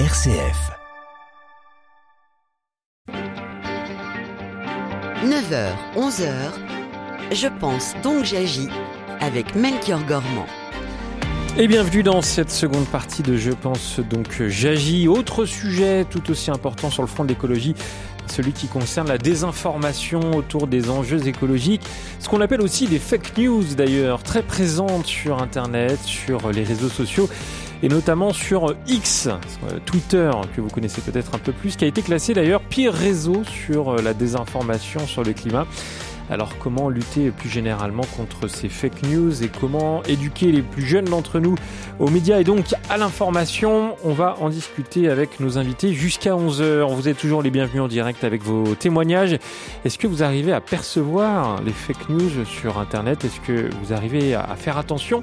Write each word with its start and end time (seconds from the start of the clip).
RCF. 0.00 0.72
9h, 5.22 5.68
11h, 5.96 6.24
je 7.30 7.46
pense 7.60 7.94
donc 8.02 8.24
j'agis 8.24 8.68
avec 9.20 9.54
Melchior 9.54 10.04
Gormand. 10.04 10.46
Et 11.56 11.68
bienvenue 11.68 12.02
dans 12.02 12.22
cette 12.22 12.50
seconde 12.50 12.86
partie 12.86 13.22
de 13.22 13.36
Je 13.36 13.52
pense 13.52 14.00
donc 14.00 14.42
j'agis. 14.48 15.06
Autre 15.06 15.44
sujet 15.44 16.04
tout 16.04 16.28
aussi 16.28 16.50
important 16.50 16.90
sur 16.90 17.02
le 17.02 17.08
front 17.08 17.22
de 17.22 17.28
l'écologie, 17.28 17.76
celui 18.26 18.50
qui 18.50 18.66
concerne 18.66 19.06
la 19.06 19.18
désinformation 19.18 20.32
autour 20.32 20.66
des 20.66 20.90
enjeux 20.90 21.28
écologiques, 21.28 21.82
ce 22.18 22.28
qu'on 22.28 22.40
appelle 22.40 22.62
aussi 22.62 22.88
des 22.88 22.98
fake 22.98 23.38
news 23.38 23.62
d'ailleurs, 23.76 24.24
très 24.24 24.42
présentes 24.42 25.06
sur 25.06 25.40
Internet, 25.40 26.00
sur 26.02 26.50
les 26.50 26.64
réseaux 26.64 26.88
sociaux 26.88 27.28
et 27.84 27.88
notamment 27.88 28.32
sur 28.32 28.74
X, 28.86 29.28
Twitter, 29.84 30.30
que 30.56 30.62
vous 30.62 30.70
connaissez 30.70 31.02
peut-être 31.02 31.34
un 31.34 31.38
peu 31.38 31.52
plus, 31.52 31.76
qui 31.76 31.84
a 31.84 31.86
été 31.86 32.00
classé 32.00 32.32
d'ailleurs 32.32 32.62
pire 32.62 32.94
réseau 32.94 33.44
sur 33.44 33.96
la 33.96 34.14
désinformation 34.14 35.06
sur 35.06 35.22
le 35.22 35.34
climat. 35.34 35.66
Alors 36.30 36.56
comment 36.58 36.88
lutter 36.88 37.30
plus 37.30 37.50
généralement 37.50 38.04
contre 38.16 38.48
ces 38.48 38.70
fake 38.70 39.02
news 39.02 39.42
et 39.42 39.48
comment 39.48 40.02
éduquer 40.04 40.52
les 40.52 40.62
plus 40.62 40.82
jeunes 40.82 41.04
d'entre 41.04 41.38
nous 41.38 41.54
aux 41.98 42.08
médias 42.08 42.40
et 42.40 42.44
donc 42.44 42.74
à 42.88 42.96
l'information? 42.96 43.96
On 44.04 44.12
va 44.12 44.36
en 44.40 44.48
discuter 44.48 45.10
avec 45.10 45.38
nos 45.38 45.58
invités 45.58 45.92
jusqu'à 45.92 46.30
11h. 46.30 46.94
Vous 46.94 47.08
êtes 47.08 47.18
toujours 47.18 47.42
les 47.42 47.50
bienvenus 47.50 47.82
en 47.82 47.88
direct 47.88 48.24
avec 48.24 48.42
vos 48.42 48.74
témoignages. 48.74 49.38
Est-ce 49.84 49.98
que 49.98 50.06
vous 50.06 50.22
arrivez 50.22 50.52
à 50.52 50.62
percevoir 50.62 51.62
les 51.62 51.72
fake 51.72 52.08
news 52.08 52.44
sur 52.46 52.78
Internet? 52.78 53.24
Est-ce 53.24 53.40
que 53.40 53.68
vous 53.82 53.92
arrivez 53.92 54.34
à 54.34 54.56
faire 54.56 54.78
attention? 54.78 55.20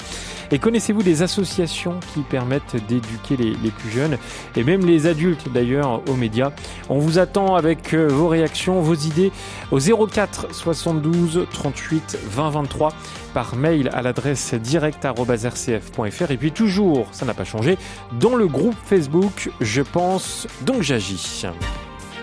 Et 0.52 0.60
connaissez-vous 0.60 1.02
des 1.02 1.24
associations 1.24 2.00
qui 2.14 2.22
permettent 2.22 2.76
d'éduquer 2.88 3.38
les, 3.38 3.72
plus 3.72 3.90
jeunes 3.90 4.18
et 4.56 4.64
même 4.64 4.86
les 4.86 5.08
adultes 5.08 5.52
d'ailleurs 5.52 6.02
aux 6.10 6.16
médias? 6.16 6.52
On 6.90 7.00
vous 7.00 7.20
attend 7.20 7.56
avec 7.56 7.94
euh, 7.94 8.08
vos 8.08 8.28
réactions, 8.28 8.82
vos 8.82 8.96
idées 8.96 9.32
au 9.72 9.80
04 9.80 10.48
60 10.52 10.91
72 10.92 11.48
38 11.54 12.18
20 12.22 12.50
23 12.50 12.94
par 13.34 13.56
mail 13.56 13.90
à 13.94 14.02
l'adresse 14.02 14.54
direct.rcf.fr 14.54 16.32
et 16.32 16.38
puis 16.38 16.52
toujours, 16.52 17.08
ça 17.14 17.26
n'a 17.26 17.34
pas 17.34 17.46
changé, 17.46 17.78
dans 18.20 18.36
le 18.36 18.46
groupe 18.48 18.76
Facebook 18.86 19.50
Je 19.62 19.82
pense 19.82 20.48
donc 20.66 20.82
j'agis. 20.82 21.46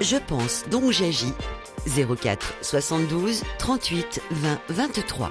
Je 0.03 0.17
pense 0.17 0.65
donc 0.71 0.91
j'agis 0.91 1.33
04 1.87 2.55
72 2.61 3.43
38 3.59 4.21
20 4.31 4.59
23. 4.69 5.31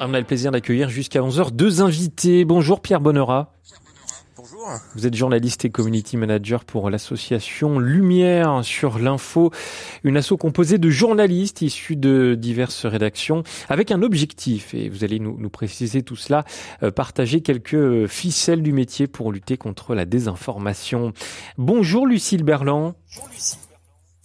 On 0.00 0.14
a 0.14 0.18
le 0.18 0.24
plaisir 0.24 0.52
d'accueillir 0.52 0.88
jusqu'à 0.88 1.20
11h 1.20 1.50
deux 1.50 1.82
invités. 1.82 2.46
Bonjour 2.46 2.80
Pierre 2.80 3.00
Bonnera. 3.00 3.52
Vous 4.94 5.06
êtes 5.06 5.14
journaliste 5.14 5.64
et 5.64 5.70
community 5.70 6.16
manager 6.16 6.64
pour 6.64 6.90
l'association 6.90 7.78
Lumière 7.78 8.64
sur 8.64 8.98
l'info, 8.98 9.50
une 10.04 10.16
asso 10.16 10.36
composée 10.38 10.78
de 10.78 10.90
journalistes 10.90 11.62
issus 11.62 11.96
de 11.96 12.34
diverses 12.34 12.86
rédactions 12.86 13.42
avec 13.68 13.90
un 13.90 14.02
objectif, 14.02 14.74
et 14.74 14.88
vous 14.88 15.04
allez 15.04 15.18
nous, 15.18 15.36
nous 15.38 15.50
préciser 15.50 16.02
tout 16.02 16.16
cela, 16.16 16.44
euh, 16.82 16.90
partager 16.90 17.40
quelques 17.40 18.06
ficelles 18.06 18.62
du 18.62 18.72
métier 18.72 19.06
pour 19.06 19.32
lutter 19.32 19.56
contre 19.56 19.94
la 19.94 20.04
désinformation. 20.04 21.12
Bonjour 21.58 22.06
Lucille 22.06 22.42
Berland. 22.42 22.94
Bonjour 23.08 23.28
Lucille. 23.32 23.71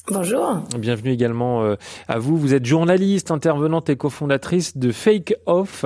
Bonjour. 0.10 0.62
Bienvenue 0.80 1.12
également 1.12 1.64
euh, 1.64 1.76
à 2.08 2.18
vous. 2.18 2.38
Vous 2.38 2.54
êtes 2.54 2.66
journaliste, 2.66 3.30
intervenante 3.30 3.90
et 3.90 3.98
cofondatrice 3.98 4.78
de 4.78 4.94
Fake 4.94 5.36
Off, 5.48 5.84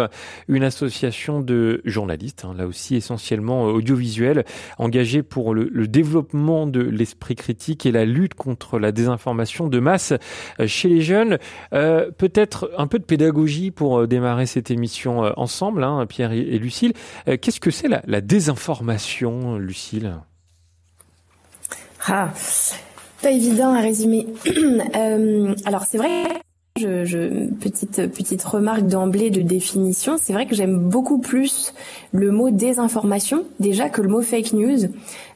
une 0.47 0.63
association 0.63 1.41
de 1.41 1.81
journalistes, 1.85 2.45
hein, 2.45 2.53
là 2.55 2.67
aussi 2.67 2.95
essentiellement 2.95 3.67
euh, 3.67 3.71
audiovisuelle, 3.71 4.45
engagée 4.77 5.23
pour 5.23 5.55
le, 5.55 5.67
le 5.71 5.87
développement 5.87 6.67
de 6.67 6.81
l'esprit 6.81 7.33
critique 7.33 7.87
et 7.87 7.91
la 7.91 8.05
lutte 8.05 8.35
contre 8.35 8.77
la 8.77 8.91
désinformation 8.91 9.67
de 9.67 9.79
masse 9.79 10.13
euh, 10.59 10.67
chez 10.67 10.87
les 10.87 11.01
jeunes. 11.01 11.39
Euh, 11.73 12.11
Peut-être 12.15 12.71
un 12.77 12.85
peu 12.85 12.99
de 12.99 13.03
pédagogie 13.05 13.71
pour 13.71 14.07
démarrer 14.07 14.45
cette 14.45 14.69
émission 14.69 15.33
ensemble, 15.35 15.83
hein, 15.83 16.05
Pierre 16.07 16.31
et 16.31 16.59
Lucille. 16.59 16.93
Qu'est-ce 17.25 17.59
que 17.59 17.71
c'est 17.71 17.87
la, 17.87 18.03
la 18.05 18.21
désinformation, 18.21 19.57
Lucille? 19.57 20.13
Ah. 22.07 22.29
Pas 23.21 23.31
évident 23.31 23.73
à 23.73 23.81
résumer. 23.81 24.25
euh, 24.95 25.53
alors 25.65 25.83
c'est 25.83 25.97
vrai. 25.97 26.23
Je, 26.79 27.03
je, 27.03 27.49
petite 27.53 28.07
petite 28.07 28.41
remarque 28.43 28.87
d'emblée 28.87 29.29
de 29.29 29.41
définition, 29.41 30.15
c'est 30.19 30.31
vrai 30.31 30.47
que 30.47 30.55
j'aime 30.55 30.89
beaucoup 30.89 31.19
plus 31.19 31.73
le 32.13 32.31
mot 32.31 32.49
désinformation 32.49 33.43
déjà 33.59 33.89
que 33.89 34.01
le 34.01 34.07
mot 34.07 34.21
fake 34.21 34.53
news, 34.53 34.87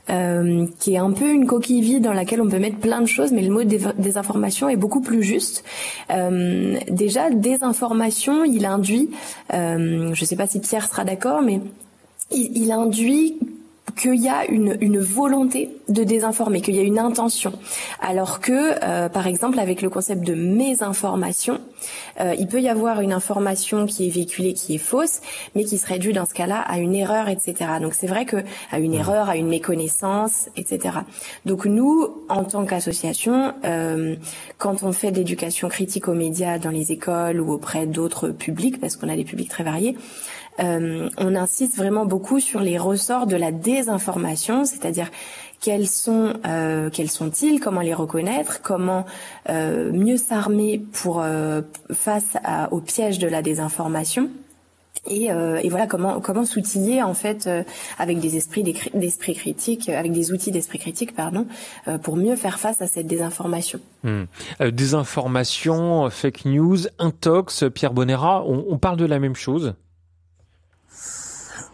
euh, 0.09 0.65
qui 0.79 0.93
est 0.93 0.97
un 0.97 1.11
peu 1.11 1.29
une 1.29 1.45
coquille 1.45 1.81
vide 1.81 2.03
dans 2.03 2.13
laquelle 2.13 2.41
on 2.41 2.49
peut 2.49 2.57
mettre 2.57 2.77
plein 2.77 3.01
de 3.01 3.05
choses, 3.05 3.33
mais 3.33 3.41
le 3.41 3.51
mot 3.51 3.63
désinformation 3.63 4.69
est 4.69 4.77
beaucoup 4.77 5.01
plus 5.01 5.21
juste. 5.21 5.63
Euh, 6.09 6.79
déjà, 6.89 7.29
désinformation, 7.29 8.45
il 8.45 8.65
induit, 8.65 9.11
je 9.51 10.09
ne 10.09 10.25
sais 10.25 10.37
pas 10.37 10.47
si 10.47 10.61
Pierre 10.61 10.87
sera 10.87 11.03
d'accord, 11.03 11.41
mais 11.41 11.59
il 12.31 12.71
induit 12.71 13.37
qu'il 13.93 14.15
y 14.15 14.29
a 14.29 14.45
une, 14.45 14.77
une, 14.81 14.99
volonté 14.99 15.69
de 15.89 16.03
désinformer, 16.03 16.61
qu'il 16.61 16.75
y 16.75 16.79
a 16.79 16.83
une 16.83 16.99
intention. 16.99 17.53
Alors 18.01 18.39
que, 18.39 18.83
euh, 18.83 19.09
par 19.09 19.27
exemple, 19.27 19.59
avec 19.59 19.81
le 19.81 19.89
concept 19.89 20.25
de 20.25 20.33
mésinformation, 20.33 21.59
euh, 22.19 22.35
il 22.37 22.47
peut 22.47 22.61
y 22.61 22.69
avoir 22.69 23.01
une 23.01 23.13
information 23.13 23.85
qui 23.85 24.07
est 24.07 24.09
véhiculée, 24.09 24.53
qui 24.53 24.75
est 24.75 24.79
fausse, 24.79 25.21
mais 25.53 25.63
qui 25.63 25.77
serait 25.77 25.99
due 25.99 26.13
dans 26.13 26.25
ce 26.25 26.33
cas-là 26.33 26.59
à 26.59 26.79
une 26.79 26.95
erreur, 26.95 27.29
etc. 27.29 27.55
Donc 27.81 27.93
c'est 27.93 28.07
vrai 28.07 28.25
que 28.25 28.37
à 28.71 28.79
une 28.79 28.93
erreur, 28.93 29.29
à 29.29 29.37
une 29.37 29.47
méconnaissance, 29.47 30.49
etc. 30.57 30.99
Donc 31.45 31.65
nous, 31.65 32.09
en 32.27 32.43
tant 32.43 32.65
qu'association, 32.65 33.53
euh, 33.65 34.15
quand 34.57 34.83
on 34.83 34.91
fait 34.91 35.11
de 35.11 35.17
l'éducation 35.17 35.69
critique 35.69 36.07
aux 36.07 36.13
médias 36.13 36.57
dans 36.57 36.71
les 36.71 36.91
écoles 36.91 37.39
ou 37.39 37.51
auprès 37.51 37.85
d'autres 37.85 38.29
publics, 38.29 38.79
parce 38.79 38.95
qu'on 38.95 39.09
a 39.09 39.15
des 39.15 39.23
publics 39.23 39.49
très 39.49 39.63
variés, 39.63 39.95
euh, 40.59 41.09
on 41.17 41.35
insiste 41.35 41.75
vraiment 41.75 42.05
beaucoup 42.05 42.39
sur 42.39 42.61
les 42.61 42.77
ressorts 42.77 43.27
de 43.27 43.35
la 43.35 43.51
désinformation, 43.51 44.65
c'est-à-dire 44.65 45.09
quels 45.59 45.87
sont 45.87 46.33
euh, 46.45 46.89
quels 46.89 47.09
sont-ils, 47.09 47.59
comment 47.59 47.81
les 47.81 47.93
reconnaître, 47.93 48.61
comment 48.61 49.05
euh, 49.49 49.91
mieux 49.91 50.17
s'armer 50.17 50.81
pour 50.93 51.21
euh, 51.21 51.61
face 51.91 52.37
à, 52.43 52.71
au 52.71 52.79
piège 52.79 53.19
de 53.19 53.27
la 53.27 53.41
désinformation. 53.41 54.29
Et, 55.07 55.31
euh, 55.31 55.59
et, 55.61 55.69
voilà 55.69 55.85
comment 55.85 56.19
comment 56.19 56.45
s'outiller 56.45 57.03
en 57.03 57.13
fait 57.13 57.45
euh, 57.45 57.61
avec 57.99 58.19
des 58.19 58.37
esprits 58.37 58.63
d'esprit 58.63 59.35
critique, 59.35 59.89
avec 59.89 60.11
des 60.11 60.31
outils 60.31 60.51
d'esprit 60.51 60.79
critique 60.79 61.15
pardon, 61.15 61.45
pour 62.01 62.15
mieux 62.15 62.35
faire 62.35 62.57
face 62.57 62.81
à 62.81 62.87
cette 62.87 63.05
désinformation. 63.05 63.79
Mmh. 64.03 64.23
désinformation, 64.71 66.09
fake 66.09 66.45
news, 66.45 66.77
intox, 66.97 67.65
Pierre 67.73 67.93
Bonnera, 67.93 68.43
on, 68.45 68.65
on 68.69 68.77
parle 68.77 68.97
de 68.97 69.05
la 69.05 69.19
même 69.19 69.35
chose? 69.35 69.75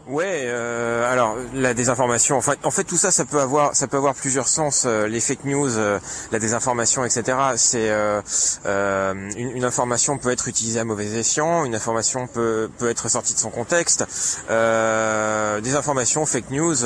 Ouais, 0.08 0.44
euh, 0.46 1.12
alors 1.12 1.38
la 1.54 1.74
désinformation. 1.74 2.36
En 2.36 2.42
fait, 2.42 2.58
en 2.64 2.72
fait, 2.72 2.84
tout 2.84 2.98
ça, 2.98 3.12
ça 3.12 3.24
peut 3.24 3.40
avoir, 3.40 3.76
ça 3.76 3.88
peut 3.88 3.98
avoir 3.98 4.16
plusieurs 4.16 4.48
sens. 4.48 4.84
Euh, 4.86 5.08
les 5.08 5.20
fake 5.20 5.46
news, 5.46 5.78
euh, 5.78 6.00
la 6.32 6.40
désinformation, 6.40 7.06
etc. 7.06 7.38
C'est 7.56 7.90
euh, 7.90 8.22
euh, 8.66 9.14
une, 9.38 9.52
une, 9.52 9.64
information 9.64 10.18
peut 10.18 10.32
être 10.32 10.48
utilisée 10.48 10.80
à 10.80 10.84
mauvais 10.86 11.06
escient. 11.06 11.66
Une 11.66 11.76
information 11.76 12.28
peut 12.28 12.70
peut 12.80 12.90
être 12.90 13.10
sortie 13.10 13.34
de 13.34 13.40
son 13.40 13.52
contexte. 13.52 14.06
Euh, 14.50 15.62
désinformation, 15.62 16.26
fake 16.26 16.50
news. 16.50 16.78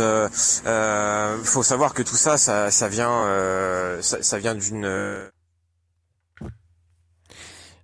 faut 1.44 1.64
savoir 1.64 1.94
que 1.94 2.04
tout 2.04 2.18
ça, 2.18 2.38
ça, 2.38 2.70
ça 2.70 2.88
vient, 2.90 3.24
ça, 4.02 4.22
ça, 4.22 4.38
vient 4.38 4.56
d'une 4.56 5.32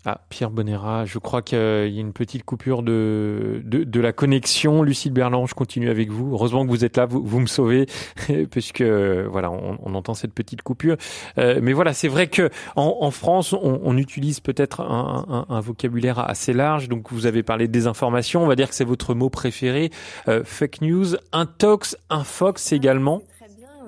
ah, 0.04 0.22
Pierre 0.30 0.50
Bonnera, 0.50 1.06
je 1.06 1.20
crois 1.20 1.44
qu'il 1.44 1.60
y 1.60 1.62
a 1.62 1.86
une 1.86 2.14
petite 2.14 2.44
coupure 2.44 2.82
de, 2.82 3.62
de, 3.64 4.00
la 4.00 4.12
connexion. 4.12 4.82
Lucille 4.82 5.12
Berland, 5.12 5.46
je 5.46 5.54
continue 5.54 5.92
avec 5.92 6.10
vous. 6.10 6.34
Heureusement 6.34 6.66
que 6.66 6.72
vous 6.72 6.84
êtes 6.84 6.98
là, 6.98 7.06
vous, 7.06 7.24
vous 7.24 7.40
me 7.40 7.46
sauvez, 7.46 7.86
puisque 8.50 8.82
voilà, 8.82 9.52
on, 9.52 9.94
entend 9.94 10.16
cette 10.16 10.34
petite 10.34 10.64
coupure. 10.64 10.98
Euh, 11.38 11.60
mais 11.62 11.74
voilà, 11.74 11.94
c'est 11.94 12.08
vrai 12.08 12.28
que 12.28 12.50
en, 12.76 12.98
en 13.02 13.12
France, 13.12 13.54
on, 13.54 13.96
utilise 13.98 14.40
peut-être 14.40 14.82
un, 14.82 15.46
un, 15.50 15.54
un, 15.54 15.60
vocabulaire 15.60 16.18
assez 16.18 16.54
large. 16.54 16.90
Donc, 16.90 17.12
vous 17.12 17.28
avez 17.28 17.44
parlé 17.44 17.68
de 17.68 17.72
désinformation. 17.72 18.44
On 18.44 18.48
va 18.48 18.56
dire 18.56 18.70
que 18.70 18.76
c'est 18.76 18.84
votre 18.84 19.14
mot 19.14 19.30
préféré. 19.30 19.92
Euh, 20.28 20.42
fake 20.44 20.82
news, 20.82 21.16
intox, 21.32 21.96
infox 22.10 22.72
également 22.72 23.22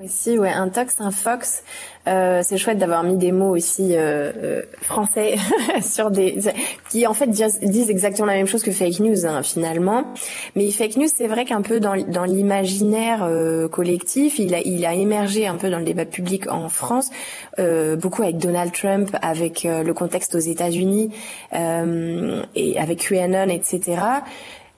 aussi, 0.03 0.37
un 0.37 0.69
tox, 0.69 0.95
un 0.99 1.11
fox. 1.11 1.63
Euh, 2.05 2.41
c'est 2.43 2.57
chouette 2.57 2.77
d'avoir 2.77 3.03
mis 3.03 3.15
des 3.15 3.31
mots 3.31 3.55
aussi 3.55 3.95
euh, 3.95 4.31
euh, 4.35 4.61
français 4.81 5.35
sur 5.81 6.11
des 6.11 6.37
qui 6.89 7.07
en 7.07 7.13
fait 7.13 7.29
disent, 7.29 7.89
exactement 7.89 8.27
la 8.27 8.33
même 8.33 8.47
chose 8.47 8.61
que 8.61 8.71
fake 8.71 8.99
news 8.99 9.25
hein, 9.25 9.41
finalement. 9.41 10.03
Mais 10.55 10.69
fake 10.71 10.97
news, 10.97 11.07
c'est 11.13 11.27
vrai 11.27 11.45
qu'un 11.45 11.61
peu 11.61 11.79
dans, 11.79 11.93
l'imaginaire 12.25 13.29
collectif, 13.71 14.39
il 14.39 14.53
a, 14.85 14.93
émergé 14.93 15.47
un 15.47 15.55
peu 15.55 15.69
dans 15.69 15.79
le 15.79 15.85
débat 15.85 16.05
public 16.05 16.51
en 16.51 16.67
France, 16.69 17.09
beaucoup 17.57 18.23
avec 18.23 18.37
Donald 18.37 18.71
Trump, 18.73 19.15
avec 19.21 19.63
le 19.63 19.93
contexte 19.93 20.35
aux 20.35 20.39
États-Unis 20.39 21.11
et 21.53 22.79
avec 22.79 23.07
QAnon, 23.07 23.49
etc. 23.49 24.01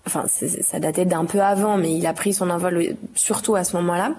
Enfin, 0.07 0.25
ça 0.27 0.79
datait 0.79 1.05
d'un 1.05 1.25
peu 1.25 1.41
avant, 1.41 1.77
mais 1.77 1.93
il 1.93 2.05
a 2.05 2.13
pris 2.13 2.33
son 2.33 2.49
envol 2.49 2.95
surtout 3.15 3.55
à 3.55 3.63
ce 3.63 3.75
moment-là. 3.77 4.11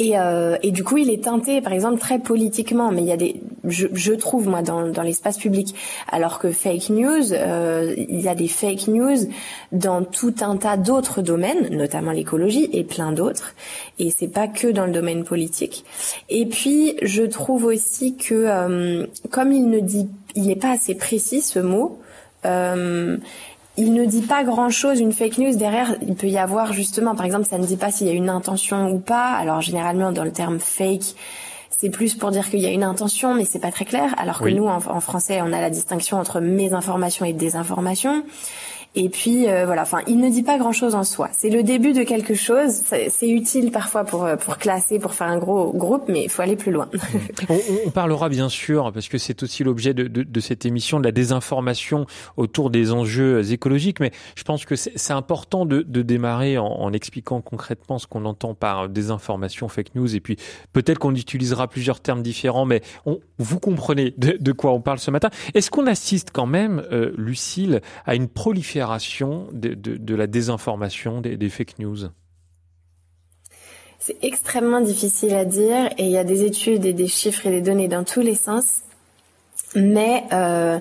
Et, 0.00 0.18
euh, 0.18 0.56
et, 0.62 0.70
du 0.70 0.82
coup, 0.82 0.96
il 0.96 1.10
est 1.10 1.24
teinté, 1.24 1.60
par 1.60 1.74
exemple, 1.74 2.00
très 2.00 2.18
politiquement. 2.18 2.90
Mais 2.90 3.02
il 3.02 3.06
y 3.06 3.12
a 3.12 3.18
des, 3.18 3.42
je, 3.68 3.86
je 3.92 4.14
trouve 4.14 4.48
moi, 4.48 4.62
dans, 4.62 4.88
dans 4.88 5.02
l'espace 5.02 5.36
public, 5.36 5.74
alors 6.08 6.38
que 6.38 6.50
fake 6.50 6.88
news, 6.88 7.34
euh, 7.34 7.94
il 8.08 8.18
y 8.18 8.28
a 8.28 8.34
des 8.34 8.48
fake 8.48 8.88
news 8.88 9.28
dans 9.72 10.02
tout 10.02 10.34
un 10.40 10.56
tas 10.56 10.78
d'autres 10.78 11.20
domaines, 11.20 11.68
notamment 11.76 12.12
l'écologie 12.12 12.70
et 12.72 12.82
plein 12.82 13.12
d'autres. 13.12 13.54
Et 13.98 14.10
c'est 14.10 14.32
pas 14.32 14.48
que 14.48 14.68
dans 14.68 14.86
le 14.86 14.92
domaine 14.92 15.22
politique. 15.22 15.84
Et 16.30 16.46
puis, 16.46 16.96
je 17.02 17.22
trouve 17.22 17.66
aussi 17.66 18.16
que, 18.16 18.34
euh, 18.34 19.06
comme 19.30 19.52
il 19.52 19.68
ne 19.68 19.80
dit, 19.80 20.08
il 20.34 20.46
n'est 20.46 20.56
pas 20.56 20.70
assez 20.70 20.94
précis 20.94 21.42
ce 21.42 21.58
mot. 21.58 22.00
Euh, 22.46 23.18
il 23.80 23.94
ne 23.94 24.04
dit 24.04 24.20
pas 24.20 24.44
grand-chose, 24.44 25.00
une 25.00 25.12
fake 25.12 25.38
news 25.38 25.56
derrière, 25.56 25.96
il 26.02 26.14
peut 26.14 26.26
y 26.26 26.36
avoir 26.36 26.74
justement, 26.74 27.14
par 27.14 27.24
exemple, 27.24 27.46
ça 27.46 27.56
ne 27.56 27.64
dit 27.64 27.78
pas 27.78 27.90
s'il 27.90 28.08
y 28.08 28.10
a 28.10 28.12
une 28.12 28.28
intention 28.28 28.90
ou 28.90 28.98
pas. 28.98 29.32
Alors 29.32 29.62
généralement 29.62 30.12
dans 30.12 30.22
le 30.22 30.32
terme 30.32 30.58
fake, 30.58 31.14
c'est 31.78 31.88
plus 31.88 32.14
pour 32.14 32.30
dire 32.30 32.50
qu'il 32.50 32.60
y 32.60 32.66
a 32.66 32.70
une 32.70 32.84
intention, 32.84 33.34
mais 33.34 33.46
c'est 33.46 33.58
pas 33.58 33.72
très 33.72 33.86
clair. 33.86 34.14
Alors 34.18 34.40
que 34.40 34.50
nous, 34.50 34.66
en, 34.66 34.76
en, 34.86 35.00
français, 35.00 35.40
on 35.42 35.50
a 35.54 35.62
la 35.62 35.70
distinction 35.70 36.18
entre 36.18 36.40
mésinformation 36.40 37.24
et 37.24 37.32
désinformation. 37.32 38.22
Et 38.96 39.08
puis 39.08 39.48
euh, 39.48 39.66
voilà, 39.66 39.82
enfin, 39.82 40.00
il 40.08 40.18
ne 40.18 40.28
dit 40.28 40.42
pas 40.42 40.58
grand-chose 40.58 40.96
en 40.96 41.04
soi. 41.04 41.28
C'est 41.32 41.48
le 41.48 41.62
début 41.62 41.92
de 41.92 42.02
quelque 42.02 42.34
chose. 42.34 42.82
C'est 42.82 43.28
utile 43.28 43.70
parfois 43.70 44.02
pour 44.02 44.24
euh, 44.24 44.34
pour 44.34 44.58
classer, 44.58 44.98
pour 44.98 45.14
faire 45.14 45.28
un 45.28 45.38
gros 45.38 45.72
groupe, 45.72 46.04
mais 46.08 46.24
il 46.24 46.28
faut 46.28 46.42
aller 46.42 46.56
plus 46.56 46.72
loin. 46.72 46.88
on, 47.48 47.58
on, 47.86 47.90
parlera 47.90 48.28
bien 48.28 48.48
sûr, 48.48 48.90
parce 48.92 49.06
que 49.08 49.16
c'est 49.16 49.44
aussi 49.44 49.62
l'objet 49.62 49.94
de, 49.94 50.08
de, 50.08 50.24
de, 50.24 50.40
cette 50.40 50.66
émission, 50.66 50.98
de 50.98 51.04
la 51.04 51.12
désinformation 51.12 52.06
autour 52.36 52.70
des 52.70 52.90
enjeux 52.90 53.52
écologiques. 53.52 54.00
Mais 54.00 54.10
je 54.34 54.42
pense 54.42 54.64
que 54.64 54.74
c'est 54.74 55.12
important 55.12 55.66
de, 55.66 55.82
de 55.82 56.02
démarrer 56.02 56.58
en, 56.58 56.66
en, 56.66 56.92
expliquant 56.92 57.40
concrètement 57.40 58.00
ce 58.00 58.08
qu'on 58.08 58.24
entend 58.24 58.54
par 58.54 58.88
désinformation, 58.88 59.68
fake 59.68 59.94
news, 59.94 60.16
et 60.16 60.20
puis 60.20 60.36
peut-être 60.72 60.98
qu'on 60.98 61.14
utilisera 61.14 61.68
plusieurs 61.68 62.00
termes 62.00 62.22
différents, 62.22 62.64
mais 62.64 62.82
on, 63.06 63.20
vous 63.38 63.60
comprenez 63.60 64.12
de, 64.18 64.52
quoi 64.52 64.72
on 64.72 64.80
parle 64.80 64.98
ce 64.98 65.12
matin. 65.12 65.30
Est-ce 65.54 65.70
qu'on 65.70 65.86
assiste 65.86 66.30
quand 66.32 66.46
même, 66.46 66.82
euh, 66.90 67.12
Lucille, 67.16 67.80
à 68.04 68.16
une 68.16 68.26
prolifération 68.26 68.79
de, 69.52 70.14
la 70.14 70.26
désinformation, 70.26 71.20
des, 71.20 71.48
fake 71.48 71.78
news 71.78 72.08
C'est 73.98 74.16
extrêmement 74.22 74.80
difficile 74.80 75.34
à 75.34 75.44
dire 75.44 75.90
et 75.98 76.04
il 76.04 76.10
y 76.10 76.18
a 76.18 76.24
des 76.24 76.44
études 76.44 76.84
et 76.84 76.92
des 76.92 77.08
chiffres 77.08 77.46
et 77.46 77.50
des 77.50 77.60
données 77.60 77.88
dans 77.88 78.04
tous 78.04 78.20
les 78.20 78.34
sens. 78.34 78.80
Mais 79.76 80.24
euh, 80.32 80.80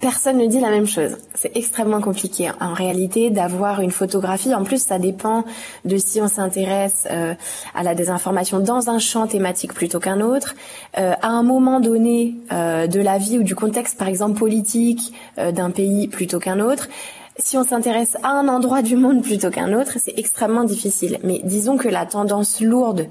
personne 0.00 0.36
ne 0.36 0.46
dit 0.46 0.60
la 0.60 0.68
même 0.70 0.86
chose. 0.86 1.16
C'est 1.34 1.56
extrêmement 1.56 2.02
compliqué 2.02 2.50
en 2.60 2.74
réalité 2.74 3.30
d'avoir 3.30 3.80
une 3.80 3.90
photographie. 3.90 4.54
En 4.54 4.62
plus, 4.62 4.82
ça 4.82 4.98
dépend 4.98 5.44
de 5.84 5.96
si 5.96 6.20
on 6.20 6.28
s'intéresse 6.28 7.06
euh, 7.10 7.34
à 7.74 7.82
la 7.82 7.94
désinformation 7.94 8.60
dans 8.60 8.90
un 8.90 8.98
champ 8.98 9.26
thématique 9.26 9.72
plutôt 9.72 10.00
qu'un 10.00 10.20
autre, 10.20 10.54
euh, 10.98 11.14
à 11.22 11.28
un 11.28 11.42
moment 11.42 11.80
donné 11.80 12.34
de 12.50 13.00
la 13.00 13.18
vie 13.18 13.38
ou 13.38 13.42
du 13.42 13.54
contexte, 13.54 13.96
par 13.98 14.08
exemple 14.08 14.38
politique 14.38 15.12
d'un 15.36 15.70
pays 15.70 16.08
plutôt 16.08 16.38
qu'un 16.38 16.60
autre 16.60 16.88
si 17.38 17.56
on 17.56 17.64
s'intéresse 17.64 18.16
à 18.22 18.30
un 18.30 18.48
endroit 18.48 18.82
du 18.82 18.96
monde 18.96 19.22
plutôt 19.22 19.50
qu'un 19.50 19.72
autre, 19.72 19.98
c'est 20.02 20.18
extrêmement 20.18 20.64
difficile. 20.64 21.18
Mais 21.22 21.40
disons 21.44 21.76
que 21.76 21.88
la 21.88 22.06
tendance 22.06 22.60
lourde, 22.60 23.08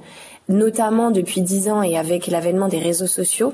notamment 0.50 1.12
depuis 1.12 1.42
dix 1.42 1.70
ans 1.70 1.84
et 1.84 1.98
avec 1.98 2.28
l'avènement 2.28 2.68
des 2.68 2.80
réseaux 2.80 3.08
sociaux, 3.08 3.54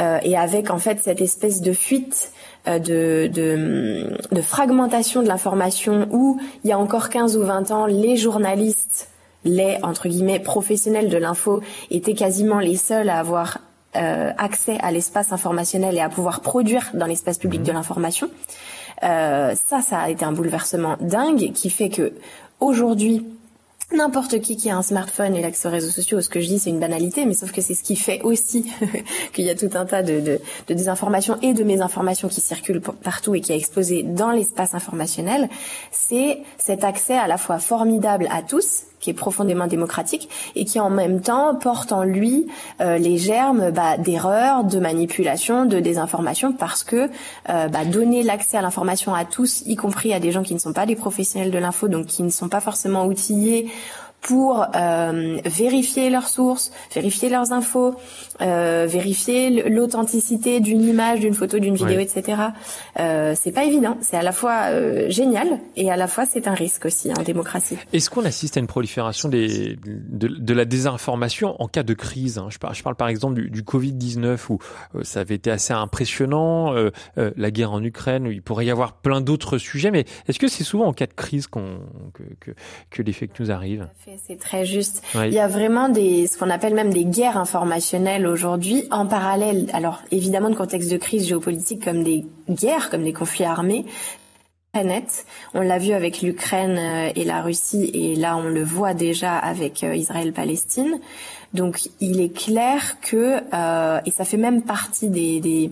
euh, 0.00 0.18
et 0.22 0.36
avec 0.36 0.70
en 0.70 0.78
fait 0.78 1.00
cette 1.00 1.20
espèce 1.20 1.60
de 1.60 1.72
fuite 1.72 2.32
euh, 2.66 2.80
de, 2.80 3.30
de, 3.32 4.18
de, 4.32 4.42
fragmentation 4.42 5.22
de 5.22 5.28
l'information 5.28 6.08
où 6.10 6.40
il 6.64 6.70
y 6.70 6.72
a 6.72 6.78
encore 6.78 7.10
15 7.10 7.36
ou 7.36 7.42
20 7.42 7.70
ans, 7.70 7.86
les 7.86 8.16
journalistes, 8.16 9.08
les 9.44 9.78
entre 9.82 10.08
guillemets 10.08 10.40
professionnels 10.40 11.10
de 11.10 11.16
l'info 11.16 11.60
étaient 11.92 12.14
quasiment 12.14 12.58
les 12.58 12.76
seuls 12.76 13.08
à 13.08 13.18
avoir 13.20 13.58
euh, 13.96 14.32
accès 14.36 14.78
à 14.80 14.90
l'espace 14.90 15.32
informationnel 15.32 15.94
et 15.94 16.00
à 16.00 16.08
pouvoir 16.08 16.40
produire 16.40 16.90
dans 16.94 17.06
l'espace 17.06 17.38
public 17.38 17.62
de 17.62 17.70
l'information. 17.70 18.28
Euh, 19.04 19.54
ça, 19.68 19.80
ça 19.82 19.98
a 20.00 20.10
été 20.10 20.24
un 20.24 20.32
bouleversement 20.32 20.96
dingue 21.00 21.52
qui 21.52 21.70
fait 21.70 21.90
que 21.90 22.12
aujourd'hui, 22.60 23.26
N'importe 23.92 24.40
qui 24.40 24.56
qui 24.56 24.70
a 24.70 24.76
un 24.76 24.82
smartphone 24.82 25.36
et 25.36 25.42
l'accès 25.42 25.68
aux 25.68 25.70
réseaux 25.70 25.90
sociaux, 25.90 26.20
ce 26.22 26.30
que 26.30 26.40
je 26.40 26.46
dis 26.46 26.58
c'est 26.58 26.70
une 26.70 26.80
banalité, 26.80 27.26
mais 27.26 27.34
sauf 27.34 27.52
que 27.52 27.60
c'est 27.60 27.74
ce 27.74 27.82
qui 27.82 27.96
fait 27.96 28.22
aussi 28.22 28.72
qu'il 29.34 29.44
y 29.44 29.50
a 29.50 29.54
tout 29.54 29.68
un 29.74 29.84
tas 29.84 30.02
de, 30.02 30.20
de, 30.20 30.40
de, 30.68 30.74
désinformations 30.74 31.38
et 31.42 31.52
de 31.52 31.62
mésinformations 31.64 32.28
qui 32.28 32.40
circulent 32.40 32.80
partout 32.80 33.34
et 33.34 33.42
qui 33.42 33.52
a 33.52 33.56
explosé 33.56 34.02
dans 34.02 34.30
l'espace 34.30 34.74
informationnel, 34.74 35.50
c'est 35.92 36.38
cet 36.56 36.82
accès 36.82 37.14
à 37.14 37.26
la 37.26 37.36
fois 37.36 37.58
formidable 37.58 38.26
à 38.32 38.42
tous, 38.42 38.84
qui 39.04 39.10
est 39.10 39.14
profondément 39.14 39.66
démocratique 39.66 40.30
et 40.56 40.64
qui 40.64 40.80
en 40.80 40.88
même 40.88 41.20
temps 41.20 41.54
porte 41.54 41.92
en 41.92 42.04
lui 42.04 42.46
euh, 42.80 42.96
les 42.96 43.18
germes 43.18 43.70
bah, 43.70 43.98
d'erreurs, 43.98 44.64
de 44.64 44.78
manipulation, 44.78 45.66
de 45.66 45.78
désinformation, 45.78 46.54
parce 46.54 46.84
que 46.84 47.10
euh, 47.50 47.68
bah, 47.68 47.84
donner 47.84 48.22
l'accès 48.22 48.56
à 48.56 48.62
l'information 48.62 49.12
à 49.14 49.26
tous, 49.26 49.62
y 49.66 49.76
compris 49.76 50.14
à 50.14 50.20
des 50.20 50.32
gens 50.32 50.42
qui 50.42 50.54
ne 50.54 50.58
sont 50.58 50.72
pas 50.72 50.86
des 50.86 50.96
professionnels 50.96 51.50
de 51.50 51.58
l'info, 51.58 51.88
donc 51.88 52.06
qui 52.06 52.22
ne 52.22 52.30
sont 52.30 52.48
pas 52.48 52.60
forcément 52.60 53.04
outillés 53.04 53.70
pour 54.24 54.64
euh, 54.74 55.36
vérifier 55.44 56.08
leurs 56.08 56.28
sources, 56.28 56.72
vérifier 56.94 57.28
leurs 57.28 57.52
infos, 57.52 57.94
euh, 58.40 58.86
vérifier 58.88 59.68
l'authenticité 59.68 60.60
d'une 60.60 60.82
image, 60.82 61.20
d'une 61.20 61.34
photo, 61.34 61.58
d'une 61.58 61.74
vidéo, 61.74 62.00
etc. 62.00 62.38
Euh, 62.98 63.34
c'est 63.38 63.52
pas 63.52 63.64
évident. 63.64 63.98
C'est 64.00 64.16
à 64.16 64.22
la 64.22 64.32
fois 64.32 64.70
euh, 64.70 65.10
génial 65.10 65.60
et 65.76 65.90
à 65.90 65.96
la 65.96 66.06
fois 66.06 66.24
c'est 66.24 66.48
un 66.48 66.54
risque 66.54 66.86
aussi 66.86 67.10
en 67.12 67.22
démocratie. 67.22 67.76
Est-ce 67.92 68.08
qu'on 68.08 68.24
assiste 68.24 68.56
à 68.56 68.60
une 68.60 68.66
prolifération 68.66 69.28
des, 69.28 69.76
de, 69.84 70.28
de, 70.28 70.54
la 70.54 70.64
désinformation 70.64 71.60
en 71.60 71.68
cas 71.68 71.82
de 71.82 71.92
crise 71.92 72.38
hein? 72.38 72.48
Je, 72.48 72.56
parle, 72.56 72.74
je, 72.74 72.82
parle, 72.82 72.96
par 72.96 73.08
exemple 73.08 73.34
du, 73.34 73.50
du 73.50 73.62
Covid-19 73.62 74.38
où 74.48 74.58
euh, 74.94 75.04
ça 75.04 75.20
avait 75.20 75.34
été 75.34 75.50
assez 75.50 75.74
impressionnant, 75.74 76.74
euh, 76.74 76.90
la 77.14 77.50
guerre 77.50 77.72
en 77.72 77.82
Ukraine, 77.82 78.26
où 78.26 78.30
il 78.30 78.40
pourrait 78.40 78.64
y 78.64 78.70
avoir 78.70 78.94
plein 78.94 79.20
d'autres 79.20 79.58
sujets, 79.58 79.90
mais 79.90 80.06
est-ce 80.28 80.38
que 80.38 80.48
c'est 80.48 80.64
souvent 80.64 80.86
en 80.86 80.94
cas 80.94 81.06
de 81.06 81.12
crise 81.12 81.46
qu'on 81.46 81.80
que, 82.14 82.22
que, 82.40 82.52
que 82.88 83.02
les 83.02 83.12
fake 83.12 83.38
news 83.38 83.50
arrivent? 83.50 83.86
C'est 84.26 84.38
très 84.38 84.64
juste. 84.64 85.02
Oui. 85.14 85.28
Il 85.28 85.34
y 85.34 85.38
a 85.38 85.48
vraiment 85.48 85.88
des, 85.88 86.26
ce 86.26 86.38
qu'on 86.38 86.50
appelle 86.50 86.74
même 86.74 86.92
des 86.92 87.04
guerres 87.04 87.36
informationnelles 87.36 88.26
aujourd'hui 88.26 88.84
en 88.90 89.06
parallèle. 89.06 89.66
Alors 89.72 90.02
évidemment, 90.10 90.50
de 90.50 90.54
contexte 90.54 90.90
de 90.90 90.96
crise 90.96 91.26
géopolitique 91.26 91.84
comme 91.84 92.04
des 92.04 92.24
guerres, 92.48 92.90
comme 92.90 93.04
des 93.04 93.12
conflits 93.12 93.44
armés. 93.44 93.84
Très 94.72 94.84
net. 94.84 95.24
On 95.54 95.60
l'a 95.60 95.78
vu 95.78 95.92
avec 95.92 96.20
l'Ukraine 96.20 97.12
et 97.14 97.24
la 97.24 97.42
Russie 97.42 97.90
et 97.94 98.16
là 98.16 98.36
on 98.36 98.48
le 98.48 98.64
voit 98.64 98.92
déjà 98.92 99.36
avec 99.36 99.82
Israël-Palestine. 99.82 100.98
Donc 101.52 101.88
il 102.00 102.20
est 102.20 102.36
clair 102.36 102.96
que 103.00 103.40
euh, 103.54 104.00
et 104.04 104.10
ça 104.10 104.24
fait 104.24 104.36
même 104.36 104.62
partie 104.62 105.08
des, 105.08 105.40
des 105.40 105.70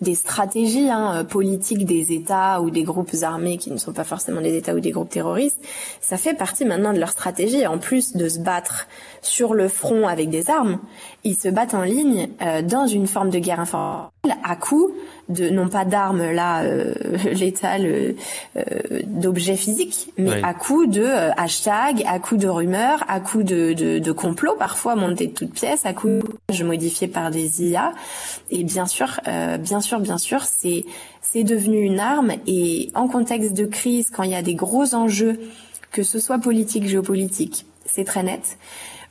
des 0.00 0.14
stratégies 0.14 0.90
hein, 0.90 1.24
politiques 1.24 1.84
des 1.84 2.12
États 2.12 2.60
ou 2.60 2.70
des 2.70 2.82
groupes 2.82 3.14
armés 3.22 3.58
qui 3.58 3.70
ne 3.70 3.76
sont 3.76 3.92
pas 3.92 4.04
forcément 4.04 4.40
des 4.40 4.56
États 4.56 4.74
ou 4.74 4.80
des 4.80 4.90
groupes 4.90 5.10
terroristes, 5.10 5.58
ça 6.00 6.16
fait 6.16 6.34
partie 6.34 6.64
maintenant 6.64 6.92
de 6.92 6.98
leur 6.98 7.10
stratégie. 7.10 7.66
En 7.66 7.78
plus 7.78 8.14
de 8.14 8.28
se 8.28 8.38
battre 8.38 8.86
sur 9.22 9.54
le 9.54 9.68
front 9.68 10.06
avec 10.06 10.30
des 10.30 10.50
armes, 10.50 10.78
ils 11.24 11.34
se 11.34 11.48
battent 11.48 11.74
en 11.74 11.82
ligne 11.82 12.28
euh, 12.42 12.62
dans 12.62 12.86
une 12.86 13.06
forme 13.06 13.30
de 13.30 13.38
guerre 13.38 13.60
informelle 13.60 14.08
à 14.44 14.56
coup 14.56 14.92
de 15.28 15.50
non 15.50 15.68
pas 15.68 15.84
d'armes 15.84 16.32
là 16.32 16.62
euh, 16.62 16.94
létales 17.32 18.14
euh, 18.56 18.62
d'objets 19.06 19.56
physiques, 19.56 20.10
mais 20.16 20.30
oui. 20.30 20.40
à 20.42 20.54
coup 20.54 20.86
de 20.86 21.02
euh, 21.02 21.30
hashtags, 21.36 22.02
à 22.06 22.18
coup 22.18 22.36
de 22.36 22.48
rumeurs, 22.48 23.04
à 23.08 23.20
coup 23.20 23.42
de, 23.42 23.72
de, 23.72 23.98
de 23.98 24.12
complots 24.12 24.56
parfois 24.58 24.96
montés 24.96 25.26
de 25.26 25.32
toutes 25.32 25.52
pièces, 25.52 25.84
à 25.84 25.92
coup 25.92 26.08
de 26.08 26.64
modifiés 26.64 27.08
par 27.08 27.30
des 27.30 27.62
IA. 27.62 27.92
Et 28.50 28.64
bien 28.64 28.86
sûr, 28.86 29.20
euh, 29.28 29.58
bien 29.58 29.80
sûr, 29.80 30.00
bien 30.00 30.18
sûr, 30.18 30.42
c'est 30.42 30.84
c'est 31.20 31.44
devenu 31.44 31.80
une 31.80 32.00
arme. 32.00 32.32
Et 32.46 32.90
en 32.94 33.06
contexte 33.08 33.52
de 33.52 33.66
crise, 33.66 34.10
quand 34.10 34.22
il 34.22 34.30
y 34.30 34.34
a 34.34 34.42
des 34.42 34.54
gros 34.54 34.94
enjeux, 34.94 35.38
que 35.92 36.02
ce 36.02 36.18
soit 36.18 36.38
politique, 36.38 36.86
géopolitique, 36.86 37.66
c'est 37.84 38.04
très 38.04 38.22
net. 38.22 38.58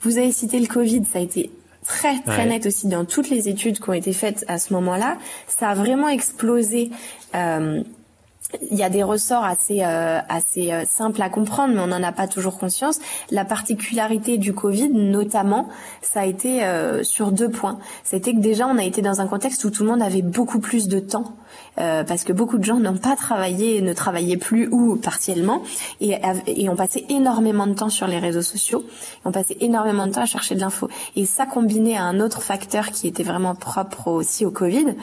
Vous 0.08 0.18
avez 0.18 0.32
cité 0.32 0.58
le 0.62 0.68
Covid, 0.68 1.04
ça 1.04 1.20
a 1.20 1.22
été 1.22 1.52
très 1.86 2.22
très 2.22 2.44
ouais. 2.44 2.46
net 2.46 2.66
aussi 2.66 2.88
dans 2.88 3.04
toutes 3.04 3.30
les 3.30 3.50
études 3.50 3.82
qui 3.82 3.90
ont 3.90 3.94
été 3.94 4.14
faites 4.14 4.46
à 4.48 4.58
ce 4.58 4.72
moment-là. 4.72 5.18
Ça 5.50 5.68
a 5.68 5.76
vraiment 5.76 6.08
explosé. 6.08 6.92
Euh, 7.36 7.84
il 8.72 8.78
y 8.78 8.84
a 8.84 8.90
des 8.90 9.04
ressorts 9.04 9.44
assez 9.44 9.84
euh, 9.84 10.20
assez 10.30 10.72
euh, 10.72 10.86
simples 10.86 11.22
à 11.22 11.30
comprendre, 11.30 11.74
mais 11.74 11.82
on 11.82 11.88
n'en 11.88 12.04
a 12.04 12.14
pas 12.14 12.28
toujours 12.28 12.58
conscience. 12.58 13.00
La 13.32 13.44
particularité 13.44 14.38
du 14.38 14.54
Covid, 14.54 14.90
notamment, 14.90 15.68
ça 16.02 16.22
a 16.22 16.26
été 16.26 16.64
euh, 16.64 17.04
sur 17.04 17.34
deux 17.34 17.50
points. 17.50 17.78
C'était 18.06 18.32
que 18.32 18.40
déjà, 18.40 18.66
on 18.68 18.78
a 18.78 18.84
été 18.84 19.02
dans 19.02 19.20
un 19.20 19.28
contexte 19.28 19.66
où 19.66 19.70
tout 19.70 19.84
le 19.84 19.90
monde 19.90 20.02
avait 20.02 20.22
beaucoup 20.22 20.60
plus 20.60 20.88
de 20.88 21.00
temps, 21.00 21.36
euh, 21.80 22.04
parce 22.04 22.24
que 22.24 22.34
beaucoup 22.34 22.58
de 22.58 22.64
gens 22.64 22.80
n'ont 22.80 22.98
pas 22.98 23.16
travaillé, 23.16 23.82
ne 23.82 23.94
travaillaient 23.94 24.38
plus 24.38 24.68
ou 24.72 24.96
partiellement, 24.96 25.62
et, 26.02 26.16
et 26.48 26.70
ont 26.70 26.76
passé 26.76 27.06
énormément 27.10 27.68
de 27.68 27.74
temps 27.74 27.90
sur 27.90 28.08
les 28.08 28.20
réseaux 28.20 28.42
sociaux, 28.42 28.84
ont 29.26 29.32
passé 29.32 29.58
énormément 29.60 30.08
de 30.08 30.14
temps 30.14 30.22
à 30.22 30.26
chercher 30.26 30.56
de 30.56 30.60
l'info. 30.60 30.90
Et 31.16 31.26
ça, 31.26 31.46
combiné 31.46 31.98
à 31.98 32.04
un 32.04 32.20
autre 32.20 32.42
facteur 32.42 32.92
qui 32.92 33.08
était 33.08 33.24
vraiment 33.24 33.56
propre 33.56 34.10
aussi 34.10 34.46
au 34.46 34.52
Covid, 34.52 34.96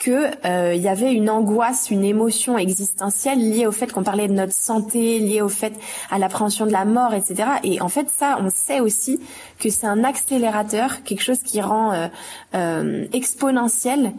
que 0.00 0.30
euh, 0.46 0.74
il 0.74 0.80
y 0.80 0.88
avait 0.88 1.12
une 1.12 1.28
angoisse, 1.28 1.90
une 1.90 2.04
émotion 2.04 2.58
existentielle 2.58 3.38
liée 3.38 3.66
au 3.66 3.72
fait 3.72 3.92
qu'on 3.92 4.02
parlait 4.02 4.28
de 4.28 4.32
notre 4.32 4.54
santé, 4.54 5.20
liée 5.20 5.42
au 5.42 5.50
fait 5.50 5.74
à 6.10 6.18
l'appréhension 6.18 6.66
de 6.66 6.72
la 6.72 6.86
mort, 6.86 7.12
etc. 7.12 7.44
Et 7.62 7.80
en 7.80 7.88
fait, 7.88 8.08
ça, 8.08 8.38
on 8.40 8.48
sait 8.50 8.80
aussi 8.80 9.20
que 9.58 9.68
c'est 9.68 9.86
un 9.86 10.02
accélérateur, 10.02 11.02
quelque 11.04 11.22
chose 11.22 11.40
qui 11.40 11.60
rend 11.60 11.92
euh, 11.92 12.08
euh, 12.54 13.06
exponentiel 13.12 14.12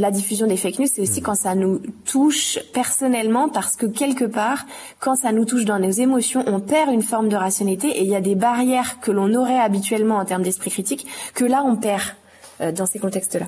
la 0.00 0.10
diffusion 0.10 0.46
des 0.46 0.56
fake 0.56 0.78
news, 0.78 0.86
c'est 0.92 1.02
aussi 1.02 1.20
mmh. 1.20 1.24
quand 1.24 1.34
ça 1.34 1.54
nous 1.54 1.80
touche 2.04 2.58
personnellement, 2.72 3.48
parce 3.48 3.76
que 3.76 3.86
quelque 3.86 4.24
part, 4.24 4.64
quand 5.00 5.16
ça 5.16 5.32
nous 5.32 5.44
touche 5.44 5.64
dans 5.64 5.78
nos 5.78 5.90
émotions, 5.90 6.42
on 6.46 6.60
perd 6.60 6.92
une 6.92 7.02
forme 7.02 7.28
de 7.28 7.36
rationalité 7.36 7.88
et 7.88 8.02
il 8.02 8.08
y 8.08 8.16
a 8.16 8.20
des 8.20 8.34
barrières 8.34 9.00
que 9.00 9.10
l'on 9.10 9.34
aurait 9.34 9.58
habituellement 9.58 10.16
en 10.16 10.24
termes 10.24 10.42
d'esprit 10.42 10.70
critique 10.70 11.06
que 11.34 11.44
là 11.44 11.62
on 11.64 11.76
perd 11.76 12.02
dans 12.74 12.86
ces 12.86 12.98
contextes-là. 12.98 13.46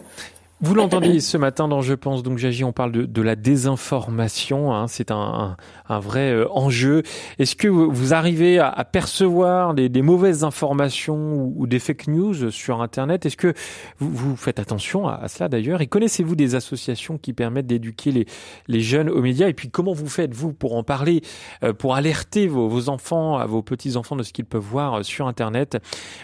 Vous 0.63 0.75
l'entendez 0.75 1.21
ce 1.21 1.39
matin 1.39 1.69
dans 1.69 1.81
Je 1.81 1.95
pense 1.95 2.23
donc 2.23 2.37
j'agis, 2.37 2.65
on 2.65 2.73
parle 2.73 2.93
de, 2.93 3.07
de 3.07 3.23
la 3.23 3.35
désinformation, 3.35 4.75
hein, 4.75 4.89
c'est 4.89 5.11
un, 5.11 5.17
un, 5.17 5.57
vrai 5.99 6.33
euh, 6.33 6.47
enjeu. 6.53 7.03
Est-ce 7.39 7.57
que 7.57 7.69
vous 7.69 8.15
arrivez 8.15 8.59
à, 8.59 8.69
à 8.69 8.85
percevoir 8.85 9.75
des, 9.75 9.89
des, 9.89 10.03
mauvaises 10.03 10.45
informations 10.45 11.53
ou, 11.57 11.67
des 11.67 11.79
fake 11.79 12.09
news 12.09 12.51
sur 12.51 12.83
Internet? 12.83 13.27
Est-ce 13.27 13.37
que 13.37 13.55
vous, 13.99 14.11
vous, 14.11 14.37
faites 14.37 14.59
attention 14.59 15.09
à, 15.09 15.29
cela 15.29 15.49
d'ailleurs? 15.49 15.81
Et 15.81 15.87
connaissez-vous 15.87 16.37
des 16.37 16.55
associations 16.55 17.19
qui 17.19 17.33
permettent 17.33 17.67
d'éduquer 17.67 18.13
les, 18.13 18.27
les, 18.69 18.81
jeunes 18.81 19.11
aux 19.11 19.23
médias? 19.23 19.49
Et 19.49 19.55
puis 19.55 19.71
comment 19.71 19.93
vous 19.93 20.09
faites 20.09 20.35
vous 20.35 20.53
pour 20.53 20.77
en 20.77 20.83
parler, 20.83 21.23
euh, 21.65 21.73
pour 21.73 21.95
alerter 21.95 22.47
vos, 22.47 22.69
vos 22.69 22.89
enfants, 22.89 23.45
vos 23.47 23.63
petits-enfants 23.63 24.17
de 24.17 24.23
ce 24.23 24.33
qu'ils 24.33 24.45
peuvent 24.45 24.61
voir 24.61 24.99
euh, 24.99 25.03
sur 25.03 25.27
Internet? 25.27 25.79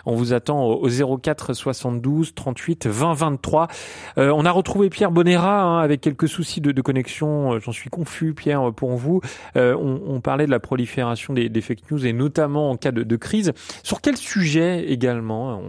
On 0.04 0.14
vous 0.14 0.32
attend 0.32 0.64
au, 0.64 0.88
04 1.18 1.54
72 1.54 2.34
38 2.34 2.86
20 2.86 3.14
23. 3.14 3.68
Euh, 4.18 4.32
on 4.34 4.44
a 4.44 4.50
retrouvé 4.50 4.90
Pierre 4.90 5.10
Bonera 5.10 5.62
hein, 5.62 5.78
avec 5.80 6.00
quelques 6.00 6.28
soucis 6.28 6.60
de, 6.60 6.80
connexion. 6.80 7.54
Euh, 7.54 7.60
j'en 7.60 7.72
suis 7.72 7.90
confus, 7.90 8.34
Pierre, 8.34 8.72
pour 8.72 8.96
vous. 8.96 9.20
Euh, 9.56 9.74
on, 9.74 10.20
parlait 10.20 10.46
de 10.46 10.50
la 10.50 10.60
prolifération 10.60 11.32
des, 11.34 11.60
fake 11.60 11.90
news 11.90 12.06
et 12.06 12.12
notamment 12.12 12.70
en 12.70 12.76
cas 12.76 12.92
de, 12.92 13.16
crise. 13.16 13.52
Sur 13.82 14.00
quel 14.00 14.16
sujet 14.16 14.84
également 14.90 15.62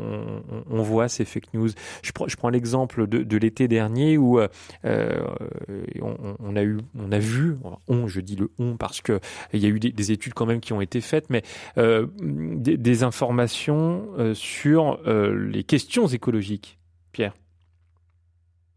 on, 0.70 0.82
voit 0.82 1.08
ces 1.08 1.25
fake 1.25 1.53
news? 1.53 1.70
Je, 2.01 2.12
prends 2.12 2.50
l'exemple 2.50 3.08
de, 3.08 3.38
l'été 3.38 3.67
dernier 3.67 4.17
où 4.17 4.39
on, 4.84 6.56
a 6.56 6.63
eu, 6.63 6.77
on 6.98 7.12
a 7.12 7.20
vu, 7.20 7.56
on, 7.88 8.08
je 8.08 8.20
dis 8.20 8.36
le 8.36 8.50
on 8.60 8.77
parce 8.77 9.01
que 9.01 9.20
il 9.53 9.60
y 9.62 9.65
a 9.65 9.70
eu 9.70 9.79
des, 9.79 10.12
études 10.12 10.34
quand 10.34 10.46
même 10.46 10.60
qui 10.60 10.74
ont 10.74 10.82
été 10.82 11.01
faites, 11.01 11.29
mais 11.29 11.44
des, 11.77 13.03
informations 13.03 14.34
sur 14.34 15.00
les 15.06 15.63
questions 15.63 16.08
écologiques. 16.08 16.79
Pierre 17.12 17.34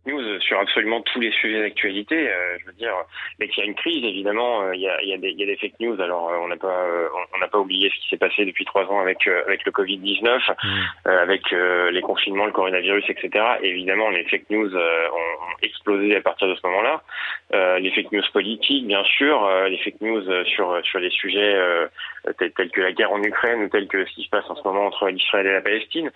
news 0.06 0.40
sur 0.40 0.58
absolument 0.58 1.00
tous 1.02 1.20
les 1.20 1.30
sujets 1.32 1.60
d'actualité. 1.60 2.28
Euh, 2.28 2.58
je 2.60 2.66
veux 2.66 2.72
dire, 2.72 2.94
mais 3.38 3.48
qu'il 3.48 3.62
y 3.62 3.66
a 3.66 3.68
une 3.68 3.74
crise, 3.74 4.04
évidemment, 4.04 4.62
euh, 4.62 4.74
il, 4.74 4.80
y 4.80 4.88
a, 4.88 5.00
il, 5.02 5.08
y 5.08 5.12
a 5.12 5.18
des, 5.18 5.30
il 5.30 5.38
y, 5.38 5.42
a, 5.42 5.46
des, 5.46 5.56
fake 5.56 5.78
news. 5.80 6.00
Alors, 6.00 6.30
euh, 6.30 6.38
on 6.40 6.48
n'a 6.48 6.56
pas, 6.56 6.86
on 7.34 7.38
n'a 7.38 7.48
pas 7.48 7.58
oublié 7.58 7.90
ce 7.90 8.00
qui 8.02 8.08
s'est 8.08 8.16
passé 8.16 8.44
depuis 8.44 8.64
trois 8.64 8.84
ans 8.86 9.00
avec 9.00 9.26
avec 9.26 9.64
le 9.64 9.72
Covid 9.72 9.98
19, 9.98 10.42
mmh. 10.48 11.08
avec 11.08 11.42
les 11.50 12.00
confinements, 12.00 12.46
le 12.46 12.52
coronavirus, 12.52 13.04
etc. 13.08 13.44
évidemment, 13.62 14.10
les 14.10 14.24
fake 14.24 14.50
news 14.50 14.74
ont, 14.74 15.40
explosé 15.62 16.16
à 16.16 16.20
partir 16.22 16.48
de 16.48 16.54
ce 16.54 16.66
moment-là. 16.66 17.02
les 17.78 17.90
fake 17.90 18.12
news 18.12 18.22
politiques, 18.32 18.86
bien 18.86 19.04
sûr, 19.04 19.48
les 19.68 19.78
fake 19.78 20.00
news 20.00 20.22
sur 20.46 20.80
sur 20.84 20.98
les 20.98 21.10
sujets 21.10 21.56
tels, 22.38 22.52
tels, 22.52 22.70
que 22.70 22.80
la 22.80 22.92
guerre 22.92 23.12
en 23.12 23.22
Ukraine 23.22 23.62
ou 23.62 23.68
tels 23.68 23.88
que 23.88 24.04
ce 24.06 24.14
qui 24.14 24.24
se 24.24 24.30
passe 24.30 24.48
en 24.48 24.54
ce 24.54 24.62
moment 24.64 24.86
entre 24.86 25.08
l'Israël 25.08 25.46
et 25.46 25.52
la 25.52 25.60
Palestine. 25.60 26.10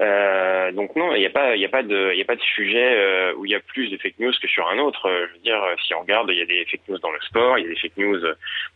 Euh, 0.00 0.72
donc 0.72 0.96
non, 0.96 1.14
il 1.14 1.20
n'y 1.20 1.26
a 1.26 1.30
pas, 1.30 1.54
il 1.54 1.64
a 1.64 1.68
pas 1.68 1.82
de, 1.82 2.12
il 2.14 2.20
a 2.20 2.24
pas 2.24 2.34
de 2.34 2.40
sujet 2.40 2.96
euh, 2.96 3.34
où 3.36 3.44
il 3.44 3.52
y 3.52 3.54
a 3.54 3.60
plus 3.60 3.90
de 3.90 3.96
fake 3.96 4.18
news 4.18 4.32
que 4.40 4.48
sur 4.48 4.68
un 4.68 4.78
autre. 4.78 5.08
Euh, 5.08 5.26
je 5.28 5.32
veux 5.34 5.38
dire, 5.40 5.62
si 5.86 5.94
on 5.94 6.00
regarde, 6.00 6.30
il 6.30 6.38
y 6.38 6.42
a 6.42 6.46
des 6.46 6.64
fake 6.64 6.88
news 6.88 6.98
dans 6.98 7.12
le 7.12 7.20
sport, 7.20 7.58
il 7.58 7.64
y 7.64 7.66
a 7.66 7.70
des 7.70 7.80
fake 7.80 7.96
news 7.96 8.20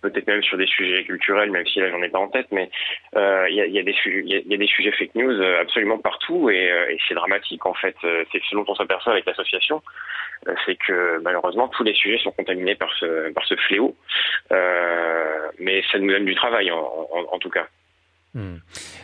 peut-être 0.01 0.27
même 0.29 0.43
sur 0.43 0.57
des 0.57 0.67
sujets 0.67 1.05
culturels, 1.05 1.51
même 1.51 1.67
si 1.67 1.81
là 1.81 1.91
j'en 1.91 2.03
ai 2.03 2.09
pas 2.09 2.19
en 2.19 2.29
tête, 2.29 2.47
mais 2.53 2.71
il 3.15 3.55
y, 3.55 3.79
a, 3.79 3.83
des 3.83 3.93
sujets, 3.95 4.23
il 4.25 4.51
y 4.51 4.55
a, 4.55 4.57
des 4.57 4.67
sujets 4.67 4.93
fake 4.93 5.15
news 5.17 5.43
absolument 5.61 5.99
partout 5.99 6.51
et, 6.51 6.71
c'est 7.09 7.15
dramatique 7.15 7.67
en 7.67 7.75
fait. 7.75 7.97
C'est 8.01 8.43
ce 8.49 8.55
dont 8.55 8.65
on 8.69 8.75
s'aperçoit 8.75 9.13
avec 9.13 9.27
l'association, 9.27 9.83
c'est 10.67 10.77
que 10.77 11.19
malheureusement 11.23 11.69
tous 11.69 11.83
les 11.83 11.95
sujets 11.95 12.19
sont 12.19 12.33
contaminés 12.33 12.77
par 12.77 12.93
ce, 12.95 13.33
par 13.33 13.45
ce 13.47 13.57
fléau. 13.57 13.97
mais 15.59 15.83
ça 15.91 15.99
nous 15.99 16.11
donne 16.11 16.27
du 16.27 16.35
travail 16.35 16.71
en 16.71 17.39
tout 17.41 17.51
cas. 17.51 17.67
Hmm. 18.39 18.59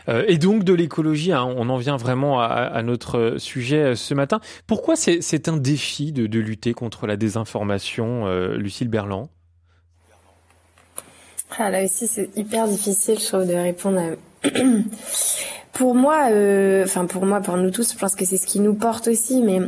Euh, 0.09 0.25
et 0.29 0.39
donc 0.39 0.63
de 0.63 0.73
l'écologie, 0.73 1.33
hein, 1.33 1.45
on 1.57 1.69
en 1.69 1.77
vient 1.77 1.97
vraiment 1.97 2.41
à, 2.41 2.81
notre 2.85 3.35
sujet 3.39 3.79
euh, 3.79 3.95
ce 3.97 4.15
matin. 4.15 4.41
Pourquoi 4.69 4.95
c'est 4.95 5.49
un 5.49 5.57
défi 5.57 6.13
de, 6.13 6.39
lutter 6.39 6.73
contre 6.73 7.09
la 7.09 7.17
désinformation, 7.17 8.29
euh, 8.29 8.57
Lucille 8.57 8.87
Berland? 8.87 9.29
Ah, 11.59 11.69
Là 11.69 11.83
aussi, 11.83 12.07
c'est 12.07 12.31
hyper 12.37 12.69
difficile, 12.69 13.19
je 13.19 13.27
trouve, 13.27 13.47
de 13.47 13.55
répondre. 13.55 14.01
pour 15.73 15.97
moi, 15.97 16.29
enfin 16.85 17.07
pour 17.07 17.27
moi, 17.27 17.41
pour 17.41 17.57
nous 17.57 17.73
tous, 17.73 17.93
je 17.93 17.99
pense 17.99 18.15
que 18.15 18.25
c'est 18.25 18.37
ce 18.37 18.47
qui 18.47 18.61
nous 18.61 18.75
porte 18.75 19.09
aussi, 19.09 19.43
mais 19.43 19.59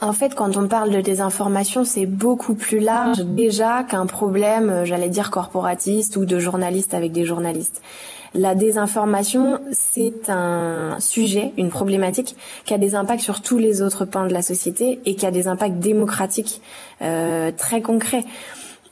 en 0.00 0.12
fait, 0.12 0.34
quand 0.34 0.56
on 0.56 0.66
parle 0.66 0.90
de 0.90 1.00
désinformation, 1.00 1.84
c'est 1.84 2.06
beaucoup 2.06 2.54
plus 2.54 2.78
large 2.78 3.20
déjà 3.20 3.84
qu'un 3.84 4.06
problème, 4.06 4.84
j'allais 4.84 5.08
dire, 5.08 5.30
corporatiste 5.30 6.16
ou 6.16 6.24
de 6.24 6.38
journalistes 6.38 6.94
avec 6.94 7.12
des 7.12 7.24
journalistes. 7.24 7.82
La 8.32 8.54
désinformation, 8.54 9.60
c'est 9.72 10.30
un 10.30 11.00
sujet, 11.00 11.52
une 11.58 11.68
problématique 11.68 12.36
qui 12.64 12.72
a 12.72 12.78
des 12.78 12.94
impacts 12.94 13.22
sur 13.22 13.42
tous 13.42 13.58
les 13.58 13.82
autres 13.82 14.04
pans 14.04 14.26
de 14.26 14.32
la 14.32 14.42
société 14.42 15.00
et 15.04 15.16
qui 15.16 15.26
a 15.26 15.32
des 15.32 15.48
impacts 15.48 15.78
démocratiques 15.78 16.62
euh, 17.02 17.50
très 17.56 17.82
concrets. 17.82 18.24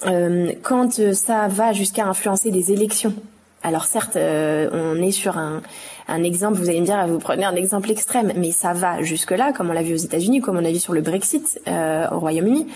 Euh, 0.07 0.53
quand 0.63 1.13
ça 1.15 1.47
va 1.49 1.73
jusqu'à 1.73 2.07
influencer 2.07 2.51
des 2.51 2.73
élections, 2.73 3.15
alors 3.63 3.85
certes, 3.85 4.17
euh, 4.17 4.69
on 4.73 5.03
est 5.03 5.11
sur 5.11 5.37
un, 5.37 5.63
un, 6.07 6.23
exemple, 6.23 6.59
vous 6.59 6.69
allez 6.69 6.81
me 6.81 6.87
dire, 6.87 7.07
vous 7.09 7.19
prenez 7.19 7.45
un 7.45 7.57
exemple 7.57 7.91
extrême, 7.91 8.33
mais 8.37 8.53
ça 8.53 8.73
va 8.73 9.03
jusque-là, 9.03 9.53
comme 9.53 9.71
on 9.71 9.73
l'a 9.73 9.83
vu 9.83 9.95
aux 9.95 9.99
États-Unis, 9.99 10.41
comme 10.41 10.57
on 10.57 10.65
a 10.65 10.71
vu 10.71 10.79
sur 10.79 10.93
le 10.93 11.01
Brexit 11.01 11.61
euh, 11.67 12.07
au 12.11 12.21
Royaume-Uni. 12.21 12.69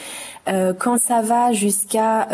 Euh, 0.48 0.72
quand 0.76 0.98
ça 0.98 1.22
va 1.22 1.52
jusqu'à 1.52 2.28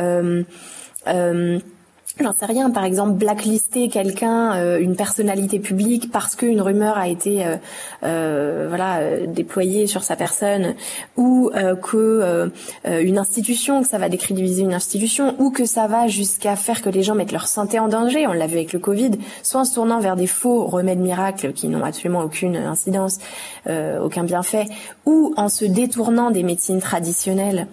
j'en 2.21 2.35
sais 2.39 2.47
rien, 2.47 2.71
par 2.71 2.85
exemple 2.85 3.13
blacklister 3.13 3.89
quelqu'un, 3.89 4.57
euh, 4.57 4.79
une 4.79 4.97
personnalité 4.97 5.59
publique 5.59 6.11
parce 6.11 6.37
qu'une 6.37 6.61
rumeur 6.61 6.99
a 6.99 7.09
été 7.09 7.45
euh, 7.47 7.57
euh, 8.03 8.67
voilà 8.69 9.01
déployée 9.27 9.87
sur 9.87 10.03
sa 10.03 10.17
personne, 10.17 10.75
ou 11.17 11.51
que 11.83 12.51
une 12.85 13.19
institution, 13.19 13.83
que 13.83 13.89
ça 13.89 13.99
va 13.99 14.09
décrédibiliser 14.09 14.63
une 14.63 14.75
institution, 14.75 15.35
ou 15.39 15.51
que 15.51 15.65
ça 15.65 15.87
va 15.87 16.07
jusqu'à 16.07 16.57
faire 16.57 16.83
que 16.83 16.91
les 16.91 17.03
gens 17.03 17.15
mettent 17.15 17.33
leur 17.33 17.47
santé 17.47 17.79
en 17.79 17.89
danger. 17.89 18.27
On 18.27 18.33
l'a 18.33 18.47
vu 18.47 18.57
avec 18.57 18.73
le 18.73 18.79
Covid, 18.79 19.13
soit 19.43 19.61
en 19.61 19.65
se 19.65 19.75
tournant 19.75 20.01
vers 20.01 20.17
des 20.17 20.27
faux 20.27 20.67
remèdes 20.67 20.99
miracles 20.99 21.53
qui 21.53 21.69
n'ont 21.69 21.85
absolument 21.85 22.21
aucune 22.21 22.57
incidence, 22.57 23.19
aucun 23.67 24.25
bienfait, 24.25 24.67
ou 25.07 25.35
en 25.37 25.49
se 25.49 25.65
détournant 25.65 26.31
des 26.31 26.43
médecines 26.43 26.81
traditionnelles. 26.81 27.67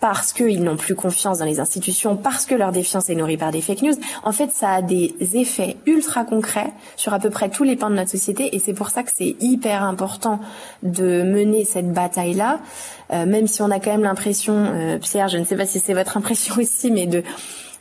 Parce 0.00 0.32
qu'ils 0.32 0.62
n'ont 0.62 0.76
plus 0.76 0.94
confiance 0.94 1.38
dans 1.38 1.44
les 1.44 1.60
institutions, 1.60 2.16
parce 2.16 2.46
que 2.46 2.54
leur 2.54 2.72
défiance 2.72 3.10
est 3.10 3.14
nourrie 3.14 3.36
par 3.36 3.52
des 3.52 3.60
fake 3.60 3.82
news, 3.82 3.94
en 4.22 4.32
fait, 4.32 4.50
ça 4.52 4.70
a 4.70 4.82
des 4.82 5.14
effets 5.34 5.76
ultra 5.86 6.24
concrets 6.24 6.72
sur 6.96 7.12
à 7.12 7.18
peu 7.18 7.30
près 7.30 7.50
tous 7.50 7.64
les 7.64 7.76
pans 7.76 7.90
de 7.90 7.96
notre 7.96 8.10
société, 8.10 8.54
et 8.54 8.58
c'est 8.58 8.72
pour 8.72 8.88
ça 8.88 9.02
que 9.02 9.10
c'est 9.14 9.36
hyper 9.40 9.82
important 9.82 10.40
de 10.82 11.22
mener 11.22 11.64
cette 11.64 11.92
bataille-là, 11.92 12.60
euh, 13.12 13.26
même 13.26 13.46
si 13.46 13.60
on 13.62 13.70
a 13.70 13.78
quand 13.78 13.90
même 13.90 14.02
l'impression, 14.02 14.54
euh, 14.54 14.98
Pierre, 14.98 15.28
je 15.28 15.38
ne 15.38 15.44
sais 15.44 15.56
pas 15.56 15.66
si 15.66 15.80
c'est 15.80 15.94
votre 15.94 16.16
impression 16.16 16.54
aussi, 16.58 16.90
mais 16.90 17.06
de 17.06 17.22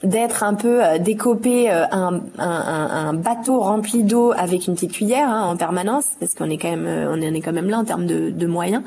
d'être 0.03 0.43
un 0.43 0.53
peu 0.53 0.83
euh, 0.83 0.97
décoper 0.97 1.71
euh, 1.71 1.85
un, 1.91 2.21
un, 2.37 3.07
un, 3.07 3.13
bateau 3.13 3.59
rempli 3.59 4.03
d'eau 4.03 4.31
avec 4.31 4.67
une 4.67 4.75
petite 4.75 4.93
cuillère 4.93 5.29
hein, 5.29 5.43
en 5.43 5.57
permanence, 5.57 6.05
parce 6.19 6.33
qu'on 6.33 6.49
est 6.49 6.57
quand 6.57 6.69
même 6.69 6.85
euh, 6.85 7.13
on 7.13 7.17
en 7.17 7.33
est 7.33 7.41
quand 7.41 7.51
même 7.51 7.69
là 7.69 7.79
en 7.79 7.85
termes 7.85 8.05
de, 8.05 8.29
de 8.29 8.47
moyens. 8.47 8.83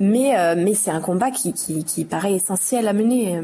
Mais 0.00 0.34
mais 0.56 0.74
c'est 0.74 0.90
un 0.90 1.00
combat 1.00 1.30
qui, 1.30 1.52
qui, 1.52 1.84
qui 1.84 2.04
paraît 2.04 2.34
essentiel 2.34 2.88
à 2.88 2.92
mener. 2.92 3.40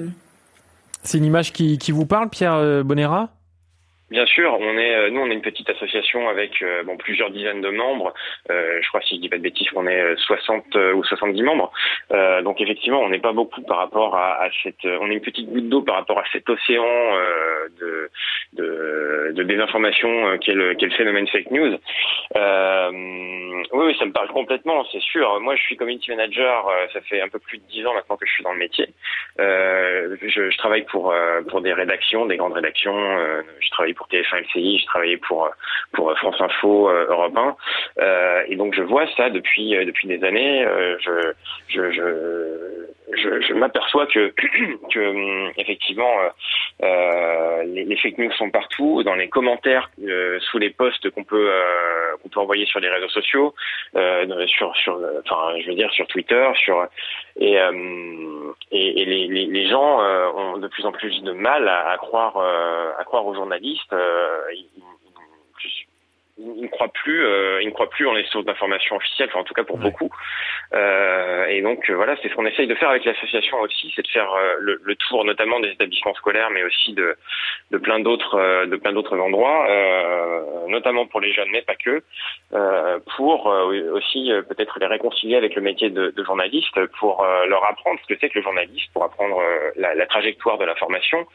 C'est 1.03 1.19
une 1.19 1.25
image 1.25 1.53
qui, 1.53 1.79
qui 1.79 1.93
vous 1.93 2.07
parle, 2.07 2.31
Pierre 2.31 2.85
Bonera? 2.85 3.29
Bien 4.11 4.27
sûr, 4.27 4.55
on 4.61 4.77
est 4.77 4.95
euh, 4.95 5.11
nous 5.11 5.21
on 5.23 5.31
est 5.31 5.35
une 5.35 5.41
petite 5.41 5.71
association 5.71 6.29
avec 6.29 6.63
euh, 6.63 6.83
bon 6.83 6.97
plusieurs 6.99 7.31
dizaines 7.31 7.63
de 7.63 7.71
membres. 7.71 8.13
Euh, 8.51 8.79
je 8.83 8.89
crois 8.89 9.01
si 9.01 9.17
je 9.17 9.21
dis 9.23 9.29
pas 9.31 9.39
de 9.39 9.43
bêtises 9.43 9.69
qu'on 9.71 9.87
est 9.87 10.17
60 10.17 10.77
ou 10.95 11.03
70 11.03 11.43
membres. 11.43 11.73
donc 12.43 12.61
effectivement, 12.61 13.01
on 13.01 13.09
n'est 13.09 13.19
pas 13.19 13.33
beaucoup 13.33 13.63
par 13.63 13.79
rapport 13.79 14.15
à, 14.15 14.43
à, 14.43 14.51
cette 14.63 14.85
on 14.85 15.11
est 15.11 15.15
une 15.15 15.21
petite 15.21 15.49
goutte 15.49 15.69
d'eau 15.69 15.83
par 15.83 15.97
rapport 15.97 16.19
à 16.19 16.25
cet 16.33 16.49
océan 16.51 16.85
de, 17.81 18.11
de, 18.53 19.33
de 19.33 19.43
désinformation 19.43 20.39
qu'est 20.39 20.53
le, 20.53 20.75
le, 20.75 20.91
phénomène 20.91 21.27
fake 21.29 21.51
news. 21.51 21.79
Oui, 23.73 23.97
ça 23.99 24.05
me 24.05 24.13
parle 24.13 24.29
complètement, 24.29 24.85
c'est 24.93 25.01
sûr. 25.01 25.41
Moi, 25.41 25.57
je 25.57 25.63
suis 25.63 25.77
community 25.77 26.11
manager, 26.11 26.69
euh, 26.69 26.87
ça 26.93 27.01
fait 27.03 27.21
un 27.21 27.29
peu 27.29 27.39
plus 27.39 27.59
de 27.59 27.65
dix 27.71 27.85
ans 27.87 27.95
maintenant 27.95 28.17
que 28.17 28.27
je 28.27 28.33
suis 28.33 28.45
dans 28.45 28.53
le 28.53 28.59
métier. 28.59 28.89
Euh, 29.41 30.17
je, 30.23 30.51
je, 30.51 30.59
travaille 30.59 30.85
pour 30.85 31.13
euh, 31.13 31.43
pour 31.49 31.61
des 31.61 31.73
rédactions, 31.73 32.27
des 32.27 32.37
grandes 32.37 32.53
rédactions. 32.53 32.97
Euh, 32.97 33.43
je 33.61 33.71
travaille 33.71 33.95
pour 33.95 34.07
TF1 34.09 34.43
LCI, 34.43 34.79
je 34.79 34.87
travaillais 34.87 35.17
pour 35.17 35.51
pour 35.93 36.17
France 36.19 36.41
Info, 36.41 36.89
Europe 36.89 37.37
1. 37.99 38.45
et 38.49 38.57
donc, 38.57 38.75
je 38.75 38.83
vois 38.83 39.07
ça 39.17 39.31
depuis 39.31 39.71
depuis 39.71 40.07
des 40.09 40.23
années. 40.25 40.65
je, 41.01 41.33
je, 41.69 41.91
je 41.91 42.85
je, 43.13 43.41
je 43.41 43.55
m'aperçois 43.55 44.07
que, 44.07 44.33
que 44.93 45.61
effectivement 45.61 46.13
euh, 46.83 47.63
les, 47.65 47.85
les, 47.85 47.97
fake 47.97 48.19
news 48.19 48.33
sont 48.33 48.51
partout, 48.51 49.03
dans 49.03 49.15
les 49.15 49.29
commentaires 49.29 49.91
euh, 50.03 50.39
sous 50.51 50.59
les 50.59 50.71
posts 50.71 51.11
qu'on 51.11 51.25
peut 51.25 51.51
euh, 51.51 52.14
peut 52.35 52.41
envoyer 52.41 52.67
sur 52.67 52.81
les 52.81 52.91
réseaux 52.91 53.09
sociaux, 53.09 53.55
sur 54.47 54.77
sur 54.77 55.01
enfin 55.25 55.55
je 55.61 55.69
veux 55.69 55.75
dire 55.75 55.91
sur 55.93 56.07
Twitter, 56.09 56.47
sur 56.57 56.87
et 57.37 57.57
et, 58.71 59.03
et 59.03 59.05
les, 59.05 59.69
gens 59.69 60.01
ont 60.37 60.59
de 60.59 60.69
plus 60.69 60.85
en 60.85 60.93
plus 60.93 61.23
de 61.23 61.33
mal 61.33 61.69
à, 61.69 61.97
croire 61.99 62.37
à 62.39 63.05
croire 63.05 63.27
aux 63.27 63.35
journalistes. 63.35 63.95
Il 66.57 66.63
ne 66.63 66.69
croit 66.69 66.89
plus, 66.89 67.25
euh, 67.25 67.63
il 67.63 67.69
ne 67.69 67.73
croit 67.73 67.89
plus 67.89 68.07
en 68.07 68.13
les 68.13 68.25
sources 68.25 68.45
d'information 68.45 68.97
officielles, 68.97 69.29
enfin 69.31 69.41
en 69.41 69.45
tout 69.45 69.55
cas 69.55 69.65
pour 69.65 69.79
beaucoup. 69.79 70.11
Euh, 70.75 71.47
et 71.47 71.63
donc 71.63 71.89
euh, 71.89 71.95
voilà, 71.95 72.17
c'est 72.21 72.29
ce 72.29 72.35
qu'on 72.35 72.47
essaye 72.47 72.67
de 72.67 72.75
faire 72.75 72.91
avec 72.91 73.05
l'association 73.05 73.61
aussi, 73.61 73.93
c'est 73.95 74.03
de 74.03 74.09
faire 74.09 74.31
euh, 74.33 74.55
le, 74.59 74.81
le, 74.83 74.97
tour 74.97 75.25
notamment 75.25 75.61
des 75.61 75.71
établissements 75.71 76.15
scolaires, 76.15 76.51
mais 76.51 76.63
aussi 76.65 76.93
de, 76.93 77.17
de 77.71 77.79
plein 77.79 78.01
d'autres, 78.01 78.39
euh, 78.39 78.67
de 78.67 78.77
plein 78.77 78.93
d'autres 78.93 79.19
endroits, 79.19 79.67
notamment 80.69 81.07
pour 81.07 81.21
les 81.21 81.33
jeunes, 81.33 81.49
mais 81.51 81.63
pas 81.63 81.77
que, 81.77 82.03
pour 83.17 83.47
aussi 83.47 84.31
peut-être 84.49 84.79
les 84.81 84.87
réconcilier 84.87 85.37
avec 85.37 85.55
le 85.55 85.63
métier 85.63 85.91
de, 85.91 86.11
de 86.11 86.25
journaliste, 86.25 86.79
pour 86.99 87.25
leur 87.49 87.65
apprendre 87.69 88.01
ce 88.03 88.13
que 88.13 88.19
c'est 88.21 88.29
que 88.29 88.39
le 88.39 88.45
journaliste, 88.45 88.93
pour 88.93 89.05
apprendre 89.05 89.41
la, 89.77 89.95
la, 89.95 90.07
trajectoire 90.07 90.59
de 90.59 90.65
la 90.65 90.75
formation, 90.75 91.27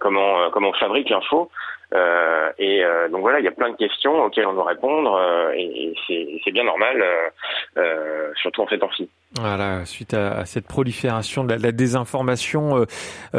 comment 0.00 0.50
comment 0.50 0.68
on 0.70 0.74
fabrique 0.74 1.10
l'info. 1.10 1.50
Euh, 1.94 2.52
et 2.58 2.84
euh, 2.84 3.08
donc 3.08 3.20
voilà, 3.22 3.38
il 3.38 3.44
y 3.44 3.48
a 3.48 3.52
plein 3.52 3.70
de 3.70 3.76
questions 3.76 4.22
auxquelles 4.22 4.46
on 4.46 4.52
doit 4.52 4.66
répondre 4.66 5.14
euh, 5.14 5.52
et, 5.54 5.94
c'est 6.44 6.52
bien 6.52 6.64
normal, 6.64 7.02
surtout 8.36 8.62
en 8.62 8.66
fait 8.66 8.78
temps-ci. 8.78 9.10
Voilà, 9.34 9.84
suite 9.84 10.14
à, 10.14 10.46
cette 10.46 10.66
prolifération 10.66 11.44
de 11.44 11.52
la, 11.52 11.70
désinformation, 11.70 12.86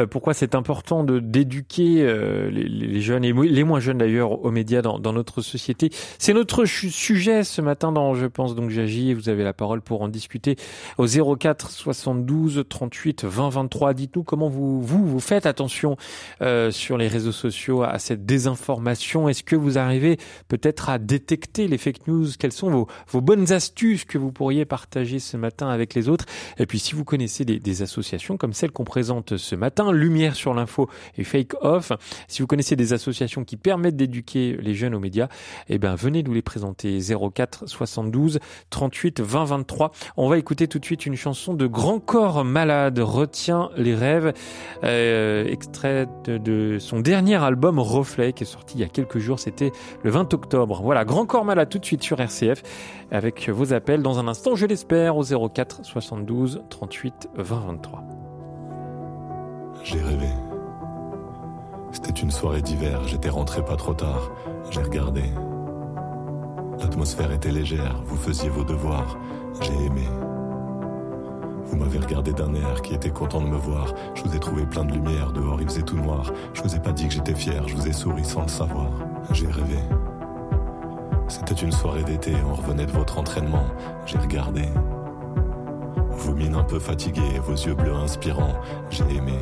pourquoi 0.08 0.34
c'est 0.34 0.54
important 0.54 1.02
de 1.02 1.18
d'éduquer 1.18 2.04
les, 2.50 2.68
les, 2.68 3.00
jeunes 3.00 3.24
et 3.24 3.32
les 3.32 3.64
moins 3.64 3.80
jeunes 3.80 3.98
d'ailleurs 3.98 4.44
aux 4.44 4.52
médias 4.52 4.82
dans, 4.82 5.00
dans, 5.00 5.12
notre 5.12 5.42
société? 5.42 5.90
C'est 6.18 6.32
notre 6.32 6.64
sujet 6.64 7.42
ce 7.42 7.60
matin 7.60 7.90
dans 7.90 8.14
Je 8.14 8.26
pense 8.26 8.54
donc 8.54 8.70
j'agis. 8.70 9.14
Vous 9.14 9.28
avez 9.28 9.42
la 9.42 9.52
parole 9.52 9.82
pour 9.82 10.02
en 10.02 10.08
discuter 10.08 10.54
au 10.96 11.06
04 11.06 11.70
72 11.70 12.64
38 12.68 13.24
20 13.24 13.48
23. 13.48 13.92
Dites-nous 13.92 14.22
comment 14.22 14.48
vous 14.48 14.80
vous 14.80 15.04
vous 15.04 15.20
faites 15.20 15.44
attention 15.44 15.96
sur 16.70 16.98
les 16.98 17.08
réseaux 17.08 17.32
sociaux 17.32 17.82
à 17.82 17.98
cette 17.98 18.24
désinformation 18.24 19.28
Est-ce 19.28 19.42
que 19.42 19.56
vous 19.56 19.76
arrivez 19.76 20.18
peut-être 20.46 20.88
à 20.88 20.98
détecter 20.98 21.66
les 21.66 21.78
fake 21.78 22.06
news? 22.06 22.28
Quelles 22.38 22.52
sont 22.52 22.70
vos, 22.70 22.86
vos 23.08 23.20
bonnes 23.20 23.50
astuces 23.50 24.04
que 24.04 24.18
vous 24.18 24.30
pourriez 24.30 24.64
partager 24.64 25.18
ce 25.18 25.36
matin 25.36 25.79
les 25.94 26.08
autres 26.08 26.26
Et 26.58 26.66
puis 26.66 26.78
si 26.78 26.94
vous 26.94 27.04
connaissez 27.04 27.44
des, 27.44 27.82
associations 27.82 28.36
comme 28.36 28.52
celle 28.52 28.72
qu'on 28.72 28.84
présente 28.84 29.36
ce 29.36 29.54
matin, 29.54 29.92
Lumière 29.92 30.34
sur 30.34 30.54
l'info 30.54 30.88
et 31.16 31.24
Fake 31.24 31.54
Off, 31.62 31.92
si 32.28 32.42
vous 32.42 32.46
connaissez 32.46 32.76
des 32.76 32.92
associations 32.92 33.44
qui 33.44 33.56
permettent 33.56 33.96
d'éduquer 33.96 34.56
les 34.60 34.74
jeunes 34.74 34.94
aux 34.94 35.00
médias, 35.00 35.28
eh 35.68 35.78
ben 35.78 35.94
venez 35.94 36.22
nous 36.22 36.34
les 36.34 36.42
présenter 36.42 36.98
04 37.00 37.68
72 37.68 38.38
38 38.70 39.20
20 39.20 39.44
23. 39.44 39.92
On 40.16 40.28
va 40.28 40.38
écouter 40.38 40.68
tout 40.68 40.78
de 40.78 40.84
suite 40.84 41.06
une 41.06 41.16
chanson 41.16 41.54
de 41.54 41.66
Grand 41.66 42.00
Corps 42.00 42.44
Malade, 42.44 42.98
Retiens 42.98 43.70
les 43.76 43.94
rêves, 43.94 44.32
euh, 44.84 45.46
extrait 45.46 46.06
de 46.26 46.78
son 46.78 47.00
dernier 47.00 47.36
album 47.36 47.78
Reflet 47.78 48.32
qui 48.32 48.44
est 48.44 48.46
sorti 48.46 48.74
il 48.76 48.80
y 48.80 48.84
a 48.84 48.88
quelques 48.88 49.18
jours, 49.18 49.38
c'était 49.38 49.72
le 50.02 50.10
20 50.10 50.34
octobre. 50.34 50.80
Voilà, 50.82 51.04
Grand 51.04 51.26
Corps 51.26 51.44
Malade 51.44 51.68
tout 51.68 51.78
de 51.78 51.84
suite 51.84 52.02
sur 52.02 52.20
RCF 52.20 52.62
avec 53.10 53.48
vos 53.48 53.72
appels 53.72 54.02
dans 54.02 54.18
un 54.18 54.28
instant, 54.28 54.54
je 54.54 54.66
l'espère, 54.66 55.16
au 55.16 55.24
04 55.24 55.69
72 55.82 56.64
38 56.68 57.30
20 57.34 57.60
23. 57.60 58.04
J'ai 59.82 60.00
rêvé. 60.00 60.28
C'était 61.92 62.20
une 62.20 62.30
soirée 62.30 62.62
d'hiver, 62.62 63.06
j'étais 63.06 63.28
rentré 63.28 63.64
pas 63.64 63.76
trop 63.76 63.94
tard. 63.94 64.30
J'ai 64.70 64.82
regardé. 64.82 65.24
L'atmosphère 66.78 67.32
était 67.32 67.50
légère, 67.50 68.02
vous 68.04 68.16
faisiez 68.16 68.48
vos 68.48 68.64
devoirs. 68.64 69.18
J'ai 69.60 69.84
aimé. 69.84 70.06
Vous 71.64 71.76
m'avez 71.76 71.98
regardé 71.98 72.32
d'un 72.32 72.54
air 72.54 72.82
qui 72.82 72.94
était 72.94 73.10
content 73.10 73.40
de 73.40 73.48
me 73.48 73.56
voir. 73.56 73.94
Je 74.14 74.22
vous 74.22 74.34
ai 74.34 74.40
trouvé 74.40 74.66
plein 74.66 74.84
de 74.84 74.92
lumière, 74.92 75.32
dehors 75.32 75.60
il 75.60 75.68
faisait 75.68 75.82
tout 75.82 75.96
noir. 75.96 76.32
Je 76.52 76.62
vous 76.62 76.74
ai 76.74 76.80
pas 76.80 76.92
dit 76.92 77.06
que 77.08 77.14
j'étais 77.14 77.34
fier, 77.34 77.66
je 77.68 77.76
vous 77.76 77.86
ai 77.86 77.92
souri 77.92 78.24
sans 78.24 78.42
le 78.42 78.48
savoir. 78.48 78.90
J'ai 79.32 79.46
rêvé. 79.46 79.78
C'était 81.28 81.54
une 81.54 81.72
soirée 81.72 82.02
d'été, 82.02 82.34
on 82.48 82.54
revenait 82.54 82.86
de 82.86 82.92
votre 82.92 83.18
entraînement. 83.18 83.66
J'ai 84.04 84.18
regardé. 84.18 84.62
Vos 86.20 86.32
mines 86.34 86.54
un 86.54 86.62
peu 86.62 86.78
fatiguées, 86.78 87.40
vos 87.44 87.54
yeux 87.54 87.74
bleus 87.74 87.94
inspirants. 87.94 88.54
J'ai 88.90 89.04
aimé. 89.16 89.38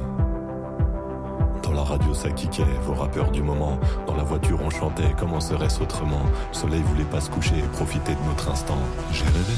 Dans 1.63 1.73
la 1.73 1.83
radio 1.83 2.15
ça 2.15 2.31
kickait, 2.31 2.63
vos 2.87 2.95
rappeurs 2.95 3.31
du 3.31 3.43
moment. 3.43 3.79
Dans 4.07 4.15
la 4.17 4.23
voiture 4.23 4.59
on 4.65 4.71
chantait, 4.71 5.13
comment 5.19 5.41
serait-ce 5.41 5.83
autrement? 5.83 6.23
Le 6.51 6.55
soleil 6.57 6.83
voulait 6.83 7.05
pas 7.05 7.21
se 7.21 7.31
coucher 7.31 7.57
profiter 7.73 8.13
de 8.13 8.23
notre 8.29 8.51
instant. 8.51 8.79
J'ai 9.13 9.25
rêvé. 9.25 9.57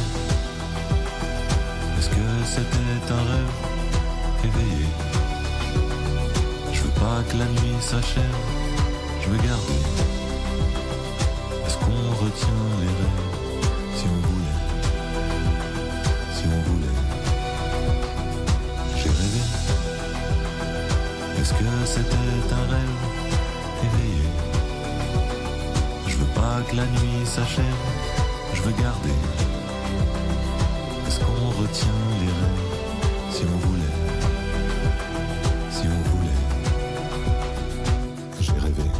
Est-ce 1.98 2.08
que 2.08 2.26
c'était 2.44 3.12
un 3.12 3.16
rêve? 3.16 3.52
Éveillé 4.42 4.86
Je 6.72 6.82
veux 6.82 6.90
pas 7.00 7.22
que 7.30 7.36
la 7.36 7.44
nuit 7.44 7.76
s'achève, 7.80 8.24
je 9.20 9.28
veux 9.28 9.36
garder. 9.36 9.80
Est-ce 11.66 11.76
qu'on 11.76 12.24
retient 12.24 12.64
les 12.80 12.86
rêves? 12.86 13.28
Si 13.94 14.06
on 14.06 14.20
voulait 14.26 14.60
Si 16.32 16.44
on 16.46 16.60
voulait 16.72 16.89
Est-ce 21.50 21.58
que 21.58 21.86
c'était 21.86 22.54
un 22.54 22.70
rêve 22.70 23.02
éveillé 23.82 24.28
Je 26.06 26.16
veux 26.16 26.32
pas 26.34 26.62
que 26.70 26.76
la 26.76 26.86
nuit 26.86 27.26
s'achève, 27.26 27.64
je 28.54 28.62
veux 28.62 28.72
garder 28.72 29.10
on 31.40 31.48
retient 31.60 31.88
les 32.20 32.26
rêves 32.26 32.70
si 33.30 33.42
on 33.44 33.56
voulait, 33.66 33.82
si 35.70 35.86
on 35.86 36.02
voulait. 36.10 36.40
J'ai 38.40 38.52
rêvé. 38.52 38.90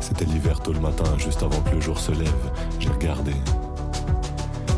C'était 0.00 0.24
l'hiver 0.24 0.60
tôt 0.60 0.72
le 0.72 0.80
matin, 0.80 1.04
juste 1.18 1.42
avant 1.42 1.60
que 1.60 1.74
le 1.74 1.80
jour 1.80 1.98
se 1.98 2.12
lève. 2.12 2.50
J'ai 2.78 2.90
regardé. 2.90 3.34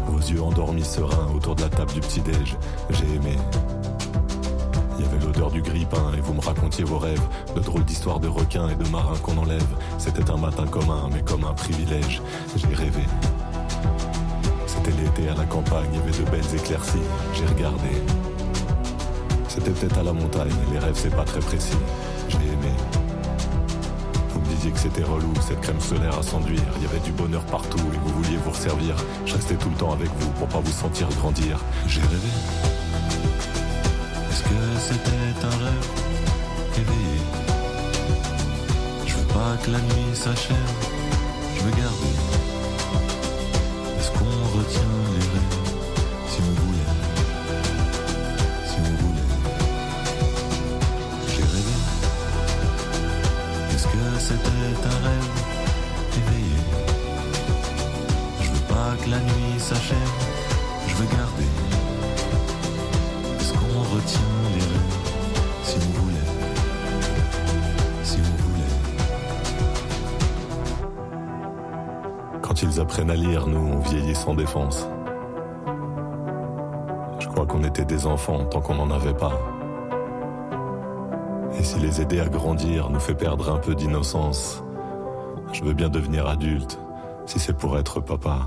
Vos 0.07 0.19
yeux 0.19 0.43
endormis 0.43 0.85
sereins 0.85 1.29
autour 1.35 1.55
de 1.55 1.63
la 1.63 1.69
table 1.69 1.93
du 1.93 2.01
petit-déj. 2.01 2.57
J'ai 2.91 3.15
aimé. 3.15 3.37
Il 4.99 5.05
y 5.05 5.09
avait 5.09 5.19
l'odeur 5.25 5.51
du 5.51 5.61
grille-pain 5.61 6.13
et 6.17 6.21
vous 6.21 6.33
me 6.33 6.41
racontiez 6.41 6.85
vos 6.85 6.99
rêves, 6.99 7.23
de 7.55 7.61
drôles 7.61 7.85
d'histoires 7.85 8.19
de 8.19 8.29
requins 8.29 8.69
et 8.69 8.75
de 8.75 8.89
marins 8.89 9.17
qu'on 9.23 9.37
enlève. 9.37 9.67
C'était 9.99 10.31
un 10.31 10.37
matin 10.37 10.67
commun, 10.67 11.09
mais 11.13 11.23
comme 11.23 11.45
un 11.45 11.53
privilège. 11.53 12.23
J'ai 12.57 12.75
rêvé. 12.75 13.03
C'était 14.67 14.93
l'été 14.93 15.29
à 15.29 15.35
la 15.35 15.45
campagne, 15.45 15.89
il 15.93 16.25
de 16.25 16.31
belles 16.31 16.55
éclaircies. 16.55 16.99
J'ai 17.35 17.47
regardé. 17.47 17.91
C'était 19.49 19.71
peut-être 19.71 19.99
à 19.99 20.03
la 20.03 20.13
montagne, 20.13 20.53
les 20.73 20.79
rêves 20.79 20.95
c'est 20.97 21.15
pas 21.15 21.25
très 21.25 21.41
précis. 21.41 21.79
J'ai 22.29 22.37
aimé. 22.37 22.73
Vous 24.31 24.41
me 24.41 24.47
disiez 24.47 24.71
que 24.71 24.79
c'était 24.79 25.03
relou, 25.03 25.33
cette 25.47 25.61
crème 25.61 25.81
solaire 25.81 26.19
à 26.19 26.23
s'enduire. 26.23 26.63
Il 26.77 26.83
y 26.83 26.87
avait 26.87 27.01
du 27.01 27.13
bonheur 27.13 27.43
partout 27.45 27.79
et 27.79 27.99
vous 27.99 28.23
vouliez 28.23 28.37
vous 28.45 28.51
resservir. 28.51 28.95
Je 29.25 29.35
restais 29.35 29.55
tout 29.57 29.71
le 29.71 29.77
temps 29.77 29.93
avec 29.93 30.09
vous 30.21 30.31
pour 30.33 30.49
pas 30.49 30.61
vous 30.61 30.73
sentir 30.73 31.09
grandir. 31.21 31.59
J'ai 31.87 32.01
rêvé. 32.01 32.76
Est-ce 34.89 34.95
c'était 34.95 35.47
un 35.47 35.65
rêve 35.65 35.89
éveillé 36.77 37.21
Je 39.05 39.15
veux 39.17 39.27
pas 39.35 39.57
que 39.65 39.71
la 39.73 39.81
nuit 39.81 40.15
s'achève. 40.15 40.57
Je 41.57 41.63
veux 41.63 41.71
garder 41.71 42.37
retient 44.55 44.83
les 44.83 44.95
rêves 44.95 44.96
apprennent 72.81 73.11
à 73.11 73.17
lire, 73.17 73.47
nous, 73.47 73.59
on 73.59 73.79
vieillit 73.79 74.15
sans 74.15 74.35
défense. 74.35 74.89
Je 77.19 77.29
crois 77.29 77.47
qu'on 77.47 77.65
était 77.65 77.85
des 77.85 78.07
enfants 78.07 78.45
tant 78.45 78.61
qu'on 78.61 78.75
n'en 78.75 78.91
avait 78.91 79.15
pas. 79.15 79.39
Et 81.59 81.63
si 81.63 81.79
les 81.79 82.01
aider 82.01 82.21
à 82.21 82.29
grandir 82.29 82.91
nous 82.91 83.01
fait 83.01 83.15
perdre 83.15 83.53
un 83.53 83.59
peu 83.59 83.75
d'innocence, 83.75 84.63
je 85.53 85.65
veux 85.65 85.73
bien 85.73 85.89
devenir 85.89 86.27
adulte 86.27 86.79
si 87.25 87.39
c'est 87.39 87.57
pour 87.57 87.79
être 87.79 88.01
papa. 88.01 88.41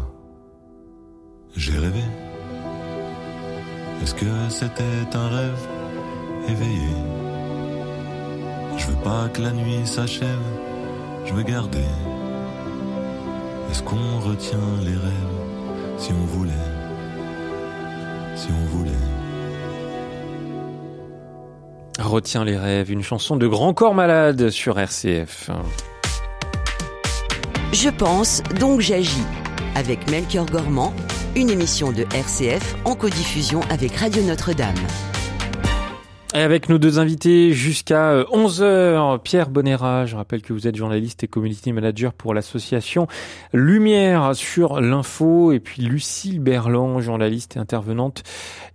J'ai 1.56 1.78
rêvé. 1.78 2.04
Est-ce 4.02 4.14
que 4.16 4.50
c'était 4.50 4.84
un 5.14 5.28
rêve 5.28 5.68
éveillé? 6.48 6.94
Je 8.78 8.88
veux 8.88 9.04
pas 9.04 9.28
que 9.34 9.42
la 9.42 9.52
nuit 9.52 9.86
s'achève, 9.86 10.40
je 11.26 11.34
veux 11.34 11.44
garder. 11.44 11.84
Est-ce 13.70 13.84
qu'on 13.84 14.20
retient 14.20 14.58
les 14.84 14.96
rêves 14.96 15.40
si 15.98 16.12
on 16.12 16.26
voulait 16.26 16.52
Si 18.36 18.48
on 18.50 18.78
voulait? 18.78 18.92
Retiens 22.00 22.44
les 22.46 22.58
rêves, 22.58 22.92
une 22.92 23.04
chanson 23.04 23.36
de 23.36 23.46
Grand 23.46 23.74
Corps 23.74 23.94
Malade 23.94 24.50
sur 24.50 24.80
RCF. 24.80 25.52
Je 27.74 27.90
pense, 27.90 28.42
donc 28.60 28.80
j'agis. 28.80 29.24
Avec 29.76 30.10
Melchior 30.10 30.48
Gormand, 30.48 30.94
une 31.36 31.50
émission 31.50 31.92
de 31.92 32.06
RCF 32.16 32.76
en 32.86 32.96
codiffusion 32.96 33.62
avec 33.70 33.96
Radio 33.96 34.24
Notre-Dame. 34.24 34.76
Et 36.36 36.42
avec 36.42 36.70
nos 36.70 36.78
deux 36.78 37.00
invités 37.00 37.54
jusqu'à 37.54 38.22
11h, 38.22 38.62
euh, 38.62 39.18
Pierre 39.18 39.50
Bonera, 39.50 40.06
je 40.06 40.16
rappelle 40.16 40.44
que 40.44 40.54
vous 40.54 40.68
êtes 40.68 40.76
journaliste 40.76 41.24
et 41.24 41.28
community 41.28 41.74
manager 41.74 42.14
pour 42.14 42.36
l'association 42.36 43.08
Lumière 43.52 44.36
sur 44.36 44.80
l'info, 44.80 45.52
et 45.54 45.60
puis 45.60 45.82
Lucille 45.82 46.40
Berland, 46.40 47.00
journaliste 47.02 47.56
et 47.56 47.60
intervenante 47.60 48.22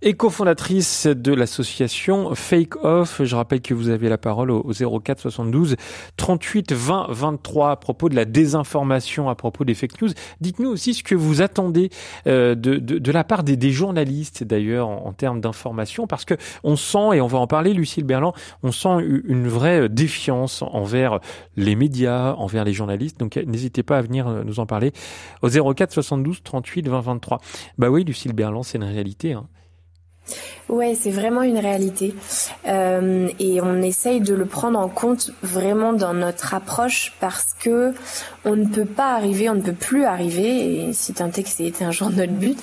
et 0.01 0.15
cofondatrice 0.15 1.07
de 1.07 1.33
l'association 1.33 2.35
Fake 2.35 2.75
Off. 2.83 3.21
Je 3.23 3.35
rappelle 3.37 3.61
que 3.61 3.73
vous 3.73 3.87
avez 3.87 4.09
la 4.09 4.17
parole 4.17 4.51
au 4.51 4.73
04 4.73 5.21
72 5.21 5.77
38 6.17 6.73
20 6.73 7.07
23 7.09 7.71
à 7.71 7.75
propos 7.77 8.09
de 8.09 8.15
la 8.15 8.25
désinformation, 8.25 9.29
à 9.29 9.35
propos 9.35 9.63
des 9.63 9.75
fake 9.75 10.01
news. 10.01 10.09
Dites-nous 10.41 10.69
aussi 10.69 10.93
ce 10.93 11.03
que 11.03 11.15
vous 11.15 11.41
attendez 11.41 11.89
euh, 12.27 12.53
de, 12.53 12.79
de, 12.79 13.11
la 13.13 13.23
part 13.23 13.43
des, 13.43 13.55
des 13.55 13.71
journalistes 13.71 14.43
d'ailleurs 14.43 14.89
en, 14.89 15.05
en 15.05 15.13
termes 15.13 15.39
d'information, 15.39 16.05
parce 16.05 16.25
que 16.25 16.33
on 16.65 16.75
sent 16.75 17.15
et 17.15 17.21
on 17.21 17.27
va 17.27 17.37
en 17.37 17.44
parler, 17.47 17.73
Lucille 17.73 18.03
Berland, 18.03 18.33
on 18.63 18.71
sent 18.71 19.01
une 19.25 19.47
vraie 19.47 19.89
défiance 19.89 20.61
envers 20.61 21.19
les 21.55 21.75
médias, 21.75 22.33
envers 22.33 22.63
les 22.63 22.73
journalistes. 22.73 23.19
Donc 23.19 23.37
n'hésitez 23.37 23.83
pas 23.83 23.97
à 23.97 24.01
venir 24.01 24.27
nous 24.45 24.59
en 24.59 24.65
parler 24.65 24.91
au 25.41 25.49
04 25.49 25.91
72 25.91 26.43
38 26.43 26.87
20 26.87 27.01
23. 27.01 27.41
Bah 27.77 27.89
oui, 27.89 28.03
Lucille 28.03 28.33
Berland, 28.33 28.63
c'est 28.63 28.77
une 28.77 28.83
réalité. 28.83 29.33
Hein. 29.33 29.47
Ouais, 30.67 30.97
c'est 30.99 31.11
vraiment 31.11 31.43
une 31.43 31.59
réalité. 31.59 32.15
Euh, 32.67 33.29
et 33.39 33.61
on 33.61 33.81
essaye 33.83 34.19
de 34.19 34.33
le 34.33 34.45
prendre 34.45 34.79
en 34.79 34.89
compte 34.89 35.31
vraiment 35.43 35.93
dans 35.93 36.13
notre 36.13 36.55
approche 36.55 37.13
parce 37.19 37.53
que 37.59 37.93
on 38.45 38.55
ne 38.55 38.65
peut 38.65 38.85
pas 38.85 39.13
arriver, 39.13 39.47
on 39.49 39.55
ne 39.55 39.61
peut 39.61 39.73
plus 39.73 40.05
arriver, 40.05 40.87
et 40.89 40.93
si 40.93 41.13
tant 41.13 41.27
est 41.27 41.43
que 41.43 41.49
c'était 41.49 41.85
un 41.85 41.91
jour 41.91 42.09
notre 42.09 42.33
but, 42.33 42.57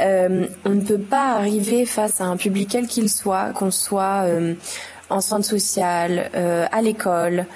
euh, 0.00 0.46
on 0.64 0.70
ne 0.70 0.80
peut 0.80 0.98
pas 0.98 1.34
arriver 1.34 1.86
face 1.86 2.20
à 2.20 2.24
un 2.24 2.36
public 2.36 2.68
quel 2.72 2.88
qu'il 2.88 3.08
soit, 3.08 3.50
qu'on 3.50 3.70
soit 3.70 4.24
euh, 4.24 4.54
en 5.08 5.20
centre 5.20 5.46
social, 5.46 6.30
euh, 6.34 6.66
à 6.72 6.82
l'école, 6.82 7.46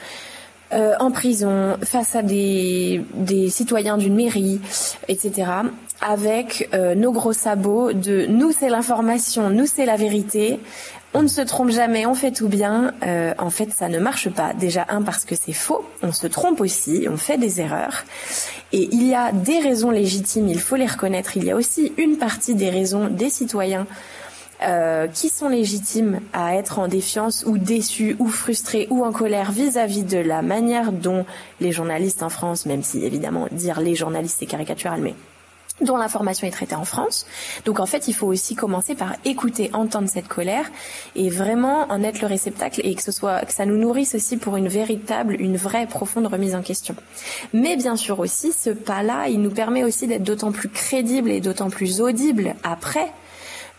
euh, 0.73 0.95
en 1.01 1.11
prison, 1.11 1.79
face 1.83 2.15
à 2.15 2.23
des, 2.23 3.03
des 3.15 3.49
citoyens 3.49 3.97
d'une 3.97 4.15
mairie, 4.15 4.61
etc., 5.09 5.51
avec 6.01 6.69
euh, 6.75 6.95
nos 6.95 7.13
gros 7.13 7.33
sabots 7.33 7.93
de 7.93 8.27
nous 8.27 8.53
c'est 8.53 8.69
l'information, 8.69 9.51
nous 9.51 9.67
c'est 9.67 9.87
la 9.87 9.97
vérité, 9.97 10.61
on 11.15 11.23
ne 11.23 11.29
se 11.29 11.41
trompe 11.41 11.71
jamais, 11.71 12.05
on 12.07 12.15
fait 12.15 12.33
tout 12.33 12.49
bien. 12.49 12.93
Euh, 13.03 13.33
en 13.39 13.49
fait, 13.49 13.71
ça 13.73 13.89
ne 13.89 13.99
marche 13.99 14.29
pas. 14.29 14.53
Déjà, 14.53 14.85
un, 14.91 15.01
parce 15.01 15.25
que 15.25 15.35
c'est 15.35 15.55
faux, 15.55 15.85
on 16.03 16.13
se 16.13 16.27
trompe 16.27 16.61
aussi, 16.61 17.07
on 17.11 17.17
fait 17.17 17.39
des 17.39 17.61
erreurs. 17.61 18.05
Et 18.73 18.89
il 18.93 19.07
y 19.07 19.15
a 19.15 19.33
des 19.33 19.59
raisons 19.59 19.91
légitimes, 19.91 20.49
il 20.49 20.61
faut 20.61 20.77
les 20.77 20.87
reconnaître. 20.87 21.37
Il 21.37 21.45
y 21.45 21.51
a 21.51 21.57
aussi 21.57 21.93
une 21.97 22.19
partie 22.19 22.55
des 22.55 22.69
raisons 22.69 23.09
des 23.09 23.31
citoyens 23.31 23.87
euh, 24.63 25.07
qui 25.07 25.31
sont 25.31 25.49
légitimes 25.49 26.21
à 26.33 26.57
être 26.57 26.79
en 26.79 26.89
défiance 26.89 27.45
ou 27.47 27.57
déçus 27.57 28.17
ou 28.19 28.29
frustrés 28.29 28.87
ou 28.91 29.05
en 29.05 29.13
colère 29.13 29.51
vis-à-vis 29.51 30.03
de 30.03 30.19
la 30.19 30.43
manière 30.43 30.93
dont 30.93 31.25
les 31.61 31.73
journalistes 31.73 32.23
en 32.23 32.29
France, 32.29 32.67
même 32.67 32.83
si 32.83 33.05
évidemment 33.05 33.47
dire 33.51 33.81
les 33.81 33.95
journalistes 33.95 34.37
c'est 34.41 34.47
caricatural, 34.47 35.01
mais 35.01 35.15
dont 35.81 35.97
l'information 35.97 36.47
est 36.47 36.51
traitée 36.51 36.75
en 36.75 36.85
France. 36.85 37.27
Donc 37.65 37.81
en 37.81 37.87
fait, 37.87 38.09
il 38.09 38.15
faut 38.15 38.27
aussi 38.27 38.55
commencer 38.55 38.95
par 38.95 39.15
écouter, 39.25 39.71
entendre 39.73 40.09
cette 40.09 40.29
colère 40.29 40.71
et 41.15 41.31
vraiment 41.31 41.87
en 41.91 42.03
être 42.03 42.21
le 42.21 42.27
réceptacle 42.27 42.81
et 42.85 42.95
que 42.95 43.03
ce 43.03 43.13
soit 43.13 43.45
que 43.45 43.53
ça 43.53 43.67
nous 43.67 43.77
nourrisse 43.77 44.15
aussi 44.15 44.37
pour 44.37 44.57
une 44.57 44.69
véritable, 44.69 45.37
une 45.41 45.57
vraie 45.57 45.87
profonde 45.87 46.27
remise 46.27 46.55
en 46.55 46.63
question. 46.63 46.95
Mais 47.53 47.77
bien 47.77 47.97
sûr 47.97 48.19
aussi, 48.19 48.53
ce 48.53 48.71
pas-là, 48.71 49.29
il 49.29 49.41
nous 49.41 49.51
permet 49.51 49.85
aussi 49.85 50.07
d'être 50.07 50.23
d'autant 50.25 50.53
plus 50.53 50.69
crédible 50.69 51.31
et 51.31 51.41
d'autant 51.41 51.71
plus 51.71 52.01
audible 52.01 52.55
après 52.63 53.13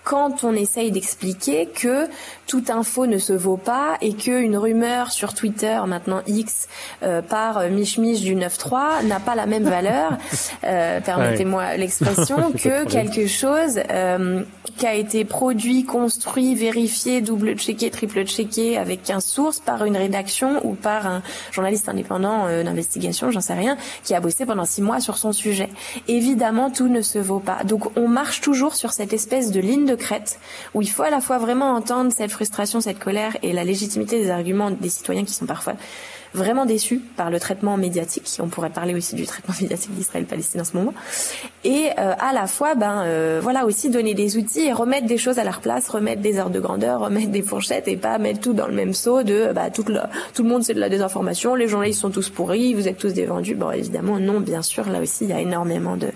quand 0.10 0.43
on 0.43 0.54
essaye 0.54 0.89
d'expliquer 0.89 1.67
que 1.67 2.08
toute 2.48 2.72
info 2.72 3.06
ne 3.06 3.19
se 3.19 3.32
vaut 3.32 3.58
pas 3.58 3.95
et 4.02 4.13
qu'une 4.13 4.58
rumeur 4.58 5.12
sur 5.12 5.36
Twitter, 5.36 5.80
maintenant 5.86 6.24
X, 6.26 6.67
euh, 7.04 7.22
par 7.22 7.62
Mich 7.69 8.00
Mich 8.00 8.22
du 8.22 8.36
9.3 8.36 9.06
n'a 9.06 9.19
pas 9.19 9.36
la 9.36 9.45
même 9.45 9.63
valeur, 9.69 10.17
euh, 10.63 11.00
permettez-moi 11.00 11.78
l'expression, 11.78 12.52
que 12.54 12.86
quelque 12.86 13.28
chose 13.28 13.80
euh, 13.91 14.41
qui 14.78 14.88
a 14.88 14.95
été 14.95 15.26
produit, 15.26 15.84
construit, 15.84 16.56
vérifié, 16.56 17.22
double-checké, 17.22 17.91
triple-checké 17.91 18.78
avec 18.78 19.04
15 19.04 19.24
sources 19.24 19.60
par 19.60 19.86
une 19.86 19.95
rédaction 19.95 20.65
ou 20.65 20.74
par 20.74 21.06
un 21.06 21.22
journaliste 21.52 21.88
indépendant 21.88 22.48
euh, 22.48 22.63
d'investigation, 22.63 23.30
j'en 23.30 23.41
sais 23.41 23.54
rien, 23.54 23.78
qui 24.04 24.15
a 24.15 24.22
bossé 24.22 24.48
pendant 24.48 24.65
six 24.65 24.82
mois 24.82 25.02
sur 25.02 25.19
son 25.19 25.34
sujet. 25.34 25.69
Évidemment, 26.08 26.72
tout 26.72 26.88
ne 26.88 27.04
se 27.04 27.19
vaut 27.19 27.39
pas. 27.39 27.63
Donc 27.63 27.95
on 27.95 28.08
marche 28.08 28.41
toujours 28.41 28.74
sur 28.74 28.91
cette 28.91 29.13
espèce 29.13 29.52
de 29.52 29.60
ligne 29.60 29.86
de 29.86 29.98
crête 29.99 30.39
où 30.73 30.81
il 30.81 30.89
faut 30.89 31.03
à 31.03 31.09
la 31.09 31.21
fois 31.21 31.38
vraiment 31.38 31.73
entendre 31.73 32.12
cette 32.15 32.31
frustration, 32.31 32.81
cette 32.81 32.99
colère 32.99 33.38
et 33.43 33.53
la 33.53 33.63
légitimité 33.63 34.19
des 34.19 34.31
arguments 34.31 34.71
des 34.71 34.89
citoyens 34.89 35.25
qui 35.25 35.33
sont 35.33 35.45
parfois 35.45 35.75
vraiment 36.33 36.65
déçus 36.65 37.01
par 37.17 37.29
le 37.29 37.39
traitement 37.39 37.77
médiatique. 37.77 38.29
On 38.39 38.47
pourrait 38.47 38.69
parler 38.69 38.93
aussi 38.93 39.15
du 39.15 39.25
traitement 39.25 39.55
médiatique 39.62 39.93
d'Israël-Palestine 39.95 40.62
en 40.62 40.63
ce 40.63 40.75
moment. 40.77 40.93
Et 41.63 41.89
euh, 41.97 42.13
à 42.19 42.33
la 42.33 42.47
fois, 42.47 42.75
ben 42.75 43.03
euh, 43.03 43.39
voilà 43.41 43.65
aussi 43.65 43.89
donner 43.89 44.13
des 44.13 44.38
outils 44.38 44.62
et 44.62 44.73
remettre 44.73 45.07
des 45.07 45.17
choses 45.17 45.39
à 45.39 45.43
leur 45.43 45.59
place, 45.59 45.89
remettre 45.89 46.21
des 46.21 46.38
heures 46.38 46.49
de 46.49 46.59
grandeur, 46.59 47.01
remettre 47.01 47.31
des 47.31 47.41
fourchettes 47.41 47.88
et 47.88 47.97
pas 47.97 48.17
mettre 48.17 48.41
tout 48.41 48.53
dans 48.53 48.67
le 48.67 48.73
même 48.73 48.93
seau 48.93 49.23
de 49.23 49.51
bah, 49.53 49.69
tout, 49.69 49.85
le, 49.88 49.99
tout 50.33 50.43
le 50.43 50.49
monde 50.49 50.63
c'est 50.63 50.73
de 50.73 50.79
la 50.79 50.89
désinformation, 50.89 51.55
les 51.55 51.67
journalistes 51.67 52.01
sont 52.01 52.12
tous 52.12 52.29
pourris, 52.29 52.73
vous 52.73 52.88
êtes 52.88 52.97
tous 52.97 53.13
des. 53.13 53.29
Bon 53.29 53.71
évidemment 53.71 54.19
non, 54.19 54.39
bien 54.39 54.62
sûr 54.62 54.89
là 54.89 54.99
aussi 55.01 55.25
il 55.25 55.29
y 55.29 55.33
a 55.33 55.39
énormément 55.39 55.97
de 55.97 56.07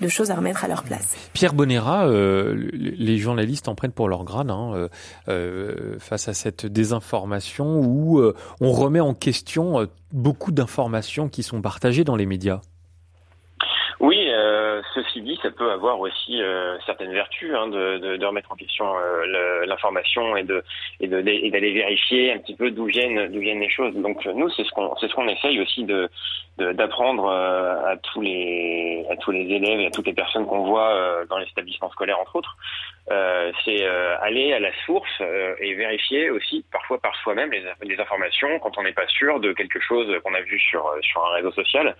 de 0.00 0.08
choses 0.08 0.30
à 0.30 0.34
remettre 0.34 0.64
à 0.64 0.68
leur 0.68 0.82
place. 0.82 1.16
Pierre 1.32 1.54
Bonera, 1.54 2.06
euh, 2.06 2.70
les 2.72 3.18
journalistes 3.18 3.68
en 3.68 3.74
prennent 3.74 3.92
pour 3.92 4.08
leur 4.08 4.24
grade 4.24 4.50
hein, 4.50 4.72
euh, 4.74 4.88
euh, 5.28 5.96
face 5.98 6.28
à 6.28 6.34
cette 6.34 6.66
désinformation 6.66 7.80
où 7.80 8.22
on 8.60 8.72
remet 8.72 9.00
en 9.00 9.14
question 9.14 9.88
beaucoup 10.12 10.52
d'informations 10.52 11.28
qui 11.28 11.42
sont 11.42 11.60
partagées 11.60 12.04
dans 12.04 12.16
les 12.16 12.26
médias. 12.26 12.60
Euh, 14.32 14.82
ceci 14.94 15.20
dit, 15.22 15.38
ça 15.42 15.50
peut 15.50 15.70
avoir 15.70 16.00
aussi 16.00 16.40
euh, 16.42 16.78
certaines 16.86 17.12
vertus 17.12 17.52
hein, 17.54 17.68
de, 17.68 18.24
remettre 18.24 18.52
en 18.52 18.56
question 18.56 18.86
euh, 18.96 19.66
l'information 19.66 20.36
et 20.36 20.44
d'aller 20.44 21.72
vérifier 21.72 22.32
un 22.32 22.38
petit 22.38 22.54
peu 22.54 22.70
d'où 22.70 22.86
viennent 22.86 23.30
les 23.30 23.70
choses. 23.70 23.94
Donc 23.94 24.24
nous, 24.26 24.48
c'est 24.50 24.64
ce 24.64 25.14
qu'on 25.14 25.28
essaye 25.28 25.60
aussi 25.60 25.86
d'apprendre 26.58 27.26
euh, 27.26 27.92
à 27.92 27.96
tous 27.96 28.20
les 28.20 29.06
à 29.10 29.16
tous 29.16 29.30
les 29.30 29.42
élèves 29.42 29.80
et 29.80 29.86
à 29.86 29.90
toutes 29.90 30.06
les 30.06 30.14
personnes 30.14 30.46
qu'on 30.46 30.64
voit 30.64 31.24
dans 31.28 31.38
l'établissement 31.38 31.90
scolaire 31.90 32.18
entre 32.20 32.36
autres. 32.36 32.56
Euh, 33.10 33.50
c'est 33.64 33.84
aller 34.20 34.52
à 34.52 34.60
la 34.60 34.70
source 34.86 35.22
et 35.58 35.74
vérifier 35.74 36.30
aussi 36.30 36.64
parfois 36.70 36.98
par 37.00 37.14
soi-même 37.16 37.50
les, 37.50 38.00
informations 38.00 38.58
quand 38.60 38.78
on 38.78 38.82
n'est 38.82 38.92
pas 38.92 39.06
sûr 39.08 39.40
de 39.40 39.52
quelque 39.52 39.80
chose 39.80 40.06
qu'on 40.22 40.34
a 40.34 40.40
vu 40.40 40.58
sur 40.60 40.86
un 40.86 41.34
réseau 41.34 41.50
social. 41.52 41.96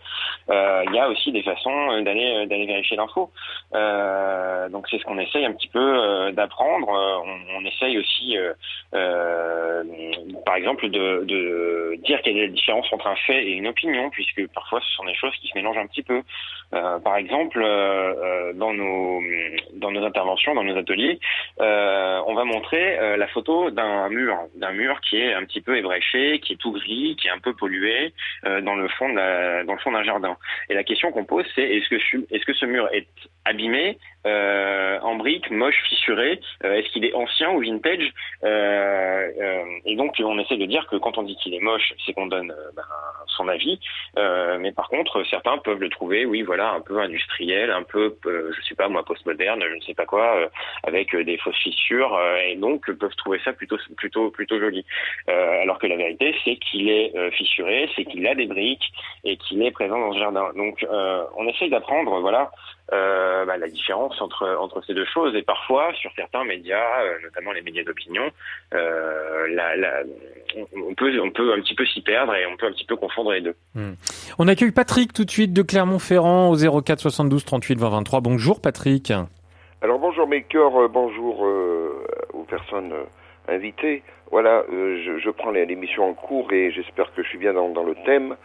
Il 0.49 0.94
y 0.94 0.99
a 0.99 1.09
aussi 1.09 1.33
des 1.33 1.42
façons 1.42 2.03
d'aller 2.03 2.46
vérifier 2.46 2.96
l'info. 2.96 3.31
donc 3.73 4.87
c'est 4.88 4.99
ce 4.99 5.05
qu'on 5.05 5.18
essaye 5.18 5.44
un 5.44 5.53
petit 5.53 5.68
peu 5.68 6.33
d'apprendre. 6.33 6.88
On, 6.88 7.64
essaye 7.64 7.99
aussi, 7.99 8.37
par 8.92 10.55
exemple, 10.57 10.88
de, 10.88 11.96
dire 12.05 12.23
qu'il 12.23 12.37
y 12.37 12.42
a 12.42 12.46
des 12.46 12.53
différences 12.53 12.92
entre 12.92 13.09
un 13.09 13.16
fait 13.16 13.44
et 13.44 13.53
une 13.53 13.68
opinion, 13.68 14.11
puisque 14.11 14.46
parfois 14.53 14.81
ce 14.81 14.96
sont 14.96 15.05
des 15.05 15.14
choses 15.14 15.35
qui 15.40 15.49
se 15.49 15.57
mélangent 15.57 15.79
un 15.79 15.87
petit 15.87 16.03
peu. 16.03 16.23
par 16.70 17.16
exemple, 17.16 17.61
dans 18.55 18.73
nos 18.73 20.05
interventions, 20.05 20.55
dans 20.55 20.64
nos 20.64 20.77
ateliers, 20.77 20.99
on 21.58 22.34
va 22.34 22.44
montrer 22.44 23.16
la 23.16 23.26
photo 23.28 23.70
d'un 23.70 24.08
mur, 24.08 24.36
d'un 24.56 24.72
mur 24.72 25.00
qui 25.00 25.16
est 25.16 25.34
un 25.34 25.44
petit 25.44 25.60
peu 25.60 25.76
ébréché, 25.76 26.40
qui 26.40 26.54
est 26.54 26.56
tout 26.56 26.72
gris, 26.72 27.16
qui 27.20 27.28
est 27.28 27.30
un 27.30 27.38
peu 27.38 27.54
pollué 27.54 28.12
euh, 28.44 28.60
dans 28.60 28.74
le 28.74 28.88
fond 28.88 29.12
d'un 29.12 30.02
jardin. 30.04 30.36
Et 30.68 30.74
la 30.74 30.84
question 30.84 31.12
qu'on 31.12 31.24
pose, 31.24 31.44
c'est 31.54 31.62
est-ce 31.62 31.88
que 31.88 31.96
est-ce 32.30 32.44
que 32.44 32.54
ce 32.54 32.66
mur 32.66 32.88
est 32.92 33.08
abîmé, 33.44 33.98
euh, 34.26 34.98
en 35.00 35.16
briques, 35.16 35.50
moche, 35.50 35.80
fissuré 35.88 36.40
euh, 36.64 36.74
Est-ce 36.74 36.88
qu'il 36.90 37.04
est 37.04 37.14
ancien 37.14 37.50
ou 37.52 37.60
vintage 37.60 38.12
euh, 38.44 39.30
euh, 39.40 39.64
Et 39.86 39.96
donc 39.96 40.14
on 40.22 40.38
essaie 40.38 40.58
de 40.58 40.66
dire 40.66 40.86
que 40.88 40.96
quand 40.96 41.16
on 41.18 41.22
dit 41.22 41.36
qu'il 41.36 41.54
est 41.54 41.60
moche, 41.60 41.94
c'est 42.04 42.12
qu'on 42.12 42.26
donne 42.26 42.54
ben, 42.76 42.82
son 43.28 43.48
avis. 43.48 43.80
mais 44.16 44.72
par 44.72 44.88
contre, 44.88 45.24
certains 45.24 45.58
peuvent 45.58 45.80
le 45.80 45.88
trouver, 45.88 46.26
oui, 46.26 46.42
voilà, 46.42 46.72
un 46.72 46.80
peu 46.80 46.98
industriel, 47.00 47.70
un 47.70 47.82
peu, 47.82 48.16
je 48.24 48.62
sais 48.68 48.74
pas 48.74 48.88
moi, 48.88 49.04
postmoderne, 49.04 49.62
je 49.66 49.74
ne 49.74 49.80
sais 49.80 49.94
pas 49.94 50.04
quoi, 50.04 50.50
avec 50.83 51.14
des 51.16 51.38
fausses 51.38 51.59
fissures, 51.59 52.19
et 52.47 52.57
donc 52.57 52.90
peuvent 52.90 53.16
trouver 53.16 53.40
ça 53.45 53.53
plutôt 53.53 53.77
plutôt 53.97 54.31
plutôt 54.31 54.59
joli. 54.59 54.85
alors 55.29 55.79
que 55.79 55.87
la 55.87 55.97
vérité, 55.97 56.35
c'est 56.45 56.57
qu'il 56.57 56.88
est 56.88 57.12
fissuré, 57.33 57.88
c'est 57.97 58.05
qu'il 58.05 58.27
a 58.27 58.35
des 58.35 58.47
briques 58.47 58.93
et 59.25 59.37
qu'il 59.37 59.62
est 59.62 59.71
présent 59.71 59.99
dans 59.99 60.12
ce 60.12 60.19
jardin. 60.19 60.51
Donc 60.57 60.87
on 61.37 61.47
essaye 61.49 61.71
d'apprendre, 61.71 62.21
voilà. 62.21 62.51
Euh, 62.93 63.45
bah, 63.45 63.57
la 63.57 63.69
différence 63.69 64.21
entre 64.21 64.57
entre 64.59 64.83
ces 64.85 64.95
deux 64.95 65.05
choses 65.05 65.37
et 65.37 65.43
parfois 65.43 65.93
sur 65.95 66.11
certains 66.16 66.43
médias, 66.43 67.05
euh, 67.05 67.23
notamment 67.23 67.53
les 67.53 67.62
médias 67.62 67.85
d'opinion, 67.85 68.25
euh, 68.75 69.47
la, 69.55 69.77
la, 69.77 70.03
on 70.75 70.93
peut 70.95 71.21
on 71.21 71.31
peut 71.31 71.53
un 71.53 71.61
petit 71.61 71.77
peu 71.77 71.87
s'y 71.87 72.01
perdre 72.01 72.35
et 72.35 72.47
on 72.47 72.57
peut 72.57 72.66
un 72.66 72.73
petit 72.73 72.85
peu 72.85 72.97
confondre 72.97 73.31
les 73.31 73.43
deux. 73.43 73.55
Hmm. 73.77 73.93
On 74.40 74.49
accueille 74.49 74.73
Patrick 74.73 75.12
tout 75.12 75.25
de 75.25 75.31
suite 75.31 75.53
de 75.53 75.62
Clermont-Ferrand 75.62 76.51
au 76.51 76.83
04 76.83 76.99
72 76.99 77.45
38 77.45 77.79
20 77.79 77.90
23. 77.90 78.21
Bonjour 78.23 78.61
Patrick. 78.61 79.12
Alors 79.83 79.99
bonjour 79.99 80.27
mes 80.27 80.43
cœurs, 80.43 80.90
bonjour 80.90 81.40
aux 81.40 82.45
personnes 82.45 82.93
invitées. 83.49 84.03
Voilà, 84.31 84.62
je, 84.71 85.19
je, 85.19 85.31
prends 85.31 85.53
l'émission 85.53 86.07
en 86.07 86.12
cours 86.12 86.53
et 86.53 86.71
j'espère 86.71 87.11
que 87.14 87.23
je 87.23 87.29
suis 87.29 87.38
bien 87.38 87.55
dans, 87.55 87.83
le 87.83 87.95
thème. 88.05 88.37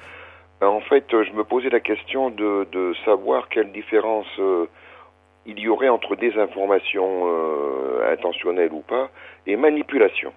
Ben, 0.62 0.68
en 0.68 0.80
fait, 0.80 1.06
je 1.12 1.34
me 1.34 1.44
posais 1.44 1.70
la 1.70 1.82
question 1.82 2.30
de, 2.30 2.66
de 2.72 2.94
savoir 3.04 3.50
quelle 3.50 3.74
différence 3.74 4.28
euh, 4.40 4.68
il 5.46 5.60
y 5.60 5.68
aurait 5.68 5.90
entre 5.90 6.16
désinformation 6.16 7.24
euh, 7.26 8.14
intentionnelle 8.14 8.72
ou 8.72 8.80
pas 8.80 9.10
et 9.46 9.58
manipulation. 9.58 10.32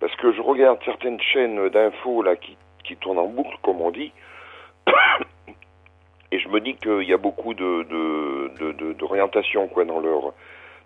Parce 0.00 0.14
que 0.16 0.32
je 0.32 0.42
regarde 0.42 0.78
certaines 0.84 1.20
chaînes 1.20 1.70
d'infos 1.70 2.20
là 2.20 2.36
qui, 2.36 2.58
qui 2.84 2.94
tournent 2.96 3.18
en 3.18 3.26
boucle, 3.26 3.56
comme 3.62 3.80
on 3.80 3.90
dit, 3.90 4.12
et 6.32 6.38
je 6.38 6.48
me 6.48 6.60
dis 6.60 6.74
qu'il 6.76 7.02
y 7.02 7.12
a 7.12 7.18
beaucoup 7.18 7.54
de, 7.54 7.84
de, 7.84 8.92
d'orientation 8.94 9.68
quoi 9.68 9.84
dans 9.84 10.00
leur 10.00 10.32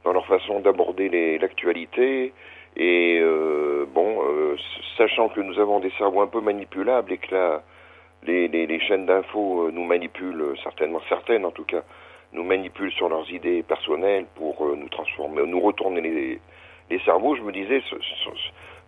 dans 0.05 0.13
leur 0.13 0.27
façon 0.27 0.61
d'aborder 0.61 1.39
l'actualité 1.39 2.33
et 2.77 3.19
euh, 3.21 3.85
bon, 3.93 4.19
sachant 4.97 5.29
que 5.29 5.41
nous 5.41 5.59
avons 5.59 5.81
des 5.81 5.91
cerveaux 5.99 6.23
un 6.23 6.27
peu 6.27 6.41
manipulables 6.41 7.13
et 7.13 7.19
que 7.19 7.35
là 7.35 7.63
les, 8.25 8.49
les, 8.49 8.81
chaînes 8.81 9.07
d'infos 9.07 9.67
euh, 9.67 9.71
nous 9.71 9.85
manipulent, 9.85 10.41
euh, 10.43 10.55
certainement 10.63 11.01
certaines 11.09 11.45
en 11.45 11.51
tout 11.51 11.65
cas, 11.65 11.83
nous 12.33 12.45
manipulent 12.45 12.93
sur 12.93 13.09
leurs 13.09 13.31
idées 13.33 13.63
personnelles 13.63 14.27
pour 14.35 14.65
euh, 14.65 14.77
nous 14.77 14.89
transformer, 14.89 15.43
nous 15.47 15.61
retourner 15.61 16.01
les, 16.01 16.41
les 16.91 16.99
cerveaux. 17.01 17.35
Je 17.37 17.43
me 17.43 17.53
disais 17.53 17.83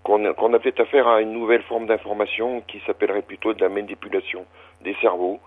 qu'on 0.03 0.25
a, 0.27 0.35
qu'on 0.35 0.53
a 0.53 0.59
peut-être 0.59 0.81
affaire 0.81 1.09
à 1.09 1.21
une 1.23 1.33
nouvelle 1.33 1.63
forme 1.63 1.87
d'information 1.87 2.63
qui 2.63 2.81
s'appellerait 2.87 3.23
plutôt 3.23 3.55
de 3.55 3.61
la 3.61 3.69
manipulation 3.69 4.45
des 4.83 4.95
cerveaux 5.01 5.41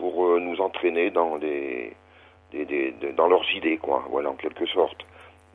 pour 0.00 0.40
nous 0.40 0.60
entraîner 0.60 1.10
dans 1.10 1.38
des, 1.38 1.94
des, 2.50 2.64
des, 2.64 2.94
dans 3.16 3.28
leurs 3.28 3.48
idées, 3.54 3.78
quoi. 3.78 4.04
Voilà, 4.10 4.30
en 4.30 4.34
quelque 4.34 4.66
sorte. 4.66 5.06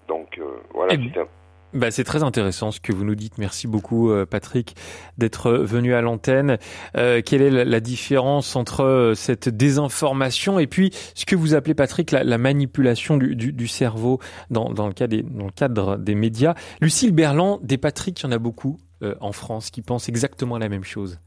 Donc 0.08 0.39
voilà, 0.73 0.93
eh 0.93 1.10
c'est 1.12 1.19
un 1.19 1.27
bah, 1.75 1.91
c'est 1.91 2.05
très 2.05 2.23
intéressant 2.23 2.71
ce 2.71 2.79
que 2.79 2.93
vous 2.93 3.03
nous 3.03 3.15
dites. 3.15 3.38
Merci 3.38 3.67
beaucoup, 3.67 4.10
euh, 4.10 4.25
Patrick, 4.25 4.75
d'être 5.17 5.51
venu 5.51 5.93
à 5.93 6.01
l'antenne. 6.01 6.58
Euh, 6.95 7.21
quelle 7.23 7.41
est 7.41 7.65
la, 7.65 7.79
différence 7.81 8.55
entre 8.55 8.81
euh, 8.81 9.13
cette 9.13 9.49
désinformation 9.49 10.58
et 10.58 10.67
puis 10.67 10.91
ce 11.15 11.25
que 11.25 11.36
vous 11.36 11.53
appelez, 11.53 11.73
Patrick, 11.73 12.12
la, 12.12 12.23
la 12.23 12.38
manipulation 12.38 13.17
du, 13.17 13.36
du, 13.36 13.51
du, 13.51 13.67
cerveau 13.67 14.19
dans, 14.49 14.71
dans, 14.71 14.88
le 14.88 14.93
cas 14.93 15.08
des, 15.08 15.21
dans 15.21 15.47
le 15.47 15.51
cadre 15.51 15.97
des 15.97 16.15
médias? 16.15 16.55
Lucille 16.79 17.12
Berland, 17.12 17.60
des 17.62 17.77
Patrick, 17.77 18.21
il 18.21 18.23
y 18.23 18.27
en 18.27 18.31
a 18.31 18.39
beaucoup 18.39 18.77
en 19.19 19.34
France 19.34 19.69
qui 19.69 19.81
pensent 19.81 20.10
exactement 20.10 20.58
la 20.58 20.69
même 20.69 20.86
chose. 20.86 21.19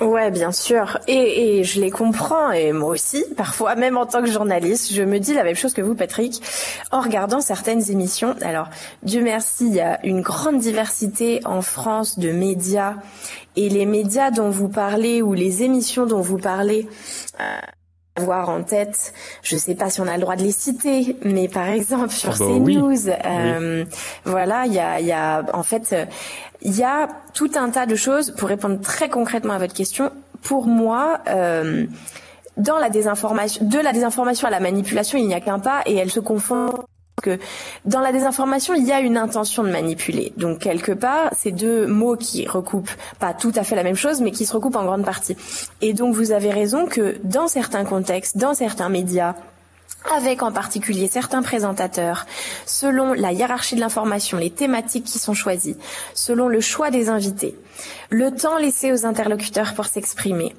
Ouais, 0.00 0.32
bien 0.32 0.50
sûr. 0.50 0.98
Et, 1.06 1.58
et, 1.58 1.64
je 1.64 1.80
les 1.80 1.90
comprends, 1.90 2.50
et 2.50 2.72
moi 2.72 2.90
aussi, 2.90 3.24
parfois, 3.36 3.76
même 3.76 3.96
en 3.96 4.06
tant 4.06 4.22
que 4.22 4.30
journaliste, 4.30 4.92
je 4.92 5.02
me 5.02 5.20
dis 5.20 5.34
la 5.34 5.44
même 5.44 5.54
chose 5.54 5.72
que 5.72 5.82
vous, 5.82 5.94
Patrick, 5.94 6.42
en 6.90 7.00
regardant 7.00 7.40
certaines 7.40 7.90
émissions. 7.92 8.34
Alors, 8.42 8.68
Dieu 9.04 9.22
merci, 9.22 9.68
il 9.68 9.74
y 9.74 9.80
a 9.80 10.04
une 10.04 10.20
grande 10.20 10.58
diversité 10.58 11.40
en 11.44 11.62
France 11.62 12.18
de 12.18 12.32
médias, 12.32 12.94
et 13.54 13.68
les 13.68 13.86
médias 13.86 14.32
dont 14.32 14.50
vous 14.50 14.68
parlez, 14.68 15.22
ou 15.22 15.32
les 15.32 15.62
émissions 15.62 16.06
dont 16.06 16.22
vous 16.22 16.38
parlez, 16.38 16.88
euh, 17.40 17.58
avoir 18.16 18.48
en 18.48 18.62
tête, 18.62 19.12
je 19.42 19.56
sais 19.56 19.74
pas 19.74 19.90
si 19.90 20.00
on 20.00 20.06
a 20.06 20.14
le 20.14 20.20
droit 20.20 20.36
de 20.36 20.42
les 20.42 20.52
citer, 20.52 21.16
mais 21.24 21.48
par 21.48 21.68
exemple 21.68 22.10
sur 22.10 22.30
ah 22.30 22.36
bah 22.38 22.46
CNews, 22.46 23.08
euh, 23.08 23.84
voilà, 24.24 24.66
il 24.66 24.72
y 24.72 24.78
a, 24.78 25.00
y 25.00 25.12
a, 25.12 25.44
en 25.52 25.64
fait, 25.64 25.96
il 26.62 26.76
y 26.76 26.84
a 26.84 27.08
tout 27.34 27.50
un 27.56 27.70
tas 27.70 27.86
de 27.86 27.96
choses 27.96 28.30
pour 28.30 28.48
répondre 28.48 28.80
très 28.80 29.08
concrètement 29.08 29.54
à 29.54 29.58
votre 29.58 29.74
question. 29.74 30.10
Pour 30.42 30.66
moi, 30.66 31.20
euh, 31.28 31.86
dans 32.56 32.78
la 32.78 32.88
désinformation, 32.88 33.64
de 33.64 33.78
la 33.78 33.92
désinformation 33.92 34.46
à 34.46 34.50
la 34.50 34.60
manipulation, 34.60 35.18
il 35.18 35.26
n'y 35.26 35.34
a 35.34 35.40
qu'un 35.40 35.58
pas 35.58 35.82
et 35.86 35.96
elle 35.96 36.10
se 36.10 36.20
confond 36.20 36.84
que 37.24 37.38
dans 37.84 38.00
la 38.00 38.12
désinformation, 38.12 38.74
il 38.74 38.84
y 38.84 38.92
a 38.92 39.00
une 39.00 39.16
intention 39.16 39.62
de 39.64 39.70
manipuler. 39.70 40.32
Donc 40.36 40.58
quelque 40.58 40.92
part, 40.92 41.30
c'est 41.36 41.50
deux 41.50 41.86
mots 41.86 42.16
qui 42.16 42.46
recoupent 42.46 42.96
pas 43.18 43.32
tout 43.32 43.52
à 43.56 43.64
fait 43.64 43.76
la 43.76 43.82
même 43.82 43.96
chose, 43.96 44.20
mais 44.20 44.30
qui 44.30 44.44
se 44.44 44.52
recoupent 44.52 44.76
en 44.76 44.84
grande 44.84 45.04
partie. 45.04 45.36
Et 45.80 45.94
donc 45.94 46.14
vous 46.14 46.30
avez 46.32 46.50
raison 46.50 46.86
que 46.86 47.16
dans 47.24 47.48
certains 47.48 47.84
contextes, 47.84 48.36
dans 48.36 48.54
certains 48.54 48.90
médias, 48.90 49.34
avec 50.14 50.42
en 50.42 50.52
particulier 50.52 51.08
certains 51.08 51.42
présentateurs, 51.42 52.26
selon 52.66 53.14
la 53.14 53.32
hiérarchie 53.32 53.74
de 53.74 53.80
l'information, 53.80 54.36
les 54.36 54.50
thématiques 54.50 55.04
qui 55.04 55.18
sont 55.18 55.32
choisies, 55.32 55.78
selon 56.14 56.48
le 56.48 56.60
choix 56.60 56.90
des 56.90 57.08
invités, 57.08 57.56
le 58.10 58.30
temps 58.30 58.58
laissé 58.58 58.92
aux 58.92 59.06
interlocuteurs 59.06 59.72
pour 59.74 59.86
s'exprimer, 59.86 60.54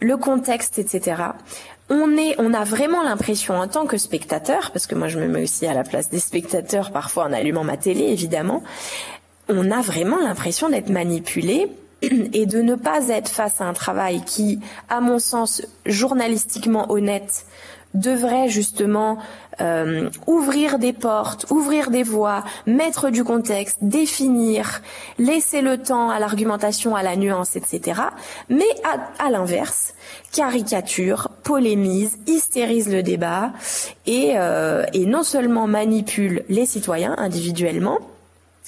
le 0.00 0.18
contexte, 0.18 0.78
etc 0.78 1.32
on 1.90 2.54
a 2.54 2.64
vraiment 2.64 3.02
l'impression 3.02 3.54
en 3.54 3.68
tant 3.68 3.86
que 3.86 3.98
spectateur, 3.98 4.70
parce 4.70 4.86
que 4.86 4.94
moi 4.94 5.08
je 5.08 5.18
me 5.18 5.26
mets 5.26 5.42
aussi 5.42 5.66
à 5.66 5.74
la 5.74 5.84
place 5.84 6.08
des 6.08 6.20
spectateurs 6.20 6.92
parfois 6.92 7.24
en 7.24 7.32
allumant 7.32 7.64
ma 7.64 7.76
télé 7.76 8.04
évidemment, 8.04 8.62
on 9.48 9.70
a 9.70 9.80
vraiment 9.80 10.18
l'impression 10.18 10.68
d'être 10.68 10.90
manipulé 10.90 11.68
et 12.02 12.46
de 12.46 12.62
ne 12.62 12.74
pas 12.76 13.08
être 13.08 13.28
face 13.28 13.60
à 13.60 13.64
un 13.64 13.72
travail 13.72 14.22
qui, 14.24 14.60
à 14.88 15.00
mon 15.00 15.18
sens, 15.18 15.62
journalistiquement 15.84 16.90
honnête, 16.90 17.44
devrait 17.94 18.48
justement 18.48 19.18
euh, 19.60 20.08
ouvrir 20.26 20.78
des 20.78 20.92
portes, 20.92 21.46
ouvrir 21.50 21.90
des 21.90 22.02
voies, 22.02 22.44
mettre 22.66 23.10
du 23.10 23.24
contexte, 23.24 23.78
définir, 23.82 24.80
laisser 25.18 25.60
le 25.60 25.78
temps 25.78 26.08
à 26.10 26.18
l'argumentation, 26.18 26.96
à 26.96 27.02
la 27.02 27.16
nuance, 27.16 27.56
etc. 27.56 28.00
Mais 28.48 28.64
à, 29.18 29.30
l'inverse, 29.30 29.94
caricature, 30.32 31.28
polémise, 31.42 32.16
hystérise 32.26 32.90
le 32.90 33.02
débat 33.02 33.52
et, 34.06 34.32
euh, 34.36 34.84
et 34.92 35.06
non 35.06 35.22
seulement 35.22 35.66
manipule 35.66 36.44
les 36.48 36.66
citoyens 36.66 37.14
individuellement, 37.18 37.98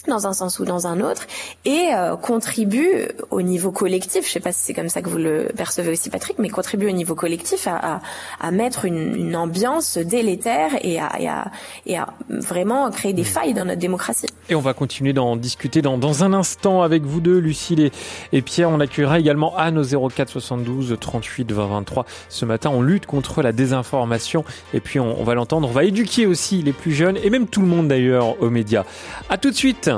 dans 0.07 0.27
un 0.27 0.33
sens 0.33 0.59
ou 0.59 0.65
dans 0.65 0.87
un 0.87 1.01
autre, 1.01 1.27
et 1.65 1.91
euh, 1.95 2.17
contribue 2.17 3.09
au 3.31 3.43
niveau 3.43 3.71
collectif, 3.71 4.25
je 4.25 4.29
ne 4.29 4.33
sais 4.33 4.41
pas 4.41 4.53
si 4.53 4.61
c'est 4.61 4.75
comme 4.75 4.89
ça 4.89 5.03
que 5.03 5.09
vous 5.09 5.19
le 5.19 5.49
percevez 5.57 5.93
aussi 5.93 6.11
Patrick, 6.11 6.39
mais 6.39 6.49
contribue 6.49 6.89
au 6.89 6.93
niveau 6.93 7.15
collectif 7.15 7.67
à, 7.67 7.77
à, 7.77 8.01
à 8.41 8.51
mettre 8.51 8.85
une, 8.85 9.15
une, 9.15 9.37
ambiance 9.37 9.99
délétère 9.99 10.73
et 10.83 10.99
à, 11.01 11.21
et 11.21 11.29
à, 11.29 11.51
et 11.87 11.97
à 11.97 12.09
vraiment 12.29 12.91
créer 12.91 13.13
des 13.13 13.25
failles 13.25 13.55
dans 13.55 13.65
notre 13.65 13.81
démocratie. 13.81 14.27
Et 14.49 14.55
on 14.55 14.61
va 14.61 14.75
continuer 14.75 15.13
d'en 15.13 15.37
discuter 15.37 15.83
dans, 15.83 15.99
dans 15.99 16.25
un 16.25 16.33
instant 16.33 16.83
avec 16.83 17.03
vous 17.03 17.21
deux, 17.21 17.39
Lucille 17.39 17.81
et, 17.81 17.93
et 18.33 18.43
Pierre. 18.43 18.71
On 18.71 18.81
accueillera 18.81 19.19
également 19.19 19.57
Anne 19.57 19.79
au 19.79 20.09
04 20.09 20.29
72 20.29 20.97
38 21.01 21.53
20 21.53 21.67
23. 21.67 22.07
Ce 22.29 22.45
matin, 22.45 22.71
on 22.71 22.83
lutte 22.83 23.07
contre 23.07 23.43
la 23.43 23.53
désinformation 23.53 24.45
et 24.75 24.81
puis 24.81 25.01
on, 25.01 25.21
on 25.21 25.25
va 25.25 25.35
l'entendre, 25.35 25.69
on 25.69 25.73
va 25.73 25.85
éduquer 25.85 26.27
aussi 26.27 26.63
les 26.63 26.73
plus 26.73 26.93
jeunes 26.93 27.17
et 27.23 27.31
même 27.31 27.47
tout 27.47 27.61
le 27.61 27.67
monde 27.69 27.89
d'ailleurs 27.89 28.41
aux 28.43 28.51
médias. 28.51 28.85
À 29.29 29.39
tout 29.39 29.51
de 29.51 29.57
suite 29.57 29.92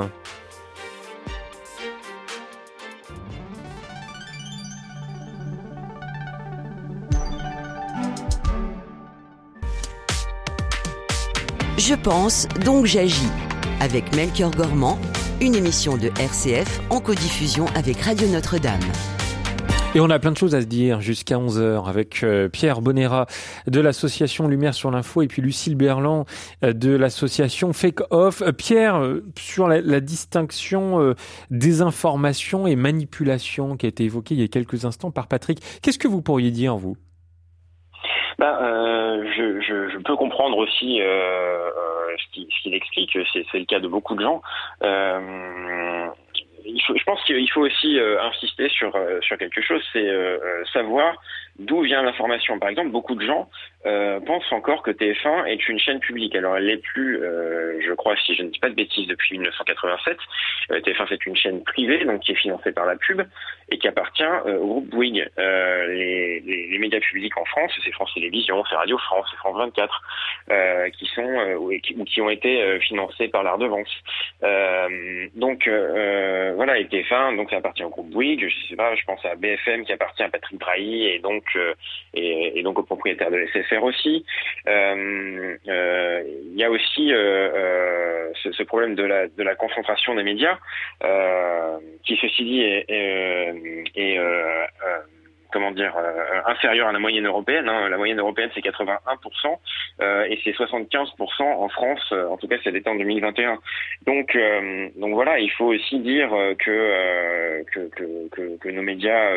je 11.77 11.93
pense, 11.93 12.47
donc 12.63 12.85
j'agis. 12.85 13.29
Avec 13.79 14.15
Melchior 14.15 14.49
Gormand, 14.49 14.97
une 15.39 15.53
émission 15.53 15.97
de 15.97 16.07
RCF 16.19 16.81
en 16.89 16.99
codiffusion 16.99 17.67
avec 17.75 18.01
Radio 18.01 18.27
Notre-Dame. 18.27 18.81
Et 19.95 20.01
on 20.01 20.09
a 20.09 20.19
plein 20.19 20.33
de 20.33 20.37
choses 20.37 20.55
à 20.55 20.61
se 20.61 20.65
dire 20.65 20.99
jusqu'à 20.99 21.37
11h 21.37 21.87
avec 21.87 22.21
euh, 22.21 22.49
Pierre 22.49 22.81
Bonera 22.81 23.27
de 23.65 23.79
l'association 23.79 24.49
Lumière 24.49 24.73
sur 24.73 24.91
l'info 24.91 25.21
et 25.21 25.27
puis 25.27 25.41
Lucille 25.41 25.77
Berland 25.77 26.25
euh, 26.65 26.73
de 26.73 26.93
l'association 26.93 27.71
Fake 27.71 28.01
Off. 28.11 28.41
Euh, 28.41 28.51
Pierre, 28.51 29.01
sur 29.39 29.69
la, 29.69 30.01
distinction 30.01 31.15
désinformation 31.49 32.67
et 32.67 32.75
manipulation 32.75 33.77
qui 33.77 33.85
a 33.85 33.89
été 33.89 34.03
évoquée 34.03 34.35
il 34.35 34.41
y 34.41 34.43
a 34.43 34.49
quelques 34.49 34.83
instants 34.83 35.11
par 35.11 35.27
Patrick, 35.27 35.59
qu'est-ce 35.81 35.97
que 35.97 36.09
vous 36.09 36.21
pourriez 36.21 36.51
dire, 36.51 36.75
vous? 36.75 36.97
Ben, 38.37 38.57
euh, 38.61 39.23
je, 39.31 39.97
peux 39.99 40.17
comprendre 40.17 40.57
aussi 40.57 40.99
ce 40.99 42.63
qu'il 42.63 42.73
explique. 42.73 43.17
C'est 43.31 43.59
le 43.59 43.65
cas 43.65 43.79
de 43.79 43.87
beaucoup 43.87 44.15
de 44.15 44.21
gens. 44.21 44.41
Je 46.65 47.03
pense 47.03 47.23
qu'il 47.23 47.49
faut 47.51 47.61
aussi 47.61 47.99
euh, 47.99 48.21
insister 48.23 48.69
sur 48.69 48.95
euh, 48.95 49.19
sur 49.21 49.37
quelque 49.37 49.61
chose, 49.61 49.83
c'est 49.93 50.07
euh, 50.07 50.63
savoir 50.73 51.15
d'où 51.59 51.81
vient 51.81 52.01
l'information. 52.01 52.57
Par 52.59 52.69
exemple, 52.69 52.89
beaucoup 52.89 53.15
de 53.15 53.25
gens 53.25 53.49
pensent 54.25 54.51
encore 54.51 54.83
que 54.83 54.91
TF1 54.91 55.45
est 55.45 55.67
une 55.69 55.79
chaîne 55.79 55.99
publique. 55.99 56.35
Alors 56.35 56.57
elle 56.57 56.65
l'est 56.65 56.81
plus, 56.81 57.19
je 57.19 57.93
crois, 57.93 58.15
si 58.17 58.35
je 58.35 58.43
ne 58.43 58.49
dis 58.49 58.59
pas 58.59 58.69
de 58.69 58.75
bêtises, 58.75 59.07
depuis 59.07 59.37
1987. 59.37 60.17
TF1 60.69 61.05
c'est 61.09 61.25
une 61.25 61.35
chaîne 61.35 61.63
privée, 61.63 62.03
donc 62.05 62.21
qui 62.21 62.31
est 62.31 62.35
financée 62.35 62.71
par 62.71 62.85
la 62.85 62.95
pub 62.95 63.21
et 63.69 63.77
qui 63.77 63.87
appartient 63.87 64.23
au 64.23 64.65
groupe 64.65 64.89
Bouygues. 64.89 65.27
Les, 65.37 66.77
médias 66.79 66.99
publics 66.99 67.35
en 67.37 67.45
France, 67.45 67.71
c'est 67.83 67.91
France 67.91 68.11
Télévisions, 68.13 68.63
c'est 68.69 68.75
Radio 68.75 68.97
France, 68.97 69.27
c'est 69.31 69.37
France 69.37 69.57
24, 69.57 70.91
qui 70.91 71.05
sont 71.07 71.55
ou 71.59 71.71
qui, 72.05 72.21
ont 72.21 72.29
été 72.29 72.79
financés 72.79 73.27
par 73.27 73.43
la 73.43 73.53
redevance. 73.53 73.89
donc 75.35 75.67
voilà, 76.55 76.77
et 76.79 76.85
TF1, 76.85 77.35
donc 77.37 77.49
ça 77.49 77.57
appartient 77.57 77.83
au 77.83 77.89
groupe 77.89 78.09
Bouygues, 78.09 78.47
je 78.49 78.67
sais 78.69 78.75
pas, 78.75 78.95
je 78.95 79.03
pense 79.05 79.23
à 79.25 79.35
BFM 79.35 79.85
qui 79.85 79.93
appartient 79.93 80.23
à 80.23 80.29
Patrick 80.29 80.59
Drahi 80.59 81.07
et 81.07 81.19
donc 81.19 81.43
euh, 81.55 81.73
et, 82.13 82.61
donc 82.63 82.79
au 82.79 82.83
propriétaire 82.83 83.31
de 83.31 83.37
Aussi. 83.83 84.25
Euh, 84.67 85.57
euh, 85.67 86.23
il 86.51 86.57
y 86.57 86.63
a 86.63 86.71
aussi 86.71 87.09
ce, 87.09 88.51
ce, 88.51 88.63
problème 88.63 88.95
de 88.95 89.03
la 89.43 89.55
concentration 89.55 90.15
des 90.15 90.23
médias, 90.23 90.57
qui 92.03 92.17
ceci 92.21 92.43
dit 92.43 92.61
est 92.61 94.19
comment 95.51 95.71
dire 95.71 95.93
euh, 95.97 96.41
inférieure 96.45 96.87
à 96.87 96.91
la 96.91 96.99
moyenne 96.99 97.25
européenne. 97.25 97.69
Hein. 97.69 97.89
La 97.89 97.97
moyenne 97.97 98.19
européenne 98.19 98.49
c'est 98.53 98.61
81% 98.61 99.57
euh, 100.01 100.25
et 100.29 100.39
c'est 100.43 100.51
75% 100.51 101.41
en 101.41 101.69
France. 101.69 102.01
Euh, 102.11 102.27
en 102.27 102.37
tout 102.37 102.47
cas, 102.47 102.57
c'est 102.63 102.87
en 102.87 102.95
2021. 102.95 103.57
Donc 104.05 104.35
euh, 104.35 104.89
donc 104.95 105.13
voilà, 105.13 105.39
il 105.39 105.51
faut 105.51 105.67
aussi 105.73 105.99
dire 105.99 106.29
que 106.59 107.63
que, 107.71 107.89
que, 107.89 108.57
que, 108.57 108.69
nos 108.69 108.81
médias 108.81 109.31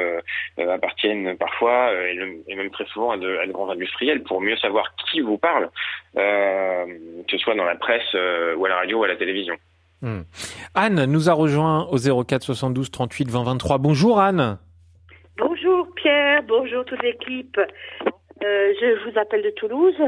appartiennent 0.58 1.36
parfois 1.36 1.92
et, 1.92 2.54
même 2.54 2.70
très 2.70 2.86
souvent 2.86 3.12
à 3.12 3.16
de, 3.16 3.38
à 3.38 3.46
de, 3.46 3.52
grands 3.52 3.70
industriels 3.70 4.22
pour 4.22 4.40
mieux 4.40 4.56
savoir 4.56 4.94
qui 5.10 5.20
vous 5.20 5.38
parle, 5.38 5.70
que 6.14 7.30
ce 7.30 7.38
soit 7.38 7.54
dans 7.54 7.64
la 7.64 7.76
presse 7.76 8.14
ou 8.56 8.64
à 8.64 8.68
la 8.68 8.76
radio 8.76 9.00
ou 9.00 9.04
à 9.04 9.08
la 9.08 9.16
télévision. 9.16 9.56
Hmm. 10.02 10.22
Anne 10.74 11.04
nous 11.06 11.28
a 11.28 11.32
rejoint 11.32 11.88
au 11.90 12.24
04 12.24 12.42
72 12.42 12.90
38 12.90 13.30
20 13.30 13.42
23. 13.44 13.78
Bonjour 13.78 14.20
Anne. 14.20 14.58
Bonjour 15.38 15.67
Pierre, 16.08 16.42
bonjour 16.44 16.86
toute 16.86 17.02
l'équipe. 17.02 17.58
Euh, 17.58 18.74
je 18.80 19.04
vous 19.04 19.18
appelle 19.18 19.42
de 19.42 19.50
Toulouse. 19.50 20.00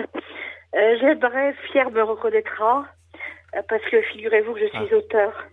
Euh, 0.74 0.96
J'aimerais, 0.98 1.54
Pierre 1.70 1.90
me 1.90 2.02
reconnaîtra, 2.02 2.86
euh, 3.54 3.60
parce 3.68 3.84
que 3.84 4.00
figurez-vous 4.00 4.54
que 4.54 4.60
je 4.60 4.68
suis 4.68 4.88
ah. 4.92 4.96
auteur. 4.96 5.44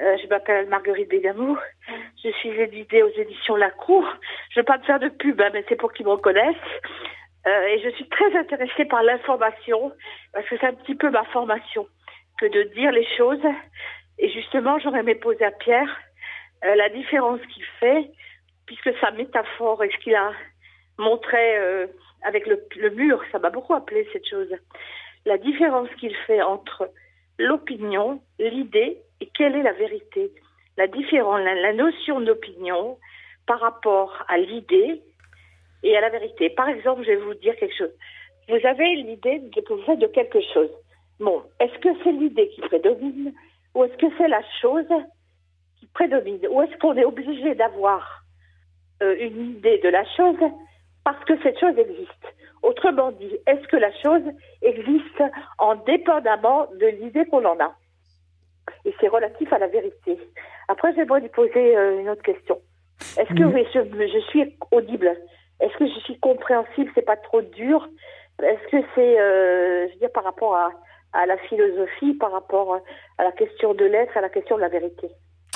Euh, 0.00 0.16
je 0.22 0.28
m'appelle 0.28 0.68
Marguerite 0.68 1.08
Bégamou. 1.08 1.58
Je 2.22 2.30
suis 2.30 2.50
éditée 2.50 3.02
aux 3.02 3.10
éditions 3.16 3.56
La 3.56 3.72
Cour. 3.72 4.06
Je 4.50 4.60
ne 4.60 4.62
veux 4.62 4.64
pas 4.64 4.78
me 4.78 4.84
faire 4.84 5.00
de 5.00 5.08
pub, 5.08 5.40
hein, 5.40 5.50
mais 5.52 5.64
c'est 5.68 5.74
pour 5.74 5.92
qu'ils 5.92 6.06
me 6.06 6.12
reconnaissent. 6.12 6.54
Et 7.44 7.80
je 7.82 7.88
suis 7.96 8.08
très 8.10 8.32
intéressée 8.38 8.84
par 8.84 9.02
l'information, 9.02 9.90
parce 10.32 10.46
que 10.46 10.56
c'est 10.60 10.68
un 10.68 10.74
petit 10.74 10.94
peu 10.94 11.10
ma 11.10 11.24
formation 11.24 11.88
que 12.38 12.46
de 12.46 12.62
dire 12.74 12.92
les 12.92 13.08
choses. 13.16 13.44
Et 14.20 14.28
justement, 14.30 14.78
j'aurais 14.78 15.00
aimé 15.00 15.16
poser 15.16 15.44
à 15.44 15.50
Pierre 15.50 16.00
la 16.62 16.88
différence 16.90 17.40
qu'il 17.52 17.64
fait 17.80 18.08
puisque 18.70 18.96
sa 19.00 19.10
métaphore 19.10 19.82
et 19.82 19.90
ce 19.90 19.96
qu'il 19.98 20.14
a 20.14 20.30
montré 20.96 21.58
euh, 21.58 21.88
avec 22.22 22.46
le, 22.46 22.90
mur, 22.90 23.20
ça 23.32 23.40
m'a 23.40 23.50
beaucoup 23.50 23.74
appelé 23.74 24.06
cette 24.12 24.28
chose. 24.28 24.48
La 25.26 25.38
différence 25.38 25.88
qu'il 25.98 26.14
fait 26.14 26.40
entre 26.40 26.88
l'opinion, 27.36 28.22
l'idée 28.38 28.98
et 29.20 29.26
quelle 29.36 29.56
est 29.56 29.64
la 29.64 29.72
vérité. 29.72 30.30
La 30.76 30.86
différence, 30.86 31.40
la, 31.40 31.72
notion 31.72 32.20
d'opinion 32.20 32.96
par 33.44 33.58
rapport 33.58 34.24
à 34.28 34.38
l'idée 34.38 35.02
et 35.82 35.96
à 35.96 36.00
la 36.00 36.10
vérité. 36.10 36.48
Par 36.50 36.68
exemple, 36.68 37.02
je 37.02 37.08
vais 37.08 37.16
vous 37.16 37.34
dire 37.34 37.56
quelque 37.56 37.76
chose. 37.76 37.92
Vous 38.48 38.64
avez 38.64 38.94
l'idée 38.94 39.42
que 39.50 39.72
vous 39.72 39.82
faites 39.82 39.98
de 39.98 40.06
quelque 40.06 40.40
chose. 40.54 40.70
Bon, 41.18 41.42
est-ce 41.58 41.76
que 41.80 41.88
c'est 42.04 42.12
l'idée 42.12 42.50
qui 42.50 42.60
prédomine 42.60 43.34
ou 43.74 43.82
est-ce 43.82 43.96
que 43.96 44.06
c'est 44.16 44.28
la 44.28 44.42
chose 44.60 44.86
qui 45.80 45.86
prédomine? 45.88 46.46
Ou 46.48 46.62
est-ce 46.62 46.76
qu'on 46.78 46.96
est 46.96 47.04
obligé 47.04 47.56
d'avoir 47.56 48.20
euh, 49.02 49.16
une 49.18 49.56
idée 49.56 49.78
de 49.78 49.88
la 49.88 50.04
chose 50.16 50.38
parce 51.04 51.24
que 51.24 51.40
cette 51.42 51.58
chose 51.58 51.76
existe. 51.78 52.26
Autrement 52.62 53.10
dit, 53.12 53.38
est-ce 53.46 53.66
que 53.68 53.76
la 53.76 53.92
chose 54.02 54.22
existe 54.60 55.22
indépendamment 55.58 56.66
de 56.78 56.86
l'idée 56.86 57.24
qu'on 57.26 57.44
en 57.44 57.58
a? 57.58 57.74
Et 58.84 58.94
c'est 59.00 59.08
relatif 59.08 59.52
à 59.52 59.58
la 59.58 59.68
vérité. 59.68 60.18
Après, 60.68 60.94
j'aimerais 60.94 61.20
lui 61.20 61.30
poser 61.30 61.76
euh, 61.76 62.00
une 62.00 62.10
autre 62.10 62.22
question. 62.22 62.60
Est-ce 63.16 63.32
que 63.34 64.06
je, 64.06 64.18
suis 64.28 64.56
audible? 64.70 65.16
Est-ce 65.60 65.76
que 65.78 65.86
je 65.86 65.98
suis 66.00 66.18
compréhensible? 66.20 66.90
C'est 66.94 67.02
pas 67.02 67.16
trop 67.16 67.40
dur? 67.40 67.88
Est-ce 68.42 68.70
que 68.70 68.86
c'est, 68.94 69.18
euh, 69.18 69.88
je 69.88 69.92
veux 69.94 69.98
dire, 70.00 70.12
par 70.12 70.24
rapport 70.24 70.54
à, 70.54 70.70
à 71.14 71.26
la 71.26 71.38
philosophie, 71.38 72.14
par 72.14 72.32
rapport 72.32 72.78
à 73.18 73.24
la 73.24 73.32
question 73.32 73.74
de 73.74 73.84
l'être, 73.86 74.16
à 74.16 74.20
la 74.20 74.28
question 74.28 74.56
de 74.56 74.60
la 74.60 74.68
vérité? 74.68 75.10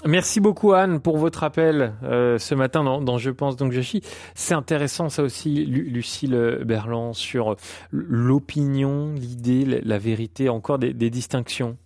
Merci 0.07 0.41
beaucoup 0.41 0.73
Anne 0.75 1.01
pour 1.01 1.17
votre 1.17 1.45
appel 1.45 1.95
euh, 2.03 2.39
ce 2.39 2.55
matin 2.55 2.85
dans, 2.85 3.19
Je 3.19 3.31
pense 3.31 3.57
donc 3.57 3.73
je 3.73 3.81
suis. 3.81 4.03
C'est 4.35 4.55
intéressant 4.55 5.09
ça 5.09 5.23
aussi, 5.23 5.65
Lucille 5.65 6.61
Berland, 6.65 7.15
sur 7.15 7.57
l'opinion, 7.91 9.15
l'idée, 9.15 9.65
la 9.83 9.99
vérité, 9.99 10.51
encore 10.51 10.79
des, 10.79 10.93
distinctions. 11.11 11.79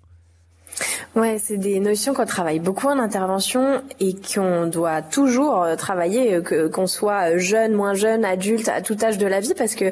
Ouais, 1.15 1.39
c'est 1.39 1.57
des 1.57 1.81
notions 1.81 2.15
qu'on 2.15 2.27
travaille 2.27 2.61
beaucoup 2.61 2.87
en 2.87 2.99
intervention 2.99 3.83
et 3.99 4.15
qu'on 4.15 4.67
doit 4.67 5.03
toujours 5.03 5.63
euh, 5.63 5.77
travailler, 5.77 6.35
euh, 6.35 6.69
qu'on 6.69 6.87
soit 6.87 7.37
jeune, 7.39 7.73
moins 7.73 7.95
jeune, 7.95 8.25
adulte, 8.25 8.69
à 8.69 8.83
tout 8.83 8.97
âge 9.03 9.19
de 9.19 9.27
la 9.27 9.41
vie, 9.41 9.55
parce 9.57 9.75
que 9.75 9.87
euh, 9.87 9.91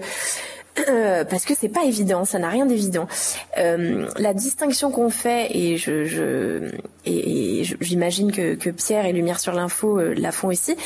parce 1.28 1.44
que 1.44 1.54
c'est 1.58 1.68
pas 1.68 1.84
évident, 1.84 2.24
ça 2.24 2.38
n'a 2.38 2.48
rien 2.48 2.66
d'évident. 2.66 3.08
Euh, 3.58 4.08
la 4.18 4.34
distinction 4.34 4.90
qu'on 4.90 5.10
fait, 5.10 5.48
et 5.56 5.76
je, 5.76 6.70
j'imagine 7.80 8.32
que, 8.32 8.54
que, 8.54 8.70
Pierre 8.70 9.06
et 9.06 9.12
Lumière 9.12 9.40
sur 9.40 9.52
l'info 9.52 9.98
euh, 9.98 10.14
la 10.16 10.32
font 10.32 10.48
aussi, 10.48 10.76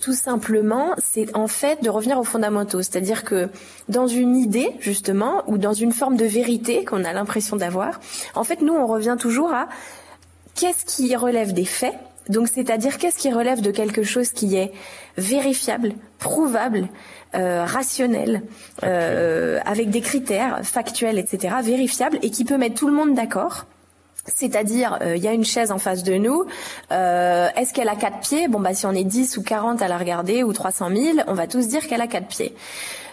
tout 0.00 0.14
simplement, 0.14 0.94
c'est 0.98 1.36
en 1.36 1.46
fait 1.46 1.82
de 1.82 1.90
revenir 1.90 2.18
aux 2.18 2.24
fondamentaux, 2.24 2.82
c'est-à-dire 2.82 3.24
que 3.24 3.50
dans 3.88 4.06
une 4.06 4.36
idée 4.36 4.70
justement 4.80 5.42
ou 5.46 5.58
dans 5.58 5.74
une 5.74 5.92
forme 5.92 6.16
de 6.16 6.24
vérité 6.24 6.84
qu'on 6.84 7.04
a 7.04 7.12
l'impression 7.12 7.56
d'avoir, 7.56 8.00
en 8.34 8.44
fait 8.44 8.62
nous 8.62 8.72
on 8.72 8.86
revient 8.86 9.16
toujours 9.18 9.52
à 9.52 9.68
qu'est-ce 10.54 10.86
qui 10.86 11.14
relève 11.14 11.52
des 11.52 11.66
faits 11.66 11.94
donc, 12.30 12.46
c'est-à-dire 12.46 12.98
qu'est-ce 12.98 13.18
qui 13.18 13.32
relève 13.32 13.60
de 13.60 13.72
quelque 13.72 14.04
chose 14.04 14.30
qui 14.30 14.54
est 14.56 14.72
vérifiable, 15.16 15.94
prouvable, 16.18 16.86
euh, 17.34 17.64
rationnel, 17.64 18.42
euh, 18.82 19.60
avec 19.64 19.90
des 19.90 20.00
critères 20.00 20.60
factuels, 20.64 21.18
etc., 21.18 21.56
vérifiables, 21.62 22.18
et 22.22 22.30
qui 22.30 22.44
peut 22.44 22.56
mettre 22.56 22.74
tout 22.74 22.88
le 22.88 22.94
monde 22.94 23.14
d'accord. 23.14 23.66
C'est-à-dire, 24.34 24.98
euh, 25.02 25.16
il 25.16 25.22
y 25.22 25.28
a 25.28 25.32
une 25.32 25.44
chaise 25.44 25.70
en 25.70 25.78
face 25.78 26.02
de 26.02 26.14
nous. 26.14 26.44
Est-ce 26.90 27.72
qu'elle 27.72 27.88
a 27.88 27.96
quatre 27.96 28.20
pieds? 28.20 28.48
Bon, 28.48 28.60
bah 28.60 28.74
si 28.74 28.86
on 28.86 28.92
est 28.92 29.04
10 29.04 29.36
ou 29.36 29.42
40 29.42 29.82
à 29.82 29.88
la 29.88 29.98
regarder, 29.98 30.42
ou 30.42 30.52
300 30.52 30.88
000, 30.94 31.18
on 31.26 31.34
va 31.34 31.46
tous 31.46 31.68
dire 31.68 31.86
qu'elle 31.86 32.00
a 32.00 32.06
quatre 32.06 32.26
pieds. 32.26 32.54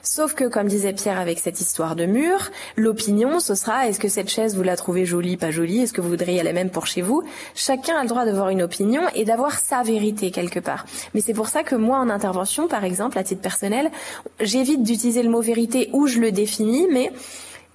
Sauf 0.10 0.36
que, 0.36 0.45
comme 0.45 0.67
disait 0.67 0.93
Pierre 0.93 1.19
avec 1.19 1.38
cette 1.38 1.60
histoire 1.60 1.97
de 1.97 2.06
mur, 2.06 2.49
l'opinion, 2.77 3.41
ce 3.41 3.56
sera 3.56 3.88
est-ce 3.89 3.99
que 3.99 4.08
cette 4.08 4.30
chaise, 4.30 4.56
vous 4.56 4.63
la 4.63 4.77
trouvez 4.77 5.06
jolie, 5.06 5.36
pas 5.36 5.51
jolie? 5.51 5.82
Est-ce 5.82 5.91
que 5.91 5.99
vous 5.99 6.08
voudriez 6.08 6.43
la 6.43 6.53
même 6.53 6.69
pour 6.69 6.88
chez 6.88 7.01
vous? 7.01 7.23
Chacun 7.56 7.97
a 7.97 8.03
le 8.03 8.08
droit 8.08 8.23
d'avoir 8.23 8.47
une 8.47 8.62
opinion 8.62 9.01
et 9.15 9.25
d'avoir 9.25 9.60
sa 9.60 9.84
vérité 9.84 10.32
quelque 10.32 10.62
part. 10.62 10.86
Mais 11.13 11.19
c'est 11.19 11.34
pour 11.34 11.49
ça 11.49 11.63
que 11.63 11.75
moi, 11.75 11.97
en 11.97 12.10
intervention, 12.10 12.69
par 12.69 12.86
exemple, 12.86 13.17
à 13.17 13.23
titre 13.25 13.41
personnel, 13.41 13.91
j'évite 14.39 14.82
d'utiliser 14.82 15.23
le 15.23 15.30
mot 15.30 15.41
vérité 15.41 15.89
où 15.91 16.08
je 16.08 16.19
le 16.19 16.32
définis, 16.32 16.88
mais 16.89 17.12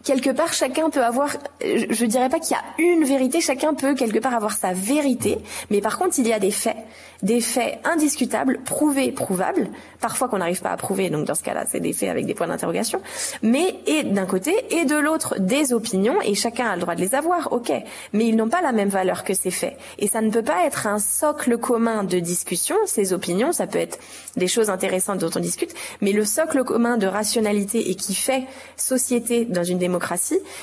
quelque 0.03 0.31
part, 0.31 0.53
chacun 0.53 0.91
peut 0.91 1.05
avoir, 1.05 1.31
je 1.61 2.05
dirais 2.07 2.29
pas 2.29 2.41
qu'il 2.41 2.57
y 2.57 2.59
a 2.59 2.63
une 2.83 3.05
vérité, 3.05 3.41
chacun 3.41 3.75
peut 3.75 3.95
quelque 3.95 4.19
part 4.19 4.35
avoir 4.35 4.53
sa 4.53 4.73
vérité, 4.73 5.39
mais 5.71 5.81
par 5.81 5.99
contre, 5.99 6.19
il 6.19 6.27
y 6.27 6.33
a 6.33 6.39
des 6.39 6.51
faits, 6.51 6.77
des 7.23 7.41
faits 7.41 7.79
indiscutables, 7.85 8.61
prouvés, 8.65 9.13
prouvables, 9.13 9.69
parfois 10.01 10.29
qu'on 10.29 10.39
n'arrive 10.39 10.61
pas 10.61 10.71
à 10.71 10.77
prouver, 10.77 11.09
donc 11.11 11.27
dans 11.27 11.35
ce 11.35 11.43
cas-là, 11.43 11.65
c'est 11.71 11.81
des 11.81 11.93
faits 11.93 12.09
avec 12.09 12.27
des 12.27 12.35
points 12.35 12.49
d'interrogation, 12.49 13.01
mais 13.43 13.77
et 13.87 14.03
d'un 14.03 14.27
côté 14.27 14.53
et 14.71 14.85
de 14.85 14.97
l'autre, 14.97 15.39
des 15.39 15.73
opinions, 15.73 16.21
et 16.23 16.35
chacun 16.35 16.67
a 16.67 16.75
le 16.75 16.81
droit 16.81 16.95
de 16.95 17.01
les 17.01 17.15
avoir, 17.15 17.53
ok, 17.53 17.73
mais 18.13 18.27
ils 18.27 18.37
n'ont 18.37 18.49
pas 18.49 18.61
la 18.61 18.73
même 18.73 18.89
valeur 18.89 19.25
que 19.25 19.35
ces 19.35 19.51
faits, 19.51 19.77
et 19.99 20.09
ça 20.09 20.21
ne 20.21 20.31
peut 20.31 20.43
pas 20.43 20.67
être 20.67 20.87
un 20.87 20.99
socle 20.99 21.59
commun 21.59 22.03
de 22.03 22.19
discussion, 22.19 22.77
ces 22.87 23.13
opinions, 23.13 23.53
ça 23.53 23.67
peut 23.67 23.79
être 23.79 23.99
des 24.37 24.49
choses 24.49 24.71
intéressantes 24.71 25.19
dont 25.19 25.31
on 25.37 25.41
discute, 25.41 25.75
mais 26.01 26.13
le 26.13 26.25
socle 26.25 26.65
commun 26.65 26.97
de 26.97 27.07
rationalité 27.07 27.91
et 27.91 27.95
qui 27.95 28.15
fait 28.15 28.45
société 28.77 29.45
dans 29.45 29.63
une 29.65 29.79
démocratie, 29.79 29.92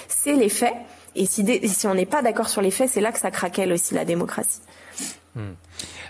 c'est 0.07 0.33
les 0.33 0.49
faits. 0.49 0.73
Et 1.15 1.25
si, 1.25 1.43
si 1.67 1.87
on 1.87 1.93
n'est 1.93 2.05
pas 2.05 2.21
d'accord 2.21 2.49
sur 2.49 2.61
les 2.61 2.71
faits, 2.71 2.89
c'est 2.93 3.01
là 3.01 3.11
que 3.11 3.19
ça 3.19 3.31
craquelle 3.31 3.73
aussi 3.73 3.93
la 3.93 4.05
démocratie. 4.05 4.61
Hmm. 5.35 5.53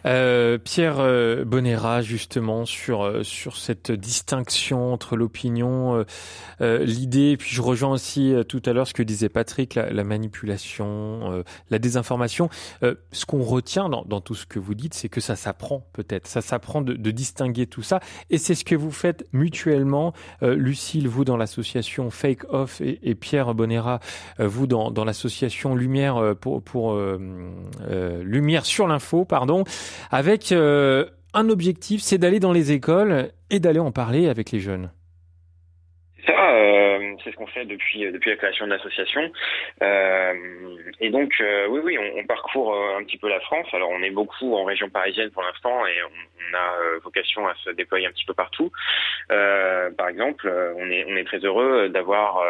Euh, 0.05 0.57
Pierre 0.57 0.99
euh, 0.99 1.43
Bonera, 1.45 2.01
justement, 2.01 2.65
sur, 2.65 3.03
euh, 3.03 3.23
sur 3.23 3.57
cette 3.57 3.91
distinction 3.91 4.93
entre 4.93 5.15
l'opinion, 5.15 6.05
l'idée, 6.59 7.37
puis 7.37 7.49
je 7.51 7.61
rejoins 7.61 7.91
aussi 7.91 8.33
tout 8.47 8.61
à 8.65 8.73
l'heure 8.73 8.87
ce 8.87 8.93
que 8.93 9.03
disait 9.03 9.29
Patrick, 9.29 9.75
la, 9.75 10.03
manipulation, 10.03 11.43
la 11.69 11.79
désinformation. 11.79 12.49
ce 12.81 13.25
qu'on 13.25 13.43
retient 13.43 13.87
dans, 13.87 14.03
dans, 14.03 14.19
tout 14.19 14.35
ce 14.35 14.45
que 14.45 14.59
vous 14.59 14.75
dites, 14.75 14.93
c'est 14.93 15.09
que 15.09 15.21
ça 15.21 15.35
s'apprend 15.35 15.87
peut-être, 15.93 16.27
ça 16.27 16.41
s'apprend 16.41 16.81
de, 16.81 17.11
distinguer 17.11 17.65
tout 17.65 17.81
ça, 17.81 18.01
et 18.29 18.37
c'est 18.37 18.55
ce 18.55 18.65
que 18.65 18.75
vous 18.75 18.91
faites 18.91 19.25
mutuellement, 19.31 20.13
Lucille, 20.41 21.07
vous 21.07 21.23
dans 21.23 21.37
l'association 21.37 22.09
Fake 22.09 22.43
Off, 22.49 22.81
et, 22.81 22.99
et 23.03 23.15
Pierre 23.15 23.53
Bonera, 23.53 23.99
vous 24.37 24.67
dans, 24.67 24.91
dans 24.91 25.05
l'association 25.05 25.75
Lumière 25.75 26.35
pour, 26.41 26.61
pour 26.61 26.99
Lumière 27.89 28.65
sur 28.65 28.87
l'info, 28.87 29.08
pardon 29.27 29.63
avec 30.11 30.51
euh, 30.51 31.05
un 31.33 31.49
objectif, 31.49 32.01
c'est 32.01 32.17
d'aller 32.17 32.39
dans 32.39 32.53
les 32.53 32.71
écoles 32.71 33.29
et 33.49 33.59
d'aller 33.59 33.79
en 33.79 33.91
parler 33.91 34.29
avec 34.29 34.51
les 34.51 34.59
jeunes. 34.59 34.91
Ça, 36.25 36.53
euh, 36.53 37.15
c'est 37.23 37.31
ce 37.31 37.35
qu'on 37.35 37.47
fait 37.47 37.65
depuis 37.65 38.11
depuis 38.11 38.31
la 38.31 38.35
création 38.35 38.65
de 38.65 38.71
l'association. 38.71 39.31
Euh, 39.81 40.33
et 40.99 41.09
donc 41.09 41.31
oui 41.69 41.79
oui, 41.83 41.97
on, 41.97 42.25
parcourt 42.25 42.75
un 42.97 43.03
petit 43.03 43.17
peu 43.17 43.29
la 43.29 43.39
France. 43.41 43.67
Alors 43.73 43.89
on 43.89 44.03
est 44.03 44.11
beaucoup 44.11 44.55
en 44.55 44.65
région 44.65 44.89
parisienne 44.89 45.31
pour 45.31 45.43
l'instant 45.43 45.85
et 45.85 45.95
on, 46.03 46.29
a 46.51 46.99
vocation 47.03 47.47
à 47.47 47.53
se 47.63 47.69
déployer 47.69 48.07
un 48.07 48.11
petit 48.11 48.25
peu 48.25 48.33
partout. 48.33 48.71
par 49.29 50.09
exemple, 50.09 50.51
on 50.77 50.89
est 50.89 51.05
on 51.07 51.15
est 51.15 51.25
très 51.25 51.39
heureux 51.39 51.89
d'avoir 51.89 52.43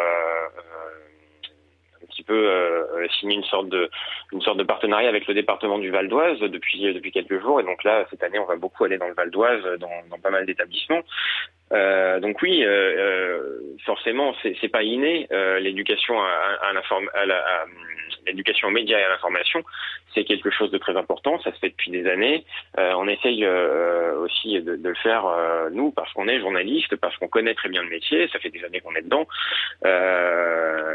petit 2.20 2.24
peu 2.24 2.48
euh, 2.48 3.06
une 3.22 3.42
sorte 3.44 3.68
de 3.68 4.62
partenariat 4.64 5.08
avec 5.08 5.26
le 5.26 5.34
département 5.34 5.78
du 5.78 5.90
Val 5.90 6.08
d'Oise 6.08 6.38
depuis 6.40 7.12
quelques 7.12 7.40
jours. 7.40 7.60
Et 7.60 7.64
donc 7.64 7.84
là 7.84 8.06
cette 8.10 8.22
année 8.22 8.38
on 8.38 8.46
va 8.46 8.56
beaucoup 8.56 8.84
aller 8.84 8.98
dans 8.98 9.08
le 9.08 9.14
Val 9.14 9.30
d'Oise 9.30 9.64
dans 9.78 10.18
pas 10.22 10.30
mal 10.30 10.46
d'établissements 10.46 11.02
euh, 11.72 12.20
donc 12.20 12.42
oui, 12.42 12.64
euh, 12.64 12.68
euh 12.70 13.60
forcément, 13.86 14.34
c'est 14.42 14.68
pas 14.68 14.82
inné. 14.82 15.26
Euh, 15.32 15.58
l'éducation 15.58 16.20
à, 16.20 16.26
à, 16.62 16.68
à, 16.70 17.64
l'éducation 18.26 18.68
aux 18.68 18.70
médias 18.70 18.98
et 18.98 19.02
à 19.02 19.08
l'information, 19.08 19.64
c'est 20.14 20.24
quelque 20.24 20.50
chose 20.50 20.70
de 20.70 20.76
très 20.76 20.96
important. 20.96 21.40
Ça 21.40 21.50
se 21.52 21.58
fait 21.58 21.70
depuis 21.70 21.90
des 21.90 22.06
années. 22.06 22.44
Euh, 22.78 22.92
on 22.98 23.08
essaye 23.08 23.42
euh, 23.44 24.18
aussi 24.18 24.60
de, 24.60 24.76
de, 24.76 24.88
le 24.88 24.94
faire 24.96 25.24
nous 25.72 25.92
parce 25.92 26.12
qu'on 26.12 26.28
est 26.28 26.40
journaliste, 26.40 26.94
parce 26.96 27.16
qu'on 27.16 27.28
connaît 27.28 27.54
très 27.54 27.70
bien 27.70 27.82
le 27.82 27.88
métier. 27.88 28.28
Ça 28.28 28.38
fait 28.38 28.50
des 28.50 28.62
années 28.64 28.80
qu'on 28.80 28.94
est 28.94 29.02
dedans. 29.02 29.26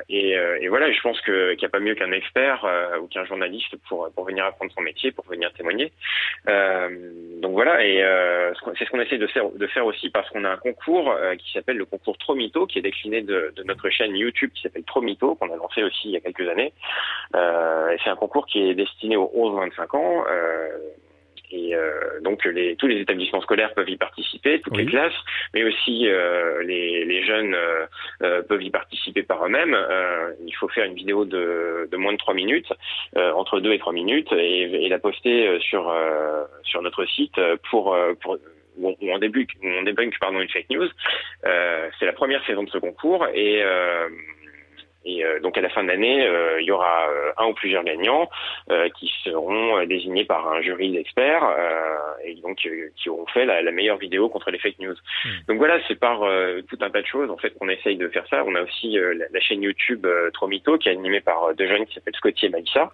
Et, 0.08 0.32
et, 0.62 0.68
voilà, 0.68 0.92
je 0.92 1.02
pense 1.02 1.20
qu'il 1.22 1.58
n'y 1.58 1.66
a 1.66 1.70
pas 1.70 1.80
mieux 1.80 1.96
qu'un 1.96 2.12
expert 2.12 2.66
ou 3.02 3.08
qu'un 3.08 3.26
journaliste 3.26 3.76
pour 3.90 4.10
pour 4.14 4.26
venir 4.26 4.46
apprendre 4.46 4.72
son 4.74 4.82
métier, 4.82 5.12
pour 5.12 5.26
venir 5.26 5.52
témoigner. 5.54 5.92
donc 6.46 7.54
voilà, 7.54 7.84
et 7.84 7.98
c'est 8.78 8.86
ce 8.86 8.90
qu'on 8.92 9.02
essaie 9.02 9.18
de 9.18 9.28
faire, 9.28 9.50
de 9.50 9.68
faire 9.68 9.86
aussi 9.86 10.10
parce 10.10 10.30
qu'on 10.30 10.46
a 10.46 10.58
concours 10.74 11.16
qui 11.38 11.52
s'appelle 11.52 11.78
le 11.78 11.86
concours 11.86 12.18
Tromito, 12.18 12.66
qui 12.66 12.80
est 12.80 12.82
décliné 12.82 13.22
de, 13.22 13.54
de 13.56 13.64
notre 13.64 13.90
chaîne 13.90 14.16
YouTube 14.16 14.52
qui 14.56 14.64
s'appelle 14.64 14.84
Tromito, 14.84 15.36
qu'on 15.36 15.52
a 15.52 15.56
lancé 15.56 15.84
aussi 15.84 16.10
il 16.10 16.12
y 16.12 16.18
a 16.18 16.22
quelques 16.22 16.48
années. 16.50 16.74
Euh, 17.36 17.96
c'est 18.04 18.10
un 18.10 18.16
concours 18.16 18.46
qui 18.48 18.60
est 18.62 18.74
destiné 18.74 19.16
aux 19.16 19.32
11-25 19.36 19.98
ans. 19.98 20.24
Euh, 20.30 20.70
et 21.52 21.76
euh, 21.76 22.20
donc 22.22 22.44
les, 22.46 22.76
tous 22.76 22.88
les 22.88 23.00
établissements 23.00 23.42
scolaires 23.42 23.74
peuvent 23.76 23.90
y 23.90 23.98
participer, 23.98 24.60
toutes 24.62 24.78
les 24.78 24.86
classes, 24.86 25.14
mais 25.54 25.64
aussi 25.64 26.08
euh, 26.08 26.64
les, 26.64 27.06
les, 27.06 27.24
jeunes 27.24 27.54
euh, 27.54 27.86
euh 28.24 28.42
peuvent 28.42 28.64
y 28.64 28.72
participer 28.72 29.24
par 29.24 29.46
eux-mêmes. 29.46 29.76
Euh, 29.76 30.34
il 30.46 30.54
faut 30.56 30.68
faire 30.70 30.86
une 30.86 30.96
vidéo 30.96 31.24
de, 31.24 31.88
de 31.92 31.98
moins 31.98 32.14
de 32.14 32.18
3 32.18 32.34
minutes, 32.34 32.74
entre 33.16 33.60
2 33.60 33.74
et 33.74 33.80
3 33.80 33.94
minutes, 33.94 34.32
et, 34.34 34.86
et 34.86 34.90
la 34.90 35.00
poster 35.00 35.60
sur 35.60 35.94
sur 36.64 36.82
notre 36.82 37.06
site 37.06 37.40
pour, 37.70 37.96
pour 38.22 38.38
où 38.78 38.96
on, 39.02 39.18
débute, 39.20 39.50
on 39.64 39.84
débunk 39.84 40.14
pardon 40.20 40.40
une 40.40 40.50
fake 40.50 40.70
news. 40.70 40.90
C'est 41.44 42.06
la 42.06 42.14
première 42.14 42.46
saison 42.46 42.64
de 42.64 42.70
ce 42.70 42.78
concours 42.78 43.28
et 43.34 43.64
et 45.06 45.24
euh, 45.24 45.40
donc 45.40 45.58
à 45.58 45.62
la 45.62 45.70
fin 45.70 45.84
de 45.84 45.88
l'année, 45.88 46.26
euh, 46.26 46.60
il 46.60 46.66
y 46.66 46.72
aura 46.72 47.08
euh, 47.10 47.32
un 47.38 47.48
ou 47.48 47.54
plusieurs 47.54 47.84
gagnants 47.84 48.30
qui 48.98 49.12
seront 49.24 49.86
désignés 49.86 50.26
par 50.26 50.52
un 50.52 50.62
jury 50.62 50.92
d'experts 50.92 51.44
et 52.24 52.36
donc 52.36 52.68
qui 52.96 53.10
auront 53.10 53.26
fait 53.28 53.46
la, 53.46 53.62
meilleure 53.72 53.98
vidéo 53.98 54.28
contre 54.30 54.50
les 54.50 54.58
fake 54.58 54.80
news. 54.80 54.96
Hmm. 55.24 55.30
Donc 55.48 55.58
voilà, 55.58 55.80
c'est 55.88 56.00
par 56.00 56.22
tout 56.68 56.78
un 56.82 56.90
tas 56.90 57.02
de 57.02 57.08
choses 57.08 57.30
en 57.30 57.38
fait 57.38 57.52
qu'on 57.52 57.70
essaye 57.70 57.98
de 57.98 58.08
faire 58.10 58.26
ça. 58.30 58.44
On 58.46 58.56
a 58.56 58.64
aussi 58.64 58.98
la, 59.32 59.40
chaîne 59.40 59.62
YouTube 59.62 60.08
Tromito 60.34 60.78
qui 60.78 60.90
est 60.90 60.94
animée 60.94 61.22
par 61.22 61.54
deux 61.54 61.68
jeunes 61.68 61.86
qui 61.86 61.94
s'appellent 61.94 62.16
Scotty 62.16 62.48
et 62.48 62.50
Maïssa 62.50 62.92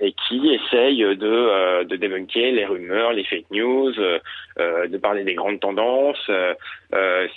et 0.00 0.12
qui 0.28 0.54
essayent 0.54 1.16
de, 1.16 1.84
de 1.84 1.96
débunker 1.96 2.52
les 2.52 2.66
rumeurs, 2.66 3.12
les 3.12 3.24
fake 3.24 3.50
news, 3.50 3.92
de 3.92 4.98
parler 4.98 5.24
des 5.24 5.34
grandes 5.34 5.60
tendances. 5.60 6.30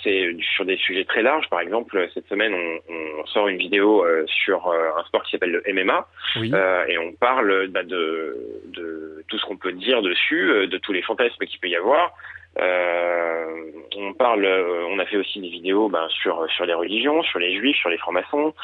c'est 0.02 0.36
sur 0.54 0.64
des 0.66 0.76
sujets 0.76 1.04
très 1.04 1.22
larges. 1.22 1.48
Par 1.48 1.60
exemple, 1.60 2.08
cette 2.14 2.28
semaine, 2.28 2.54
on, 2.54 2.89
on 3.18 3.26
sort 3.26 3.48
une 3.48 3.58
vidéo 3.58 4.04
euh, 4.04 4.24
sur 4.26 4.68
euh, 4.68 4.90
un 4.96 5.04
sport 5.04 5.22
qui 5.22 5.32
s'appelle 5.32 5.52
le 5.52 5.62
MMA 5.72 6.06
euh, 6.36 6.84
et 6.86 6.98
on 6.98 7.12
parle 7.12 7.68
bah, 7.68 7.82
de, 7.82 8.36
de, 8.66 9.24
tout 9.28 9.38
ce 9.38 9.46
qu'on 9.46 9.56
peut 9.56 9.72
dire 9.72 10.02
dessus, 10.02 10.66
de 10.66 10.78
tous 10.78 10.92
les 10.92 11.02
fantasmes 11.02 11.44
qu'il 11.46 11.60
peut 11.60 11.68
y 11.68 11.76
avoir. 11.76 12.12
on 12.58 14.12
parle, 14.14 14.46
on 14.88 14.98
a 14.98 15.06
fait 15.06 15.16
aussi 15.16 15.40
des 15.40 15.48
vidéos 15.48 15.90
sur 16.08 16.46
sur 16.50 16.66
les 16.66 16.74
religions, 16.74 17.22
sur 17.22 17.38
les 17.38 17.56
juifs, 17.56 17.76
sur 17.76 17.90
les 17.90 17.98
francs-maçons, 17.98 18.54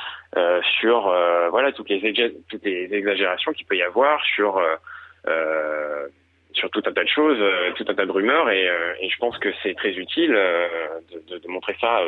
sur 0.81 1.03
voilà 1.51 1.73
toutes 1.73 1.89
les 1.89 2.35
toutes 2.49 2.65
les 2.65 2.93
exagérations 2.93 3.53
qu'il 3.53 3.67
peut 3.67 3.77
y 3.77 3.83
avoir 3.83 4.23
sur 4.25 4.61
sur 6.57 6.71
tout 6.71 6.83
un 6.87 6.93
tas 6.93 7.05
de 7.05 7.09
choses, 7.09 7.37
euh, 7.39 7.73
tout 7.77 7.85
un 7.89 7.95
tas 7.95 8.07
de 8.07 8.11
rumeurs, 8.11 8.51
et, 8.51 8.69
euh, 8.69 8.95
et 9.01 9.11
je 9.11 9.17
pense 9.19 9.37
que 9.39 9.51
c'est 9.63 9.75
très 9.75 9.93
utile 9.93 10.33
euh, 10.35 10.67
de, 11.29 11.39
de, 11.39 11.49
montrer 11.49 11.77
ça 11.81 12.01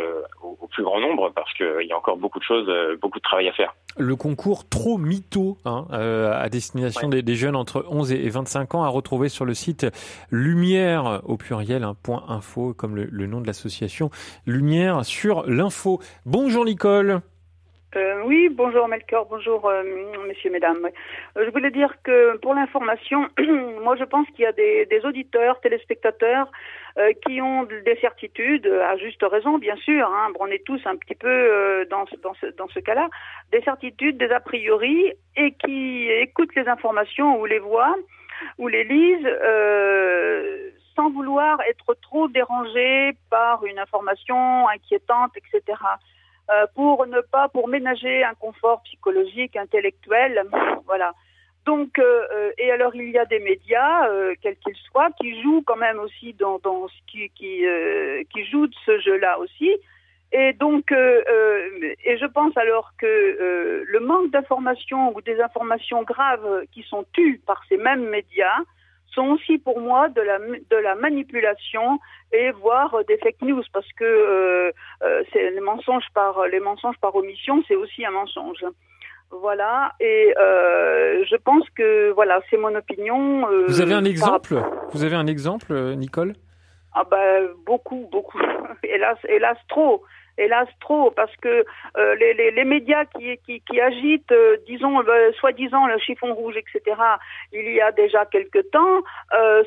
au, 0.43 0.67
plus 0.69 0.83
grand 0.83 1.01
nombre 1.01 1.31
parce 1.35 1.53
qu'il 1.55 1.87
y 1.87 1.93
a 1.93 1.97
encore 1.97 2.17
beaucoup 2.17 2.39
de 2.39 2.45
choses, 2.45 2.71
beaucoup 3.01 3.19
de 3.19 3.23
travail 3.23 3.49
à 3.49 3.53
faire. 3.53 3.75
Le 3.97 4.15
concours 4.17 4.69
trop 4.69 4.99
mytho 4.99 5.57
hein, 5.65 5.87
à 5.91 6.49
destination 6.49 7.09
des, 7.09 7.23
des, 7.23 7.35
jeunes 7.35 7.57
entre 7.57 7.85
11 7.89 8.13
et 8.13 8.29
25 8.29 8.75
ans 8.75 8.85
à 8.85 8.89
retrouver 8.89 9.29
sur 9.29 9.45
le 9.45 9.55
site 9.55 9.87
lumière 10.31 11.23
au 11.25 11.37
pluriel 11.37 11.85
hein, 11.85 11.95
point 12.03 12.25
info 12.29 12.75
comme 12.75 12.97
le, 12.97 13.09
le 13.11 13.27
nom 13.27 13.41
de 13.41 13.47
l'association 13.47 14.11
Lumière 14.47 15.05
sur 15.05 15.45
l'info. 15.47 16.01
Bonjour 16.27 16.65
Nicole. 16.65 17.23
Euh, 17.97 18.23
oui, 18.27 18.51
bonjour 18.51 18.87
Melchior, 18.87 19.27
bonjour 19.31 19.67
euh, 19.67 19.83
messieurs, 20.27 20.51
mesdames. 20.51 20.91
Euh, 21.37 21.47
je 21.47 21.51
voulais 21.51 21.71
dire 21.71 21.95
que 22.03 22.37
pour 22.37 22.55
l'information, 22.55 23.27
moi 23.83 23.97
je 23.97 24.05
pense 24.05 24.27
qu'il 24.29 24.41
y 24.41 24.47
a 24.47 24.53
des, 24.53 24.85
des 24.87 25.07
auditeurs, 25.07 25.59
téléspectateurs 25.63 26.51
euh, 26.99 27.13
qui 27.27 27.41
ont 27.41 27.63
des 27.65 27.97
certitudes, 28.03 28.67
à 28.67 28.99
juste 28.99 29.23
raison 29.23 29.57
bien 29.57 29.77
sûr, 29.77 30.07
hein, 30.07 30.33
on 30.39 30.49
est 30.49 30.63
tous 30.67 30.81
un 30.85 30.97
petit 30.97 31.15
peu 31.15 31.29
euh, 31.29 31.87
dans, 31.87 32.05
dans 32.23 32.35
ce, 32.35 32.47
dans 32.59 32.69
ce 32.69 32.81
cas-là, 32.81 33.09
des 33.53 33.63
certitudes, 33.63 34.19
des 34.19 34.33
a 34.33 34.41
priori, 34.41 35.15
et 35.37 35.53
qui 35.53 36.11
écoutent 36.11 36.55
les 36.57 36.69
informations 36.69 37.41
ou 37.41 37.47
les 37.47 37.59
voient 37.59 37.97
ou 38.59 38.69
les 38.69 38.85
lisent 38.85 39.29
sans 40.95 41.11
vouloir 41.11 41.59
être 41.63 41.95
trop 42.03 42.29
dérangés 42.29 43.13
par 43.31 43.65
une 43.65 43.79
information 43.79 44.69
inquiétante, 44.69 45.33
etc. 45.37 45.79
Euh, 46.51 46.67
pour 46.75 47.07
ne 47.07 47.21
pas, 47.21 47.49
pour 47.49 47.69
ménager 47.69 48.25
un 48.25 48.33
confort 48.33 48.81
psychologique, 48.83 49.55
intellectuel, 49.57 50.45
voilà. 50.87 51.13
Donc, 51.67 51.99
euh, 51.99 52.23
euh, 52.33 52.53
et 52.57 52.71
alors 52.71 52.95
il 52.95 53.11
y 53.11 53.19
a 53.19 53.27
des 53.27 53.41
médias, 53.41 54.09
quels 54.41 54.57
qu'ils 54.57 54.77
soient, 54.91 55.11
qui 55.21 55.43
jouent 55.43 55.63
quand 55.67 55.77
même 55.77 55.99
aussi 55.99 56.33
dans, 56.33 56.59
dans 56.61 56.87
qui, 57.07 57.29
qui, 57.35 57.61
de 57.61 58.75
ce 58.87 58.99
jeu-là 59.01 59.39
aussi. 59.39 59.71
Et 60.33 60.55
donc, 60.55 60.91
et 60.91 62.17
je 62.19 62.27
pense 62.27 62.57
alors 62.57 62.93
que 62.99 63.85
le 63.87 64.01
manque 64.01 64.31
d'informations 64.31 65.15
ou 65.15 65.21
des 65.21 65.41
informations 65.41 66.03
graves 66.03 66.65
qui 66.73 66.83
sont 66.83 67.05
tues 67.13 67.43
par 67.47 67.63
ces 67.69 67.77
mêmes 67.77 68.09
médias 68.09 68.59
sont 69.15 69.29
aussi 69.29 69.59
pour 69.59 69.81
moi 69.81 70.09
de 70.09 70.21
la, 70.21 70.39
de 70.39 70.77
la 70.77 70.95
manipulation 70.95 71.99
et 72.33 72.51
voire 72.53 72.95
des 73.07 73.17
fake 73.19 73.43
news 73.43 73.63
parce 73.73 73.91
que 73.93 74.05
euh, 74.05 74.73
euh, 75.03 75.23
c'est 75.33 75.51
les 75.51 75.61
mensonges 75.61 76.09
par 76.15 76.47
les 76.47 76.61
mensonges 76.61 76.99
par 77.01 77.15
omission, 77.15 77.63
c'est 77.69 77.77
aussi 77.77 78.05
un 78.05 78.11
mensonge. 78.11 78.65
Voilà, 79.31 79.93
et 80.01 80.35
euh, 80.39 81.23
je 81.31 81.37
pense 81.37 81.69
que 81.77 82.11
voilà, 82.13 82.41
c'est 82.49 82.57
mon 82.57 82.75
opinion. 82.75 83.47
Vous 83.67 83.83
avez 83.83 83.93
un 83.93 84.05
exemple? 84.05 84.57
Vous 84.93 85.05
avez 85.05 85.17
un 85.17 85.27
exemple, 85.27 85.75
Nicole? 85.97 86.35
Ah 86.95 87.05
ben 87.11 87.49
beaucoup, 87.67 88.09
beaucoup. 88.11 88.41
hélas, 88.83 89.19
hélas 89.29 89.59
trop 89.69 90.03
hélas 90.39 90.69
trop, 90.81 91.11
parce 91.11 91.35
que 91.37 91.65
euh, 91.97 92.15
les, 92.17 92.35
les, 92.35 92.51
les, 92.51 92.65
médias 92.65 93.05
qui, 93.05 93.39
qui, 93.45 93.81
agitent, 93.81 94.33
euh, 94.33 94.57
disons, 94.67 95.03
euh, 95.03 95.33
soi-disant 95.33 95.87
le 95.87 95.99
chiffon 95.99 96.35
rouge, 96.35 96.57
etc., 96.57 96.97
il 97.53 97.73
y 97.73 97.81
a 97.81 97.93
déjà 97.93 98.25
quelque 98.27 98.61
temps, 98.61 99.03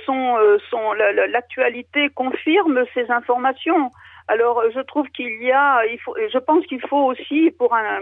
sont, 0.06 0.38
sont 0.70 0.94
l'actualité 0.94 2.10
confirme 2.10 2.84
ces 2.94 3.10
informations. 3.12 3.92
Alors, 4.32 4.64
je 4.74 4.80
trouve 4.80 5.08
qu'il 5.10 5.44
y 5.44 5.52
a, 5.52 5.86
il 5.88 6.00
faut, 6.00 6.16
je 6.16 6.38
pense 6.38 6.66
qu'il 6.68 6.80
faut 6.88 7.12
aussi, 7.12 7.52
pour 7.58 7.74
un, 7.74 8.00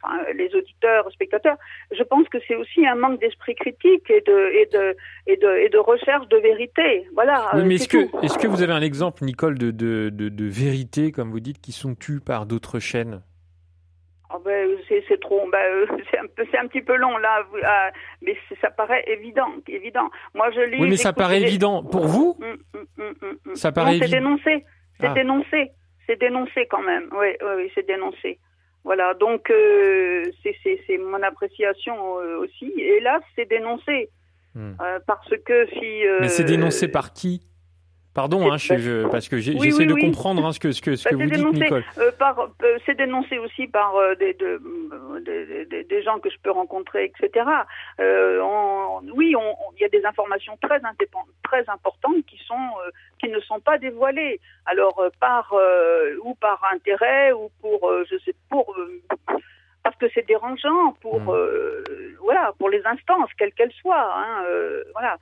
enfin, 0.00 0.22
les 0.36 0.54
auditeurs, 0.54 1.10
spectateurs, 1.10 1.56
je 1.90 2.02
pense 2.04 2.28
que 2.28 2.38
c'est 2.46 2.54
aussi 2.54 2.86
un 2.86 2.94
manque 2.94 3.18
d'esprit 3.18 3.56
critique 3.56 4.08
et 4.08 4.20
de, 4.20 4.52
et 4.54 4.66
de, 4.72 4.96
et 5.26 5.36
de, 5.36 5.56
et 5.56 5.68
de 5.68 5.78
recherche 5.78 6.28
de 6.28 6.36
vérité. 6.36 7.08
Voilà. 7.14 7.50
Oui, 7.54 7.64
mais 7.64 7.74
est-ce 7.74 7.88
que, 7.88 8.24
est-ce 8.24 8.38
que 8.38 8.46
vous 8.46 8.62
avez 8.62 8.72
un 8.72 8.82
exemple, 8.82 9.24
Nicole, 9.24 9.58
de, 9.58 9.72
de, 9.72 10.10
de, 10.10 10.28
de 10.28 10.44
vérité, 10.44 11.10
comme 11.10 11.32
vous 11.32 11.40
dites, 11.40 11.60
qui 11.60 11.72
sont 11.72 11.96
tues 11.96 12.20
par 12.20 12.46
d'autres 12.46 12.78
chaînes? 12.78 13.20
Oh 14.32 14.40
ben, 14.44 14.68
c'est 14.88 15.20
trop, 15.20 15.48
ben, 15.50 15.86
c'est 16.10 16.18
un, 16.58 16.64
un 16.64 16.68
petit 16.68 16.82
peu 16.82 16.96
long 16.96 17.16
là, 17.16 17.42
euh, 17.54 17.90
mais 18.22 18.36
ça 18.60 18.70
paraît 18.70 19.04
évident, 19.08 19.48
évident. 19.68 20.08
Moi 20.34 20.50
je 20.52 20.60
lis. 20.60 20.80
Oui, 20.80 20.88
mais 20.88 20.96
ça 20.96 21.12
paraît 21.12 21.42
évident 21.42 21.84
pour 21.84 22.06
vous? 22.06 22.36
Hum, 22.40 22.84
hum, 22.98 23.14
hum, 23.22 23.54
ça 23.54 23.70
paraît. 23.70 23.98
C'est 24.00 24.08
dénoncé. 24.08 24.64
C'est 25.00 25.08
ah. 25.08 25.14
dénoncé. 25.14 25.70
C'est 26.06 26.18
dénoncé 26.18 26.66
quand 26.70 26.82
même. 26.82 27.08
Oui, 27.12 27.28
oui, 27.42 27.50
oui 27.56 27.72
c'est 27.74 27.86
dénoncé. 27.86 28.38
Voilà, 28.84 29.14
donc 29.14 29.50
euh, 29.50 30.24
c'est 30.44 30.98
mon 30.98 31.20
appréciation 31.22 32.20
euh, 32.20 32.38
aussi. 32.38 32.72
Et 32.78 33.00
là, 33.00 33.18
c'est 33.34 33.48
dénoncé. 33.48 34.10
Hmm. 34.54 34.74
Euh, 34.80 35.00
parce 35.06 35.36
que 35.44 35.66
si. 35.72 36.04
Mais 36.20 36.28
c'est 36.28 36.44
dénoncé 36.44 36.86
par 36.86 37.12
qui? 37.12 37.42
Pardon, 38.16 38.50
hein, 38.50 38.56
je, 38.56 39.06
parce 39.08 39.28
que 39.28 39.36
j'essaie 39.36 39.84
de 39.84 39.92
comprendre 39.92 40.46
hein, 40.46 40.52
ce 40.52 40.58
que, 40.58 40.72
ce 40.72 40.80
que, 40.80 40.96
ce 40.96 41.04
bah, 41.04 41.10
que 41.10 41.16
vous 41.16 41.50
dites, 41.52 41.62
Nicole. 41.62 41.84
Euh, 41.98 42.10
euh, 42.62 42.78
c'est 42.86 42.96
dénoncé 42.96 43.36
aussi 43.36 43.66
par 43.66 43.94
euh, 43.94 44.14
des, 44.14 44.32
de, 44.32 44.58
des, 45.82 46.02
gens 46.02 46.18
que 46.18 46.30
je 46.30 46.36
peux 46.42 46.50
rencontrer, 46.50 47.04
etc. 47.04 47.44
oui, 49.14 49.34
il 49.76 49.82
y 49.82 49.84
a 49.84 49.88
des 49.90 50.02
informations 50.06 50.56
très, 50.62 50.80
très 51.44 51.68
importantes 51.68 52.24
qui, 52.26 52.38
sont, 52.46 52.68
qui 53.20 53.28
ne 53.28 53.38
sont 53.40 53.60
pas 53.60 53.76
dévoilées. 53.76 54.40
Alors, 54.64 55.04
par, 55.20 55.54
ou 56.24 56.34
par 56.36 56.62
intérêt, 56.72 57.32
ou 57.32 57.50
pour, 57.60 57.92
je 58.10 58.16
sais, 58.24 58.34
pour 58.48 58.74
parce 59.82 59.96
que 59.96 60.06
c'est 60.14 60.26
dérangeant 60.26 60.94
pour 61.00 61.20
mmh. 61.20 61.84
voilà 62.20 62.52
pour 62.58 62.70
les 62.70 62.84
instances 62.86 63.30
quelles 63.38 63.52
qu'elles 63.52 63.72
soient 63.80 64.12
hein, 64.16 64.42
voilà 64.94 65.16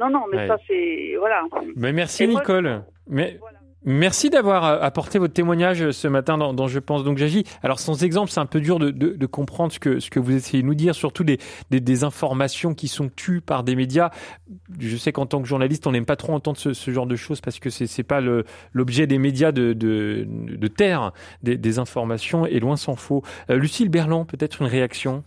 non, 0.00 0.10
non, 0.10 0.24
mais 0.30 0.46
ça, 0.48 0.56
c'est. 0.66 1.14
Voilà. 1.18 1.42
Mais 1.76 1.92
merci, 1.92 2.26
Nicole. 2.26 2.82
mais. 3.08 3.38
Merci 3.84 4.30
d'avoir 4.30 4.64
euh, 4.64 4.78
apporté 4.80 5.18
votre 5.18 5.34
témoignage 5.34 5.90
ce 5.90 6.06
matin 6.06 6.38
dans, 6.38 6.68
Je 6.68 6.78
pense 6.78 7.02
donc 7.02 7.18
j'agis. 7.18 7.44
Alors 7.62 7.80
sans 7.80 8.04
exemple, 8.04 8.30
c'est 8.30 8.38
un 8.38 8.46
peu 8.46 8.60
dur 8.60 8.78
de, 8.78 8.90
de, 8.90 9.10
de, 9.10 9.26
comprendre 9.26 9.72
ce 9.72 9.80
que, 9.80 9.98
ce 9.98 10.08
que 10.08 10.20
vous 10.20 10.36
essayez 10.36 10.62
de 10.62 10.68
nous 10.68 10.76
dire, 10.76 10.94
surtout 10.94 11.24
des, 11.24 11.38
des, 11.70 11.80
des, 11.80 12.04
informations 12.04 12.74
qui 12.74 12.86
sont 12.86 13.08
tues 13.08 13.40
par 13.40 13.64
des 13.64 13.74
médias. 13.74 14.10
Je 14.78 14.96
sais 14.96 15.10
qu'en 15.10 15.26
tant 15.26 15.42
que 15.42 15.48
journaliste, 15.48 15.86
on 15.86 15.92
n'aime 15.92 16.06
pas 16.06 16.16
trop 16.16 16.32
entendre 16.32 16.58
ce, 16.58 16.74
ce, 16.74 16.90
genre 16.92 17.06
de 17.06 17.16
choses 17.16 17.40
parce 17.40 17.58
que 17.58 17.70
c'est 17.70 17.88
c'est 17.88 18.04
pas 18.04 18.20
l'objet 18.72 19.08
des 19.08 19.18
médias 19.18 19.50
de, 19.50 19.72
de, 19.72 20.26
de 20.28 20.68
taire 20.68 21.12
des, 21.42 21.56
des 21.56 21.78
informations 21.80 22.46
et 22.46 22.60
loin 22.60 22.76
s'en 22.76 22.94
faut. 22.94 23.22
Euh, 23.50 23.56
Lucille 23.56 23.88
Berland, 23.88 24.26
peut-être 24.26 24.62
une 24.62 24.68
réaction? 24.68 25.24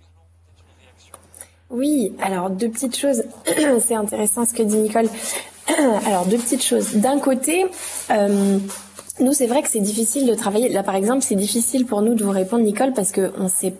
Oui, 1.75 2.13
alors 2.21 2.49
deux 2.49 2.69
petites 2.69 2.97
choses. 2.97 3.23
c'est 3.79 3.95
intéressant 3.95 4.45
ce 4.45 4.53
que 4.53 4.63
dit 4.63 4.77
Nicole. 4.77 5.09
alors 6.05 6.25
deux 6.25 6.37
petites 6.37 6.63
choses. 6.63 6.95
D'un 6.95 7.19
côté, 7.19 7.65
euh, 8.11 8.57
nous 9.19 9.33
c'est 9.33 9.47
vrai 9.47 9.61
que 9.61 9.67
c'est 9.67 9.79
difficile 9.79 10.25
de 10.25 10.33
travailler. 10.33 10.69
Là 10.69 10.83
par 10.83 10.95
exemple, 10.95 11.21
c'est 11.21 11.35
difficile 11.35 11.85
pour 11.85 12.01
nous 12.01 12.15
de 12.15 12.23
vous 12.23 12.31
répondre, 12.31 12.63
Nicole, 12.63 12.93
parce 12.93 13.11
que 13.11 13.31
on 13.37 13.47
sait 13.47 13.73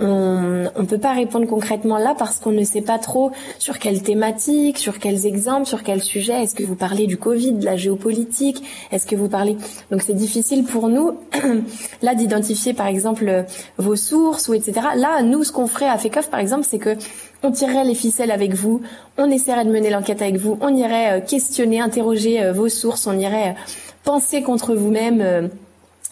on 0.00 0.80
ne 0.80 0.86
peut 0.86 0.98
pas 0.98 1.12
répondre 1.12 1.46
concrètement 1.46 1.98
là 1.98 2.14
parce 2.18 2.40
qu'on 2.40 2.52
ne 2.52 2.64
sait 2.64 2.80
pas 2.80 2.98
trop 2.98 3.30
sur 3.58 3.78
quelle 3.78 4.02
thématique, 4.02 4.78
sur 4.78 4.98
quels 4.98 5.26
exemples, 5.26 5.66
sur 5.66 5.82
quel 5.82 6.02
sujet. 6.02 6.42
Est-ce 6.42 6.54
que 6.54 6.64
vous 6.64 6.74
parlez 6.74 7.06
du 7.06 7.16
Covid, 7.16 7.52
de 7.52 7.64
la 7.64 7.76
géopolitique? 7.76 8.62
Est-ce 8.90 9.06
que 9.06 9.16
vous 9.16 9.28
parlez? 9.28 9.56
Donc 9.90 10.02
c'est 10.02 10.14
difficile 10.14 10.64
pour 10.64 10.88
nous 10.88 11.18
là 12.02 12.14
d'identifier 12.14 12.72
par 12.74 12.86
exemple 12.86 13.44
vos 13.78 13.96
sources 13.96 14.48
ou 14.48 14.54
etc. 14.54 14.80
Là, 14.96 15.22
nous, 15.22 15.44
ce 15.44 15.52
qu'on 15.52 15.66
ferait 15.66 15.88
à 15.88 15.98
FECOF 15.98 16.30
par 16.30 16.40
exemple, 16.40 16.66
c'est 16.68 16.78
que 16.78 16.96
on 17.42 17.50
tirerait 17.50 17.84
les 17.84 17.94
ficelles 17.94 18.30
avec 18.30 18.54
vous, 18.54 18.82
on 19.16 19.30
essaierait 19.30 19.64
de 19.64 19.70
mener 19.70 19.90
l'enquête 19.90 20.22
avec 20.22 20.36
vous, 20.36 20.58
on 20.60 20.74
irait 20.74 21.18
euh, 21.18 21.20
questionner, 21.20 21.80
interroger 21.80 22.42
euh, 22.42 22.52
vos 22.52 22.68
sources, 22.68 23.06
on 23.06 23.18
irait 23.18 23.50
euh, 23.50 23.72
penser 24.04 24.42
contre 24.42 24.74
vous-même 24.74 25.50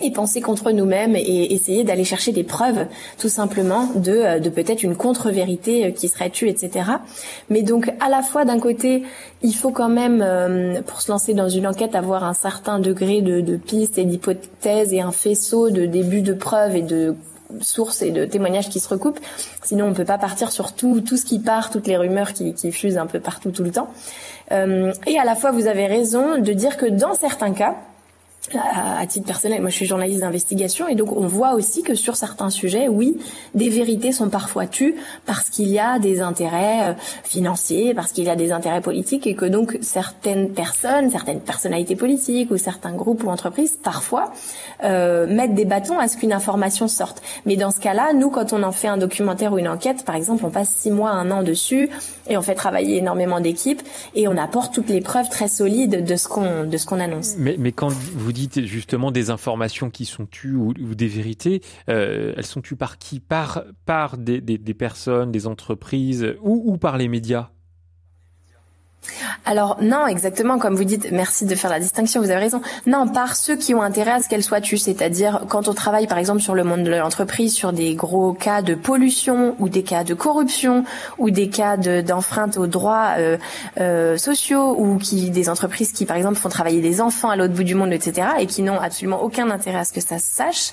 et 0.00 0.12
penser 0.12 0.40
contre 0.40 0.70
nous-mêmes 0.70 1.16
et 1.16 1.52
essayer 1.52 1.82
d'aller 1.82 2.04
chercher 2.04 2.32
des 2.32 2.44
preuves 2.44 2.86
tout 3.18 3.28
simplement 3.28 3.90
de, 3.96 4.12
euh, 4.12 4.38
de 4.38 4.48
peut-être 4.48 4.82
une 4.82 4.96
contre-vérité 4.96 5.86
euh, 5.86 5.90
qui 5.90 6.08
serait 6.08 6.30
tue, 6.30 6.48
etc. 6.48 6.90
Mais 7.50 7.62
donc 7.62 7.92
à 8.00 8.08
la 8.08 8.22
fois 8.22 8.44
d'un 8.44 8.60
côté, 8.60 9.02
il 9.42 9.54
faut 9.54 9.70
quand 9.70 9.88
même, 9.88 10.22
euh, 10.22 10.82
pour 10.82 11.00
se 11.00 11.10
lancer 11.10 11.34
dans 11.34 11.48
une 11.48 11.66
enquête, 11.66 11.96
avoir 11.96 12.24
un 12.24 12.34
certain 12.34 12.78
degré 12.78 13.22
de, 13.22 13.40
de 13.40 13.56
pistes 13.56 13.98
et 13.98 14.04
d'hypothèses 14.04 14.92
et 14.92 15.00
un 15.00 15.12
faisceau 15.12 15.70
de 15.70 15.86
débuts 15.86 16.22
de 16.22 16.32
preuves 16.32 16.76
et 16.76 16.82
de 16.82 17.16
sources 17.60 18.02
et 18.02 18.10
de 18.10 18.24
témoignages 18.24 18.68
qui 18.68 18.78
se 18.78 18.88
recoupent. 18.88 19.20
Sinon, 19.64 19.86
on 19.86 19.94
peut 19.94 20.04
pas 20.04 20.18
partir 20.18 20.52
sur 20.52 20.74
tout, 20.74 21.00
tout 21.00 21.16
ce 21.16 21.24
qui 21.24 21.38
part, 21.38 21.70
toutes 21.70 21.86
les 21.86 21.96
rumeurs 21.96 22.34
qui, 22.34 22.52
qui 22.52 22.70
fusent 22.70 22.98
un 22.98 23.06
peu 23.06 23.20
partout 23.20 23.50
tout 23.50 23.64
le 23.64 23.70
temps. 23.70 23.88
et 24.50 25.18
à 25.18 25.24
la 25.24 25.34
fois, 25.34 25.50
vous 25.50 25.66
avez 25.66 25.86
raison 25.86 26.38
de 26.38 26.52
dire 26.52 26.76
que 26.76 26.84
dans 26.84 27.14
certains 27.14 27.52
cas, 27.52 27.74
à, 28.56 29.06
titre 29.06 29.26
personnel, 29.26 29.60
moi 29.60 29.70
je 29.70 29.76
suis 29.76 29.86
journaliste 29.86 30.20
d'investigation 30.20 30.88
et 30.88 30.94
donc 30.94 31.12
on 31.12 31.26
voit 31.26 31.54
aussi 31.54 31.82
que 31.82 31.94
sur 31.94 32.16
certains 32.16 32.50
sujets, 32.50 32.88
oui, 32.88 33.18
des 33.54 33.68
vérités 33.68 34.12
sont 34.12 34.28
parfois 34.28 34.66
tues 34.66 34.94
parce 35.26 35.50
qu'il 35.50 35.68
y 35.68 35.78
a 35.78 35.98
des 35.98 36.20
intérêts 36.20 36.90
euh, 36.90 36.94
financiers, 37.24 37.94
parce 37.94 38.12
qu'il 38.12 38.24
y 38.24 38.30
a 38.30 38.36
des 38.36 38.52
intérêts 38.52 38.80
politiques 38.80 39.26
et 39.26 39.34
que 39.34 39.44
donc 39.44 39.78
certaines 39.80 40.50
personnes, 40.50 41.10
certaines 41.10 41.40
personnalités 41.40 41.96
politiques 41.96 42.50
ou 42.50 42.56
certains 42.56 42.92
groupes 42.92 43.24
ou 43.24 43.28
entreprises 43.28 43.78
parfois 43.82 44.32
euh, 44.84 45.26
mettent 45.26 45.54
des 45.54 45.64
bâtons 45.64 45.98
à 45.98 46.08
ce 46.08 46.16
qu'une 46.16 46.32
information 46.32 46.88
sorte. 46.88 47.22
Mais 47.46 47.56
dans 47.56 47.70
ce 47.70 47.80
cas-là, 47.80 48.12
nous 48.12 48.30
quand 48.30 48.52
on 48.52 48.62
en 48.62 48.72
fait 48.72 48.88
un 48.88 48.98
documentaire 48.98 49.52
ou 49.52 49.58
une 49.58 49.68
enquête, 49.68 50.04
par 50.04 50.14
exemple, 50.14 50.44
on 50.44 50.50
passe 50.50 50.70
six 50.70 50.90
mois, 50.90 51.10
un 51.10 51.30
an 51.30 51.42
dessus 51.42 51.90
et 52.28 52.36
on 52.36 52.42
fait 52.42 52.54
travailler 52.54 52.98
énormément 52.98 53.40
d'équipes 53.40 53.82
et 54.14 54.28
on 54.28 54.36
apporte 54.36 54.74
toutes 54.74 54.88
les 54.88 55.00
preuves 55.00 55.28
très 55.28 55.48
solides 55.48 56.04
de 56.04 56.16
ce 56.16 56.28
qu'on 56.28 56.64
de 56.64 56.76
ce 56.76 56.86
qu'on 56.86 57.00
annonce. 57.00 57.34
Mais, 57.38 57.56
mais 57.58 57.72
quand 57.72 57.88
vous 57.88 58.32
justement 58.64 59.10
des 59.10 59.30
informations 59.30 59.90
qui 59.90 60.04
sont 60.04 60.26
tues 60.26 60.54
ou, 60.54 60.72
des 60.72 61.08
vérités, 61.08 61.62
euh, 61.88 62.34
elles 62.36 62.46
sont 62.46 62.60
tues 62.60 62.76
par 62.76 62.98
qui? 62.98 63.20
Par, 63.20 63.64
par 63.84 64.18
des, 64.18 64.40
des, 64.40 64.58
des, 64.58 64.74
personnes, 64.74 65.32
des 65.32 65.46
entreprises 65.46 66.34
ou, 66.42 66.72
ou 66.72 66.78
par 66.78 66.96
les 66.96 67.08
médias? 67.08 67.50
Alors 69.44 69.78
non, 69.80 70.06
exactement 70.06 70.58
comme 70.58 70.76
vous 70.76 70.84
dites, 70.84 71.10
merci 71.12 71.46
de 71.46 71.54
faire 71.54 71.70
la 71.70 71.80
distinction, 71.80 72.20
vous 72.20 72.30
avez 72.30 72.40
raison. 72.40 72.60
Non, 72.86 73.08
par 73.08 73.36
ceux 73.36 73.56
qui 73.56 73.74
ont 73.74 73.82
intérêt 73.82 74.12
à 74.12 74.22
ce 74.22 74.28
qu'elle 74.28 74.42
soit 74.42 74.60
tue, 74.60 74.78
c'est-à-dire 74.78 75.44
quand 75.48 75.68
on 75.68 75.74
travaille 75.74 76.06
par 76.06 76.18
exemple 76.18 76.40
sur 76.40 76.54
le 76.54 76.64
monde 76.64 76.84
de 76.84 76.90
l'entreprise, 76.90 77.54
sur 77.54 77.72
des 77.72 77.94
gros 77.94 78.32
cas 78.32 78.62
de 78.62 78.74
pollution 78.74 79.54
ou 79.58 79.68
des 79.68 79.82
cas 79.82 80.04
de 80.04 80.14
corruption 80.14 80.84
ou 81.18 81.30
des 81.30 81.48
cas 81.48 81.76
d'enfreinte 81.76 82.56
aux 82.56 82.66
droits 82.66 83.14
euh, 83.18 83.36
euh, 83.80 84.16
sociaux 84.16 84.76
ou 84.78 84.98
qui 84.98 85.30
des 85.30 85.48
entreprises 85.48 85.92
qui 85.92 86.04
par 86.04 86.16
exemple 86.16 86.36
font 86.36 86.48
travailler 86.48 86.80
des 86.80 87.00
enfants 87.00 87.30
à 87.30 87.36
l'autre 87.36 87.54
bout 87.54 87.64
du 87.64 87.74
monde, 87.74 87.92
etc. 87.92 88.28
et 88.38 88.46
qui 88.46 88.62
n'ont 88.62 88.80
absolument 88.80 89.22
aucun 89.22 89.50
intérêt 89.50 89.78
à 89.78 89.84
ce 89.84 89.92
que 89.92 90.00
ça 90.00 90.18
se 90.18 90.26
sache 90.26 90.72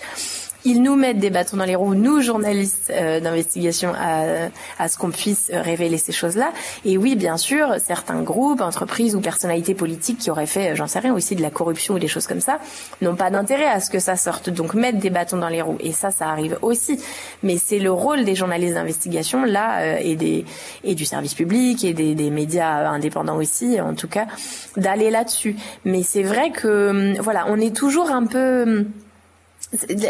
ils 0.66 0.82
nous 0.82 0.96
mettent 0.96 1.20
des 1.20 1.30
bâtons 1.30 1.58
dans 1.58 1.66
les 1.66 1.76
roues, 1.76 1.96
nous 1.96 2.22
journalistes 2.22 2.92
euh, 2.92 3.20
d'investigation, 3.20 3.94
à, 3.96 4.50
à, 4.80 4.88
ce 4.88 4.98
qu'on 4.98 5.12
puisse 5.12 5.52
révéler 5.54 5.98
ces 5.98 6.12
choses-là. 6.12 6.52
Et 6.84 6.98
oui, 6.98 7.16
bien 7.16 7.38
sûr, 7.38 7.76
certains 7.84 8.22
groupes, 8.22 8.62
entreprises 8.62 9.16
ou 9.16 9.22
personnalités 9.22 9.76
politiques 9.76 10.18
qui 10.18 10.32
auraient 10.32 10.48
fait, 10.48 10.76
j'en 10.76 10.88
sais 10.88 11.00
rien, 11.00 11.14
aussi 11.14 11.36
de 11.36 11.42
la 11.42 11.52
corruption 11.52 11.94
ou 11.94 12.00
des 12.00 12.08
choses 12.08 12.28
comme 12.28 12.42
ça, 12.42 12.60
n'ont 13.02 13.16
pas 13.16 13.30
d'intérêt 13.30 13.68
à 13.68 13.80
ce 13.80 13.90
que 13.90 14.00
ça 14.00 14.16
sorte. 14.16 14.50
Donc 14.50 14.74
mettre 14.74 14.98
des 14.98 15.10
bâtons 15.10 15.38
dans 15.38 15.50
les 15.50 15.62
roues. 15.62 15.78
Et 15.80 15.92
ça, 15.92 16.12
ça 16.12 16.30
arrive 16.30 16.58
aussi. 16.62 17.00
Mais 17.44 17.58
c'est 17.58 17.80
le 17.80 17.92
rôle 17.92 18.26
des 18.26 18.36
journalistes 18.36 18.74
d'investigation 18.74 19.46
là 19.46 19.80
euh, 19.82 19.98
et 20.02 20.16
des 20.16 20.46
et 20.84 20.96
du 20.96 21.06
service 21.06 21.34
public 21.34 21.84
et 21.84 21.94
des, 21.94 22.16
des 22.16 22.30
médias 22.30 22.90
indépendants 22.90 23.38
aussi, 23.38 23.80
en 23.80 23.94
tout 23.94 24.08
cas, 24.08 24.26
d'aller 24.78 25.12
là-dessus. 25.12 25.56
Mais 25.84 26.04
c'est 26.04 26.24
vrai 26.24 26.52
que 26.52 26.90
hum, 26.90 27.22
voilà, 27.22 27.46
on 27.50 27.60
est 27.60 27.76
toujours 27.76 28.12
un 28.12 28.26
peu 28.26 28.64
hum, 28.64 28.86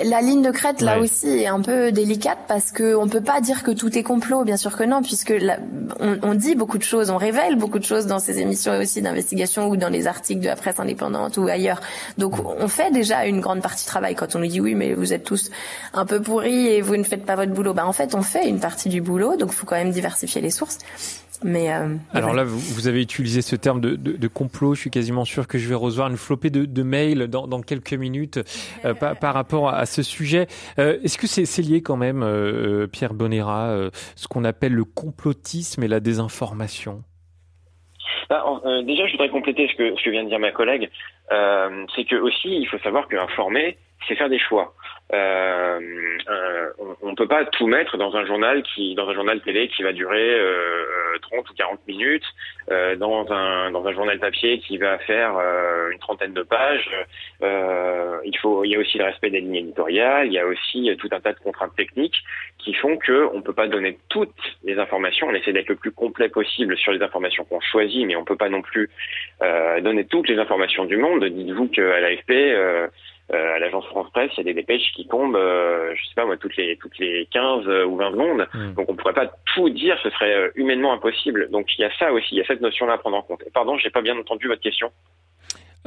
La 0.06 0.22
ligne 0.22 0.42
de 0.42 0.52
crête 0.52 0.82
là 0.82 1.00
aussi 1.00 1.28
est 1.28 1.48
un 1.48 1.62
peu 1.62 1.92
délicate 1.92 2.40
parce 2.48 2.72
que 2.72 2.96
on 2.96 3.08
peut 3.08 3.22
pas 3.22 3.42
dire 3.42 3.64
que 3.64 3.72
tout 3.72 3.98
est 3.98 4.04
complot, 4.04 4.44
bien 4.44 4.58
sûr 4.58 4.76
que 4.76 4.84
non, 4.84 5.02
puisque 5.02 5.34
on, 6.00 6.18
on, 6.22 6.34
dit 6.34 6.56
beaucoup 6.56 6.78
de 6.78 6.84
choses, 6.84 7.10
on 7.10 7.18
révèle 7.18 7.56
beaucoup 7.56 7.80
de 7.80 7.84
choses 7.84 8.06
dans 8.06 8.20
ces 8.20 8.40
émissions 8.40 8.78
aussi 8.78 9.02
d'investigation 9.02 9.68
ou 9.68 9.78
dans 9.78 9.90
les 9.90 10.08
articles 10.08 10.42
de 10.42 10.48
la 10.48 10.56
presse 10.56 10.80
indépendante 10.80 11.38
ou 11.38 11.48
ailleurs. 11.48 11.82
Donc 12.18 12.34
on 12.46 12.68
fait 12.68 12.92
déjà 12.92 13.26
une 13.26 13.42
grande 13.42 13.62
partie 13.62 13.86
du 13.86 13.90
travail 13.90 14.16
quand 14.16 14.36
on 14.36 14.40
nous 14.40 14.48
dit 14.48 14.60
oui 14.60 14.76
mais 14.76 14.94
vous 14.94 15.14
êtes 15.14 15.24
tous 15.24 15.50
un 15.94 16.06
peu 16.06 16.22
pourris 16.22 16.68
et 16.68 16.82
vous 16.82 16.98
ne 16.98 17.04
faites 17.04 17.26
pas 17.26 17.36
votre 17.36 17.52
boulot. 17.52 17.74
Ben 17.74 17.86
en 17.86 17.94
fait 17.94 18.16
on 18.16 18.22
fait 18.22 18.48
une 18.48 18.60
partie 18.60 18.90
du 18.90 19.02
boulot, 19.02 19.36
donc 19.36 19.52
faut 19.52 19.66
quand 19.66 19.76
même 19.76 19.92
diversifier 19.92 20.42
les 20.42 20.52
sources. 20.52 20.80
Mais 21.44 21.74
euh, 21.74 21.96
alors 22.14 22.34
là, 22.34 22.44
vous, 22.44 22.88
avez 22.88 23.02
utilisé 23.02 23.42
ce 23.42 23.56
terme 23.56 23.82
de, 23.82 23.96
de, 23.96 24.14
de, 24.14 24.28
complot. 24.28 24.76
Je 24.76 24.82
suis 24.82 24.90
quasiment 24.90 25.26
sûr 25.26 25.48
que 25.48 25.58
je 25.58 25.68
vais 25.68 25.76
recevoir 25.76 26.10
une 26.10 26.18
flopée 26.18 26.50
de, 26.50 26.66
de 26.66 26.84
mails 26.84 27.28
dans, 27.28 27.48
dans, 27.48 27.62
quelques 27.62 27.94
minutes 27.94 28.40
euh, 28.86 28.94
par, 28.94 29.18
par, 29.18 29.34
rapport 29.34 29.70
à, 29.70 29.86
ce 29.86 30.04
sujet. 30.04 30.48
Euh, 30.80 31.00
Est-ce 31.04 31.18
que 31.18 31.28
c'est 31.28 31.62
lié 31.62 31.82
quand 31.82 31.98
même, 31.98 32.24
euh, 32.24 32.88
Pierre 32.88 33.14
Bonera, 33.14 33.68
euh, 33.70 33.90
ce 34.16 34.28
qu'on 34.28 34.44
appelle 34.44 34.74
le 34.74 34.86
complotisme 34.86 35.84
et 35.84 35.88
la 35.88 36.00
désinformation? 36.00 37.04
Bah, 38.30 38.44
Déjà, 38.86 39.06
je 39.06 39.12
voudrais 39.12 39.30
compléter 39.30 39.68
ce 39.72 39.76
que, 39.76 39.96
ce 39.96 40.04
que 40.04 40.10
vient 40.10 40.24
de 40.24 40.30
dire 40.30 40.40
ma 40.40 40.52
collègue. 40.52 40.90
c'est 41.30 42.06
que 42.06 42.16
aussi, 42.16 42.50
il 42.50 42.68
faut 42.68 42.80
savoir 42.80 43.08
qu'informer, 43.08 43.78
c'est 44.08 44.16
faire 44.16 44.30
des 44.30 44.40
choix. 44.40 44.74
Euh, 45.14 45.80
euh, 46.30 46.70
on 47.02 47.12
ne 47.12 47.16
peut 47.16 47.28
pas 47.28 47.46
tout 47.46 47.68
mettre 47.68 47.98
dans 47.98 48.16
un 48.16 48.26
journal 48.26 48.64
qui, 48.64 48.96
dans 48.96 49.08
un 49.08 49.14
journal 49.14 49.40
télé 49.42 49.68
qui 49.68 49.84
va 49.84 49.94
durer 49.94 50.40
euh, 50.40 51.20
30 51.22 51.48
ou 51.50 51.54
40 51.54 51.80
minutes, 51.88 52.24
euh, 52.72 52.96
dans 52.96 53.32
un 53.32 53.72
dans 53.72 53.86
un 53.86 53.94
journal 53.94 54.20
papier 54.20 54.60
qui 54.60 54.78
va 54.78 54.98
faire 55.00 55.38
euh, 55.38 55.92
une 55.92 56.00
trentaine 56.00 56.34
de 56.34 56.42
pages. 56.42 56.90
Euh, 57.44 58.18
il 58.26 58.36
faut, 58.40 58.64
y 58.64 58.76
a 58.76 58.80
aussi 58.80 58.98
le 58.98 59.06
respect 59.06 59.30
des 59.30 59.42
lignes 59.42 59.58
éditoriales. 59.58 60.28
Il 60.28 60.34
y 60.34 60.40
a 60.40 60.48
aussi 60.48 60.90
tout 60.98 61.10
un 61.12 61.20
tas 61.20 61.34
de 61.34 61.40
contraintes 61.40 61.76
techniques 61.76 62.24
qui 62.58 62.74
font 62.74 62.98
que 62.98 63.30
on 63.34 63.42
peut 63.42 63.54
pas 63.54 63.68
donner 63.68 64.00
toutes 64.10 64.34
les 64.64 64.80
informations. 64.80 65.28
On 65.28 65.36
essaie 65.36 65.54
d'être 65.54 65.70
le 65.70 65.76
plus 65.76 65.92
complet 65.92 66.30
possible 66.30 66.76
sur 66.78 66.92
les 66.92 67.04
informations 67.04 67.46
qu'on 67.46 67.62
choisit, 67.62 68.08
mais 68.08 68.16
on 68.16 68.26
peut 68.26 68.36
pas 68.36 68.50
non 68.50 68.64
plus 68.64 68.90
donner 69.82 70.06
toutes 70.06 70.30
les 70.30 70.40
informations 70.40 70.86
du 70.86 70.98
monde. 70.98 71.24
Dites-vous 71.26 71.68
qu'à 71.68 72.00
l'AFP 72.00 72.32
euh, 72.32 72.88
à 73.34 73.60
l'agence 73.60 73.86
France 73.86 74.08
Presse, 74.12 74.32
il 74.36 74.38
y 74.38 74.42
a 74.42 74.44
des 74.44 74.54
dépêches 74.54 74.92
qui 74.96 75.08
tombent, 75.08 75.36
euh, 75.36 75.94
je 75.96 76.06
sais 76.06 76.16
pas 76.16 76.26
moi, 76.26 76.38
toutes 76.38 76.56
les 76.58 76.78
toutes 76.78 76.98
les 77.00 77.28
15 77.32 77.68
euh, 77.68 77.86
ou 77.86 77.96
20 77.98 78.12
secondes. 78.12 78.48
Hmm. 78.54 78.74
Donc 78.74 78.90
on 78.90 78.96
pourrait 78.96 79.14
pas 79.14 79.32
tout 79.56 79.70
dire, 79.70 79.98
ce 80.04 80.10
serait 80.12 80.34
euh, 80.34 80.50
humainement 80.56 80.94
impossible. 80.94 81.50
Donc 81.50 81.68
il 81.78 81.82
y 81.82 81.86
a 81.86 81.92
ça 81.98 82.12
aussi, 82.14 82.28
il 82.32 82.38
y 82.38 82.42
a 82.42 82.46
cette 82.46 82.62
notion-là 82.62 82.94
à 82.94 82.98
prendre 82.98 83.18
en 83.18 83.24
compte. 83.24 83.44
Pardon, 83.54 83.78
j'ai 83.78 83.90
pas 83.90 84.02
bien 84.02 84.18
entendu 84.18 84.48
votre 84.48 84.62
question. 84.62 84.92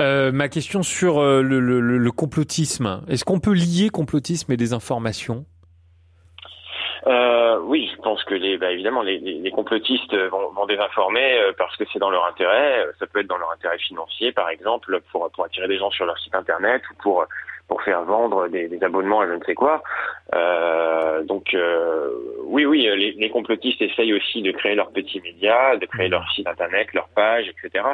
Euh, 0.00 0.32
ma 0.32 0.48
question 0.48 0.82
sur 0.82 1.20
le, 1.20 1.42
le, 1.42 1.80
le 1.80 2.10
complotisme. 2.12 3.02
Est-ce 3.08 3.24
qu'on 3.24 3.40
peut 3.40 3.54
lier 3.54 3.88
complotisme 3.90 4.52
et 4.52 4.56
des 4.56 4.72
informations 4.72 5.44
euh, 7.06 7.58
oui, 7.62 7.90
je 7.94 8.00
pense 8.02 8.22
que 8.24 8.34
les, 8.34 8.58
bah, 8.58 8.72
évidemment, 8.72 9.02
les, 9.02 9.18
les, 9.18 9.50
complotistes 9.50 10.14
vont, 10.14 10.50
vont 10.50 10.66
désinformer 10.66 11.40
euh, 11.40 11.52
parce 11.56 11.76
que 11.76 11.84
c'est 11.92 11.98
dans 11.98 12.10
leur 12.10 12.26
intérêt. 12.26 12.86
Ça 12.98 13.06
peut 13.06 13.20
être 13.20 13.26
dans 13.26 13.38
leur 13.38 13.52
intérêt 13.52 13.78
financier, 13.78 14.32
par 14.32 14.48
exemple, 14.48 15.00
pour, 15.12 15.30
pour 15.30 15.44
attirer 15.44 15.68
des 15.68 15.78
gens 15.78 15.90
sur 15.90 16.06
leur 16.06 16.18
site 16.18 16.34
internet 16.34 16.82
ou 16.90 16.94
pour 17.02 17.26
pour 17.68 17.82
faire 17.82 18.02
vendre 18.02 18.48
des, 18.48 18.66
des 18.66 18.82
abonnements 18.82 19.20
à 19.20 19.26
je 19.26 19.34
ne 19.34 19.44
sais 19.44 19.54
quoi. 19.54 19.82
Euh, 20.34 21.22
donc 21.22 21.52
euh, 21.54 22.10
oui, 22.44 22.64
oui, 22.64 22.82
les, 22.82 23.12
les, 23.12 23.30
complotistes 23.30 23.82
essayent 23.82 24.14
aussi 24.14 24.42
de 24.42 24.50
créer 24.52 24.74
leurs 24.74 24.90
petits 24.90 25.20
médias, 25.20 25.76
de 25.76 25.84
créer 25.84 26.08
leur 26.08 26.26
site 26.32 26.46
internet, 26.46 26.88
leur 26.94 27.08
page, 27.08 27.46
etc. 27.46 27.84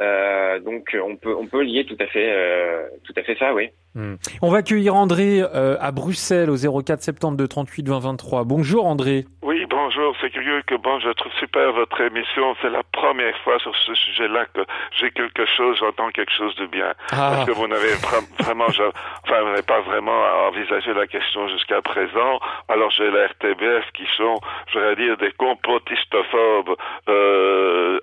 Euh, 0.00 0.60
donc 0.60 0.96
on 1.04 1.16
peut 1.16 1.34
on 1.36 1.46
peut 1.46 1.62
lier 1.62 1.84
tout 1.84 1.96
à 1.98 2.06
fait 2.06 2.30
euh, 2.32 2.86
tout 3.04 3.12
à 3.16 3.22
fait 3.22 3.36
ça, 3.36 3.52
oui. 3.52 3.70
Hmm. 3.94 4.14
On 4.42 4.50
va 4.50 4.58
accueillir 4.58 4.94
André 4.94 5.40
euh, 5.42 5.76
à 5.80 5.90
Bruxelles 5.90 6.50
au 6.50 6.82
04 6.82 7.02
72 7.02 7.48
38 7.48 7.88
20 7.88 7.98
23. 7.98 8.44
Bonjour 8.44 8.86
André. 8.86 9.24
Oui, 9.42 9.64
bonjour. 10.08 10.20
C'est 10.20 10.30
curieux 10.30 10.62
que 10.62 10.74
bon, 10.74 10.98
je 11.00 11.10
trouve 11.10 11.32
super 11.34 11.72
votre 11.72 12.00
émission. 12.00 12.56
C'est 12.62 12.70
la 12.70 12.82
première 12.92 13.36
fois 13.38 13.58
sur 13.58 13.74
ce 13.76 13.94
sujet-là 13.94 14.46
que 14.54 14.60
j'ai 14.98 15.10
quelque 15.10 15.46
chose, 15.46 15.78
j'entends 15.78 16.10
quelque 16.10 16.32
chose 16.32 16.54
de 16.56 16.66
bien. 16.66 16.92
Ah. 17.12 17.30
Parce 17.32 17.46
que 17.46 17.52
vous 17.52 17.66
n'avez 17.66 17.94
vraiment, 18.40 18.66
enfin, 18.66 19.40
vous 19.40 19.48
n'avez 19.48 19.62
pas 19.62 19.80
vraiment 19.80 20.20
envisagé 20.48 20.92
la 20.94 21.06
question 21.06 21.48
jusqu'à 21.48 21.82
présent. 21.82 22.40
Alors 22.68 22.90
j'ai 22.90 23.10
la 23.10 23.26
RTBF 23.26 23.90
qui 23.94 24.06
sont, 24.16 24.38
je 24.72 24.78
vais 24.78 24.96
dire, 24.96 25.16
des 25.16 25.32
complotistophobes. 25.32 26.76
Euh, 27.08 28.00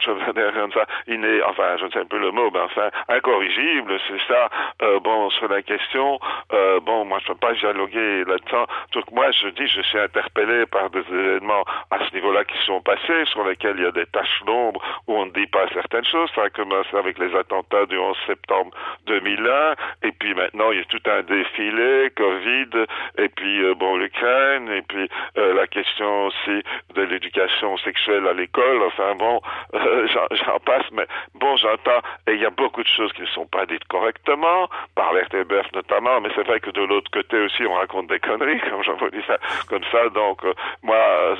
je 0.00 0.10
vais 0.10 0.32
dire 0.32 0.52
comme 0.54 0.72
ça, 0.72 0.86
inné, 1.06 1.42
enfin, 1.44 1.76
je 1.78 1.86
ne 1.86 1.90
sais 1.90 2.04
plus 2.04 2.18
le 2.18 2.30
mot, 2.30 2.50
mais 2.52 2.60
enfin, 2.60 2.88
incorrigibles, 3.08 3.98
c'est 4.08 4.32
ça. 4.32 4.48
Euh, 4.82 5.00
bon, 5.00 5.30
sur 5.30 5.48
la 5.48 5.62
question, 5.62 6.18
euh, 6.52 6.80
bon, 6.80 7.04
moi, 7.04 7.18
je 7.24 7.30
ne 7.30 7.34
peux 7.34 7.40
pas 7.46 7.52
dialoguer 7.54 8.24
là-dedans. 8.24 8.66
Donc, 8.92 9.10
moi, 9.12 9.30
je 9.32 9.48
dis, 9.48 9.66
je 9.66 9.82
suis 9.82 9.98
interpellé 9.98 10.66
par 10.66 10.90
des 10.90 10.97
événements 11.00 11.64
à 11.90 11.98
ce 12.06 12.14
niveau-là 12.14 12.44
qui 12.44 12.58
sont 12.64 12.80
passés, 12.80 13.24
sur 13.26 13.44
lesquels 13.44 13.76
il 13.78 13.84
y 13.84 13.86
a 13.86 13.92
des 13.92 14.06
taches 14.06 14.42
d'ombre 14.46 14.80
où 15.06 15.14
on 15.14 15.26
ne 15.26 15.30
dit 15.32 15.46
pas 15.46 15.68
certaines 15.72 16.04
choses. 16.04 16.30
Ça 16.34 16.44
a 16.44 16.50
commencé 16.50 16.96
avec 16.96 17.18
les 17.18 17.34
attentats 17.34 17.86
du 17.86 17.98
11 17.98 18.16
septembre 18.26 18.70
2001, 19.06 19.74
et 20.02 20.12
puis 20.12 20.34
maintenant, 20.34 20.70
il 20.72 20.78
y 20.78 20.80
a 20.80 20.84
tout 20.84 21.02
un 21.06 21.22
défilé, 21.22 22.10
Covid, 22.16 22.86
et 23.18 23.28
puis, 23.28 23.62
euh, 23.62 23.74
bon, 23.74 23.96
l'Ukraine, 23.96 24.68
et 24.70 24.82
puis 24.82 25.08
la 25.36 25.66
question 25.66 26.26
aussi 26.26 26.62
de 26.94 27.02
l'éducation 27.02 27.76
sexuelle 27.78 28.26
à 28.26 28.32
l'école. 28.32 28.82
Enfin, 28.82 29.14
bon, 29.14 29.40
j'en 29.72 30.58
passe, 30.60 30.86
mais 30.92 31.06
bon, 31.34 31.56
j'entends, 31.56 32.00
et 32.26 32.32
il 32.32 32.40
y 32.40 32.46
a 32.46 32.50
beaucoup 32.50 32.82
de 32.82 32.88
choses 32.88 33.12
qui 33.12 33.22
ne 33.22 33.26
sont 33.26 33.46
pas 33.46 33.66
dites 33.66 33.84
correctement, 33.88 34.68
par 34.94 35.12
l'RTBF 35.12 35.72
notamment, 35.74 36.20
mais 36.20 36.30
c'est 36.34 36.46
vrai 36.46 36.60
que 36.60 36.70
de 36.70 36.82
l'autre 36.82 37.10
côté 37.10 37.38
aussi, 37.38 37.64
on 37.64 37.74
raconte 37.74 38.08
des 38.08 38.20
conneries, 38.20 38.60
comme 38.70 38.82
j'en 38.82 38.96
vous 38.96 39.10
dis 39.10 39.22
ça, 39.26 39.38
comme 39.68 39.84
ça, 39.90 40.08
donc 40.10 40.44
euh, 40.44 40.52
moi, 40.88 41.36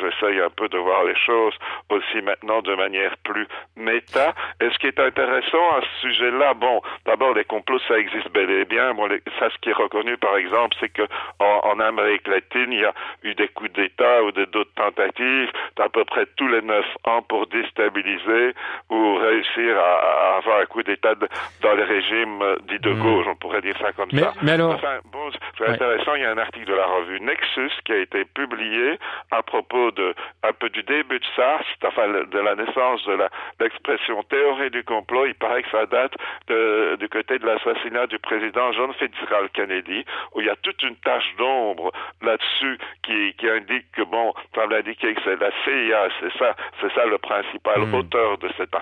j'essaye 0.00 0.40
un 0.40 0.50
peu 0.50 0.68
de 0.68 0.78
voir 0.78 1.02
les 1.04 1.16
choses 1.16 1.54
aussi 1.90 2.22
maintenant 2.22 2.62
de 2.62 2.74
manière 2.76 3.16
plus 3.24 3.48
méta. 3.76 4.34
Et 4.60 4.70
ce 4.70 4.78
qui 4.78 4.86
est 4.86 5.00
intéressant 5.00 5.66
à 5.76 5.80
ce 5.80 6.08
sujet-là, 6.08 6.54
bon, 6.54 6.80
d'abord, 7.04 7.34
les 7.34 7.44
complots, 7.44 7.80
ça 7.88 7.98
existe 7.98 8.30
bel 8.30 8.48
et 8.50 8.64
bien. 8.64 8.94
Bon, 8.94 9.08
ça, 9.40 9.50
ce 9.50 9.58
qui 9.60 9.70
est 9.70 9.74
reconnu, 9.74 10.16
par 10.16 10.36
exemple, 10.36 10.76
c'est 10.78 10.90
que 10.90 11.02
en, 11.40 11.60
en, 11.64 11.80
Amérique 11.80 12.28
latine, 12.28 12.72
il 12.72 12.80
y 12.80 12.84
a 12.84 12.94
eu 13.24 13.34
des 13.34 13.48
coups 13.48 13.72
d'État 13.72 14.22
ou 14.22 14.30
d'autres 14.30 14.74
tentatives 14.76 15.50
d'à 15.76 15.88
peu 15.88 16.04
près 16.04 16.26
tous 16.36 16.46
les 16.46 16.62
neuf 16.62 16.86
ans 17.04 17.22
pour 17.22 17.48
déstabiliser 17.48 18.54
ou 18.90 19.16
réussir 19.16 19.76
à, 19.76 20.36
avoir 20.38 20.60
un 20.60 20.66
coup 20.66 20.82
d'État 20.84 21.14
dans 21.62 21.74
les 21.74 21.84
régimes 21.84 22.42
dits 22.68 22.78
de 22.78 22.90
hmm. 22.90 23.02
gauche, 23.02 23.26
on 23.28 23.36
pourrait 23.36 23.60
dire 23.60 23.76
ça 23.78 23.92
comme 23.92 24.10
ça. 24.12 24.32
Mais 24.42 24.52
alors... 24.52 24.74
Enfin, 24.74 24.98
bon, 25.12 25.23
c'est 25.58 25.68
intéressant, 25.68 26.14
il 26.14 26.22
y 26.22 26.24
a 26.24 26.30
un 26.30 26.38
article 26.38 26.66
de 26.66 26.74
la 26.74 26.86
revue 26.86 27.20
Nexus 27.20 27.70
qui 27.84 27.92
a 27.92 27.98
été 27.98 28.24
publié 28.24 28.98
à 29.30 29.42
propos 29.42 29.90
de 29.92 30.14
un 30.42 30.52
peu 30.52 30.68
du 30.68 30.82
début 30.82 31.18
de 31.18 31.26
ça, 31.36 31.60
enfin 31.86 32.08
de 32.08 32.38
la 32.38 32.54
naissance 32.54 33.04
de 33.06 33.18
l'expression 33.60 34.22
théorie 34.24 34.70
du 34.70 34.84
complot. 34.84 35.26
Il 35.26 35.34
paraît 35.34 35.62
que 35.62 35.70
ça 35.70 35.86
date 35.86 36.12
de, 36.48 36.96
du 36.96 37.08
côté 37.08 37.38
de 37.38 37.46
l'assassinat 37.46 38.06
du 38.06 38.18
président 38.18 38.72
John 38.72 38.92
Fitzgerald 38.94 39.50
Kennedy, 39.52 40.04
où 40.34 40.40
il 40.40 40.46
y 40.46 40.50
a 40.50 40.56
toute 40.56 40.82
une 40.82 40.96
tache 40.96 41.34
d'ombre 41.38 41.92
là-dessus 42.22 42.78
qui, 43.02 43.34
qui 43.34 43.48
indique 43.48 43.90
que 43.92 44.02
bon, 44.02 44.34
semble 44.54 44.74
indiquer 44.74 45.14
que 45.14 45.20
c'est 45.24 45.40
la 45.40 45.50
CIA, 45.64 46.08
c'est 46.20 46.32
ça, 46.38 46.54
c'est 46.80 46.92
ça 46.92 47.06
le 47.06 47.18
principal 47.18 47.80
hmm. 47.80 47.94
auteur 47.94 48.38
de 48.38 48.48
cette 48.56 48.74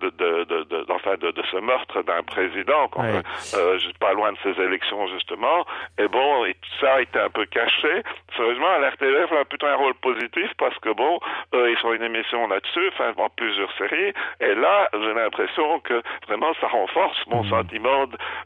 de, 0.00 0.10
de, 0.10 0.44
de, 0.44 0.62
de, 0.64 0.86
enfin 0.90 1.16
de, 1.16 1.30
de 1.30 1.42
ce 1.50 1.56
meurtre 1.56 2.02
d'un 2.02 2.22
président, 2.22 2.90
ouais. 2.96 3.22
euh, 3.54 3.78
pas 4.00 4.12
loin 4.12 4.32
de 4.32 4.38
ces 4.42 4.60
élections 4.60 5.06
justement. 5.08 5.66
Et 5.98 6.08
bon, 6.08 6.44
et 6.44 6.54
tout 6.54 6.70
ça 6.80 6.94
a 6.94 7.00
été 7.00 7.18
un 7.18 7.28
peu 7.28 7.44
caché. 7.46 8.02
Sérieusement, 8.36 8.78
l'RTF 8.78 9.32
a 9.32 9.44
plutôt 9.44 9.66
un 9.66 9.74
rôle 9.74 9.94
positif 9.94 10.50
parce 10.58 10.78
que 10.78 10.90
bon, 10.90 11.18
euh, 11.54 11.70
ils 11.70 11.78
sont 11.78 11.92
une 11.92 12.02
émission 12.02 12.46
là-dessus, 12.46 12.88
enfin 12.92 13.12
en 13.16 13.28
plusieurs 13.30 13.70
séries. 13.76 14.12
Et 14.40 14.54
là, 14.54 14.88
j'ai 14.92 15.14
l'impression 15.14 15.80
que 15.80 16.02
vraiment 16.28 16.52
ça 16.60 16.68
renforce 16.68 17.18
mon 17.26 17.42
mmh. 17.42 17.50
sentiment 17.50 18.04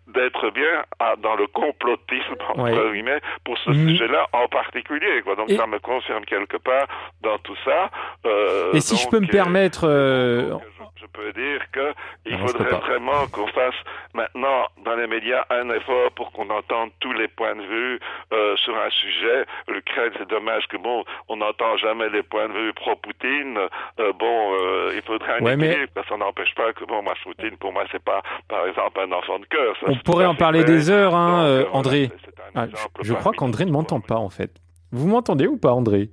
d'être 0.08 0.50
bien 0.50 0.84
à, 0.98 1.16
dans 1.16 1.36
le 1.36 1.46
complotisme 1.46 2.36
entre 2.48 2.92
guillemets 2.92 3.20
pour 3.44 3.58
ce 3.58 3.70
mmh. 3.70 3.88
sujet-là 3.88 4.26
en 4.32 4.48
particulier. 4.48 5.20
Quoi. 5.22 5.36
Donc 5.36 5.50
et... 5.50 5.56
ça 5.56 5.66
me 5.66 5.78
concerne 5.78 6.24
quelque 6.24 6.56
part 6.56 6.86
dans 7.20 7.38
tout 7.38 7.56
ça. 7.64 7.90
Euh, 8.24 8.72
et 8.72 8.80
si 8.80 8.94
donc, 8.94 9.02
je 9.02 9.08
peux 9.08 9.20
me 9.20 9.30
permettre, 9.30 9.86
euh, 9.86 10.56
je 10.96 11.06
peux 11.12 11.32
dire 11.32 11.60
que 11.72 11.92
il 12.24 12.38
faudrait 12.38 12.70
vraiment 12.70 13.26
qu'on 13.32 13.48
fasse 13.48 13.74
maintenant 14.14 14.68
dans 14.84 14.94
les 14.94 15.06
médias 15.06 15.44
un 15.50 15.68
effort 15.70 16.12
pour 16.12 16.32
qu'on 16.32 16.48
entende 16.48 16.90
tous 17.00 17.12
les 17.12 17.28
points 17.28 17.41
de 17.56 17.62
vue 17.62 18.00
euh, 18.32 18.56
sur 18.56 18.74
un 18.76 18.90
sujet. 18.90 19.44
L'Ukraine, 19.68 20.12
c'est 20.18 20.28
dommage 20.28 20.66
que 20.68 20.76
bon, 20.76 21.04
on 21.28 21.36
n'entend 21.36 21.76
jamais 21.76 22.08
les 22.10 22.22
points 22.22 22.48
de 22.48 22.54
vue 22.54 22.72
pro-Poutine. 22.72 23.58
Euh, 24.00 24.12
bon, 24.12 24.54
euh, 24.54 24.92
il 24.94 25.02
faudrait 25.02 25.40
un 25.40 25.44
ouais, 25.44 25.54
équilibre, 25.54 25.92
mais... 25.96 26.02
ça 26.08 26.16
n'empêche 26.16 26.54
pas 26.54 26.72
que 26.72 26.84
bon, 26.84 27.02
moi, 27.02 27.14
Poutine, 27.22 27.56
pour 27.58 27.72
moi, 27.72 27.84
c'est 27.90 28.02
pas, 28.02 28.22
par 28.48 28.66
exemple, 28.66 29.00
un 29.00 29.12
enfant 29.12 29.38
de 29.38 29.46
cœur. 29.46 29.74
On 29.86 29.96
pourrait 29.96 30.26
en 30.26 30.34
parler 30.34 30.64
des 30.64 30.90
heures, 30.90 31.14
hein, 31.14 31.62
Donc, 31.62 31.74
André. 31.74 32.10
Voilà, 32.54 32.68
ah, 32.74 32.92
je 33.02 33.14
crois 33.14 33.32
qu'André 33.32 33.64
ne 33.64 33.72
m'entend 33.72 34.00
pas, 34.00 34.16
en 34.16 34.30
fait. 34.30 34.50
Vous 34.92 35.08
m'entendez 35.08 35.46
ou 35.46 35.56
pas, 35.56 35.72
André? 35.72 36.10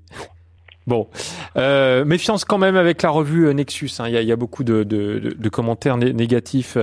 Bon, 0.89 1.07
euh, 1.55 2.03
méfiance 2.03 2.45
quand 2.45 2.57
même 2.57 2.75
avec 2.75 3.03
la 3.03 3.11
revue 3.11 3.45
euh, 3.45 3.53
Nexus. 3.53 3.91
Hein. 3.99 4.07
Il, 4.07 4.23
y 4.23 4.31
a, 4.31 4.35
beaucoup 4.35 4.63
de, 4.63 5.49
commentaires 5.51 5.97
négatifs 5.97 6.79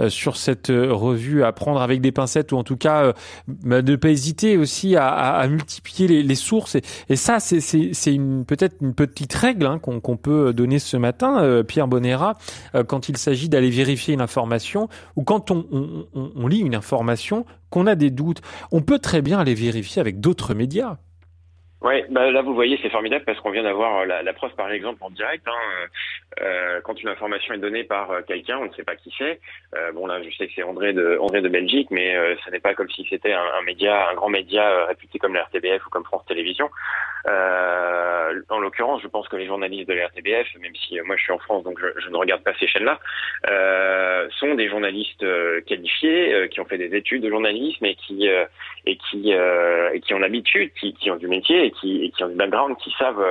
euh, 0.00 0.08
sur 0.08 0.38
cette 0.38 0.70
euh, 0.70 0.94
revue 0.94 1.44
à 1.44 1.52
prendre 1.52 1.82
avec 1.82 2.00
des 2.00 2.10
pincettes 2.10 2.52
ou 2.52 2.56
en 2.56 2.64
tout 2.64 2.78
cas 2.78 3.02
euh, 3.02 3.12
bah, 3.46 3.82
ne 3.82 3.96
pas 3.96 4.08
hésiter 4.08 4.56
aussi 4.56 4.96
à, 4.96 5.46
multiplier 5.46 6.22
les, 6.22 6.34
sources. 6.34 6.78
Et, 7.10 7.16
ça, 7.16 7.38
c'est 7.38 7.60
peut-être 8.46 8.76
une 8.80 8.94
petite 8.94 9.34
règle 9.34 9.66
hein, 9.66 9.78
qu'on 9.78 10.16
peut 10.16 10.54
donner 10.54 10.78
ce 10.78 10.96
matin, 10.96 11.62
Pierre 11.68 11.86
Bonera, 11.86 12.38
quand 12.86 13.10
il 13.10 13.18
s'agit 13.18 13.50
d'aller 13.50 13.68
vérifier 13.68 14.14
une 14.14 14.22
information 14.22 14.88
ou 15.16 15.22
quand 15.24 15.50
on, 15.50 16.06
on 16.14 16.46
lit 16.46 16.60
une 16.60 16.74
information, 16.74 17.44
qu'on 17.68 17.86
a 17.86 17.94
des 17.94 18.10
doutes, 18.10 18.40
on 18.72 18.80
peut 18.80 18.98
très 18.98 19.20
bien 19.20 19.38
aller 19.38 19.54
vérifier 19.54 20.00
avec 20.00 20.18
d'autres 20.18 20.54
médias. 20.54 20.96
Oui, 21.82 22.02
bah 22.10 22.30
là 22.30 22.42
vous 22.42 22.52
voyez, 22.54 22.78
c'est 22.82 22.90
formidable 22.90 23.24
parce 23.24 23.40
qu'on 23.40 23.50
vient 23.50 23.62
d'avoir 23.62 24.04
la, 24.04 24.22
la, 24.22 24.32
preuve 24.34 24.54
par 24.54 24.70
exemple 24.70 25.02
en 25.02 25.08
direct. 25.08 25.48
Hein, 25.48 25.88
euh, 26.42 26.80
quand 26.82 27.00
une 27.00 27.08
information 27.08 27.54
est 27.54 27.58
donnée 27.58 27.84
par 27.84 28.10
euh, 28.10 28.20
quelqu'un, 28.20 28.58
on 28.58 28.66
ne 28.66 28.72
sait 28.72 28.84
pas 28.84 28.96
qui 28.96 29.10
c'est. 29.16 29.40
Euh, 29.74 29.90
bon 29.92 30.06
là, 30.06 30.22
je 30.22 30.28
sais 30.36 30.46
que 30.46 30.52
c'est 30.54 30.62
André 30.62 30.92
de 30.92 31.16
André 31.18 31.40
de 31.40 31.48
Belgique, 31.48 31.88
mais 31.90 32.14
euh, 32.14 32.36
ce 32.44 32.50
n'est 32.50 32.60
pas 32.60 32.74
comme 32.74 32.90
si 32.90 33.06
c'était 33.08 33.32
un, 33.32 33.46
un, 33.58 33.62
média, 33.62 34.10
un 34.10 34.14
grand 34.14 34.28
média 34.28 34.68
euh, 34.68 34.84
réputé 34.84 35.18
comme 35.18 35.32
la 35.32 35.44
RTBF 35.44 35.86
ou 35.86 35.88
comme 35.88 36.04
France 36.04 36.26
Télévisions. 36.26 36.70
En 37.26 38.58
l'occurrence, 38.58 39.02
je 39.02 39.08
pense 39.08 39.28
que 39.28 39.36
les 39.36 39.46
journalistes 39.46 39.88
de 39.88 39.94
la 39.94 40.06
RTBF, 40.06 40.46
même 40.60 40.74
si 40.76 41.00
moi 41.04 41.16
je 41.16 41.22
suis 41.22 41.32
en 41.32 41.38
France, 41.38 41.64
donc 41.64 41.78
je, 41.80 42.08
ne 42.08 42.16
regarde 42.16 42.42
pas 42.42 42.52
ces 42.58 42.66
chaînes-là, 42.66 42.98
sont 44.38 44.54
des 44.54 44.68
journalistes 44.68 45.24
qualifiés 45.66 46.48
qui 46.50 46.60
ont 46.60 46.64
fait 46.64 46.78
des 46.78 46.96
études 46.96 47.22
de 47.22 47.30
journalisme 47.30 47.84
et 47.84 47.94
qui 47.94 48.28
et 48.28 48.96
qui 48.96 49.32
et 49.32 50.00
qui 50.00 50.14
ont 50.14 50.18
l'habitude, 50.18 50.72
qui, 50.78 50.94
qui, 50.94 51.10
ont 51.10 51.16
du 51.16 51.28
métier 51.28 51.64
et 51.66 51.70
qui, 51.70 52.04
et 52.04 52.10
qui 52.10 52.24
ont 52.24 52.28
du 52.28 52.36
background, 52.36 52.76
qui 52.78 52.94
savent 52.98 53.24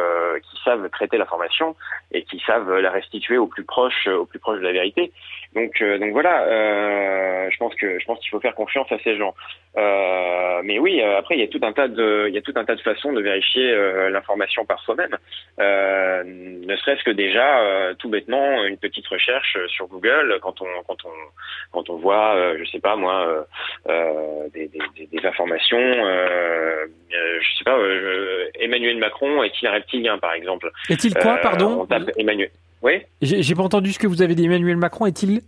qui 0.50 0.62
savent 0.64 0.90
traiter 0.90 1.18
l'information 1.18 1.76
et 2.12 2.24
qui 2.24 2.42
savent 2.46 2.80
la 2.80 2.92
restituer 2.92 3.38
au 3.38 3.48
plus 3.48 3.64
proche, 3.64 4.08
au 4.08 4.26
plus 4.26 4.40
proche 4.40 4.60
de 4.60 4.64
la 4.64 4.72
vérité. 4.72 5.12
Donc, 5.56 5.82
euh, 5.82 5.98
donc 5.98 6.12
voilà, 6.12 6.44
euh, 6.44 7.50
je 7.52 7.58
pense 7.58 7.74
que 7.76 8.00
je 8.00 8.06
pense 8.06 8.20
qu'il 8.20 8.30
faut 8.30 8.40
faire 8.40 8.54
confiance 8.54 8.92
à 8.92 9.00
ces 9.04 9.18
gens. 9.18 9.34
Euh, 9.78 10.62
mais 10.64 10.78
oui, 10.78 11.02
euh, 11.02 11.18
après 11.18 11.36
il 11.36 11.42
y 11.42 11.44
a 11.44 11.48
tout 11.48 11.60
un 11.64 11.74
tas 11.74 11.88
de, 11.88 12.26
il 12.28 12.34
y 12.34 12.38
a 12.38 12.42
tout 12.42 12.54
un 12.56 12.66
tas 12.66 12.76
de 12.76 12.82
façons 12.82 13.14
de 13.14 13.22
vérifier 13.22 13.72
euh, 13.72 14.10
l'information 14.10 14.66
par 14.66 14.80
soi-même. 14.82 15.16
ne 15.58 16.76
serait-ce 16.78 17.04
que 17.04 17.12
déjà, 17.12 17.94
tout 17.98 18.10
bêtement, 18.10 18.64
une 18.66 18.78
petite 18.78 19.08
recherche 19.08 19.58
sur 19.68 19.88
Google 19.88 20.40
quand 20.42 20.62
on 20.62 20.68
quand 20.88 21.06
on 21.06 21.12
quand 21.72 21.90
on 21.90 21.98
voit, 21.98 22.36
je 22.58 22.66
sais 22.70 22.80
pas 22.80 22.96
moi, 22.96 23.46
des, 24.54 24.68
des, 24.68 25.08
des, 25.08 25.26
informations, 25.26 25.80
je 25.80 27.58
sais 27.58 27.64
pas, 27.64 27.78
Emmanuel 28.60 28.98
Macron 28.98 29.44
est-il 29.44 29.68
un 29.68 29.72
reptilien 29.72 30.18
par 30.20 30.34
exemple? 30.34 30.72
Est-il 30.90 31.14
quoi, 31.16 31.38
pardon? 31.38 31.88
Emmanuel. 32.18 32.50
Oui. 32.82 33.02
J'ai 33.22 33.56
pas 33.56 33.64
entendu 33.64 33.92
ce 33.92 34.00
que 34.00 34.08
vous 34.08 34.22
avez 34.22 34.36
dit. 34.36 34.46
Emmanuel 34.46 34.78
Macron 34.78 35.06
est-il? 35.06 35.42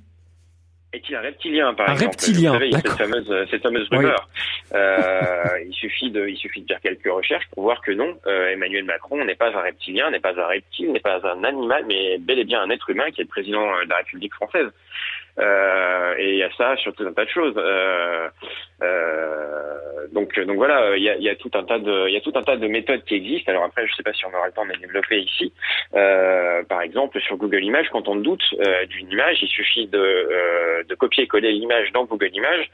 Est-il 0.93 1.15
un 1.15 1.21
reptilien, 1.21 1.73
par 1.73 1.89
un 1.89 1.93
exemple? 1.93 2.11
reptilien, 2.11 2.51
savez, 2.51 2.71
cette 2.73 2.89
fameuse, 2.89 3.47
cette 3.49 3.63
fameuse 3.63 3.87
rumeur. 3.89 4.27
Oui. 4.33 4.77
Euh, 4.77 5.63
il 5.65 5.73
suffit 5.73 6.11
de, 6.11 6.27
il 6.27 6.35
suffit 6.35 6.61
de 6.61 6.67
faire 6.67 6.81
quelques 6.81 7.07
recherches 7.09 7.47
pour 7.53 7.63
voir 7.63 7.81
que 7.81 7.93
non, 7.93 8.17
euh, 8.27 8.49
Emmanuel 8.49 8.83
Macron 8.83 9.23
n'est 9.23 9.35
pas 9.35 9.55
un 9.57 9.61
reptilien, 9.61 10.11
n'est 10.11 10.19
pas 10.19 10.37
un 10.37 10.47
reptile, 10.47 10.91
n'est 10.91 10.99
pas 10.99 11.25
un 11.25 11.45
animal, 11.45 11.85
mais 11.87 12.17
bel 12.17 12.39
et 12.39 12.43
bien 12.43 12.61
un 12.61 12.69
être 12.69 12.89
humain 12.89 13.09
qui 13.11 13.21
est 13.21 13.23
le 13.23 13.29
président 13.29 13.61
de 13.61 13.89
la 13.89 13.97
République 13.97 14.33
française. 14.33 14.67
Euh, 15.39 16.15
et 16.17 16.31
il 16.31 16.37
y 16.37 16.43
a 16.43 16.51
ça 16.57 16.75
sur 16.77 16.93
tout 16.93 17.03
un 17.05 17.13
tas 17.13 17.25
de 17.25 17.29
choses. 17.29 17.55
Euh, 17.57 18.29
euh, 18.83 20.07
donc, 20.11 20.37
donc 20.39 20.57
voilà, 20.57 20.95
il 20.97 21.03
y 21.03 21.09
a, 21.09 21.17
y 21.17 21.29
a, 21.29 21.35
tout 21.35 21.51
un 21.53 21.63
tas 21.63 21.79
de, 21.79 22.07
il 22.07 22.13
y 22.13 22.17
a 22.17 22.21
tout 22.21 22.33
un 22.35 22.43
tas 22.43 22.57
de 22.57 22.67
méthodes 22.67 23.03
qui 23.05 23.15
existent. 23.15 23.51
Alors 23.51 23.63
après, 23.63 23.87
je 23.87 23.93
sais 23.95 24.03
pas 24.03 24.13
si 24.13 24.25
on 24.25 24.33
aura 24.35 24.47
le 24.47 24.53
temps 24.53 24.65
de 24.65 24.71
les 24.71 24.79
développer 24.79 25.19
ici. 25.19 25.53
Euh, 25.93 26.63
par 26.63 26.81
exemple, 26.81 27.19
sur 27.21 27.37
Google 27.37 27.63
Images, 27.63 27.87
quand 27.91 28.07
on 28.07 28.15
doute 28.15 28.43
euh, 28.59 28.85
d'une 28.87 29.11
image, 29.11 29.37
il 29.41 29.47
suffit 29.47 29.87
de, 29.87 29.99
euh, 29.99 30.83
de 30.87 30.95
copier-coller 30.95 31.51
l'image 31.51 31.91
dans 31.91 32.05
Google 32.05 32.31
Images 32.33 32.69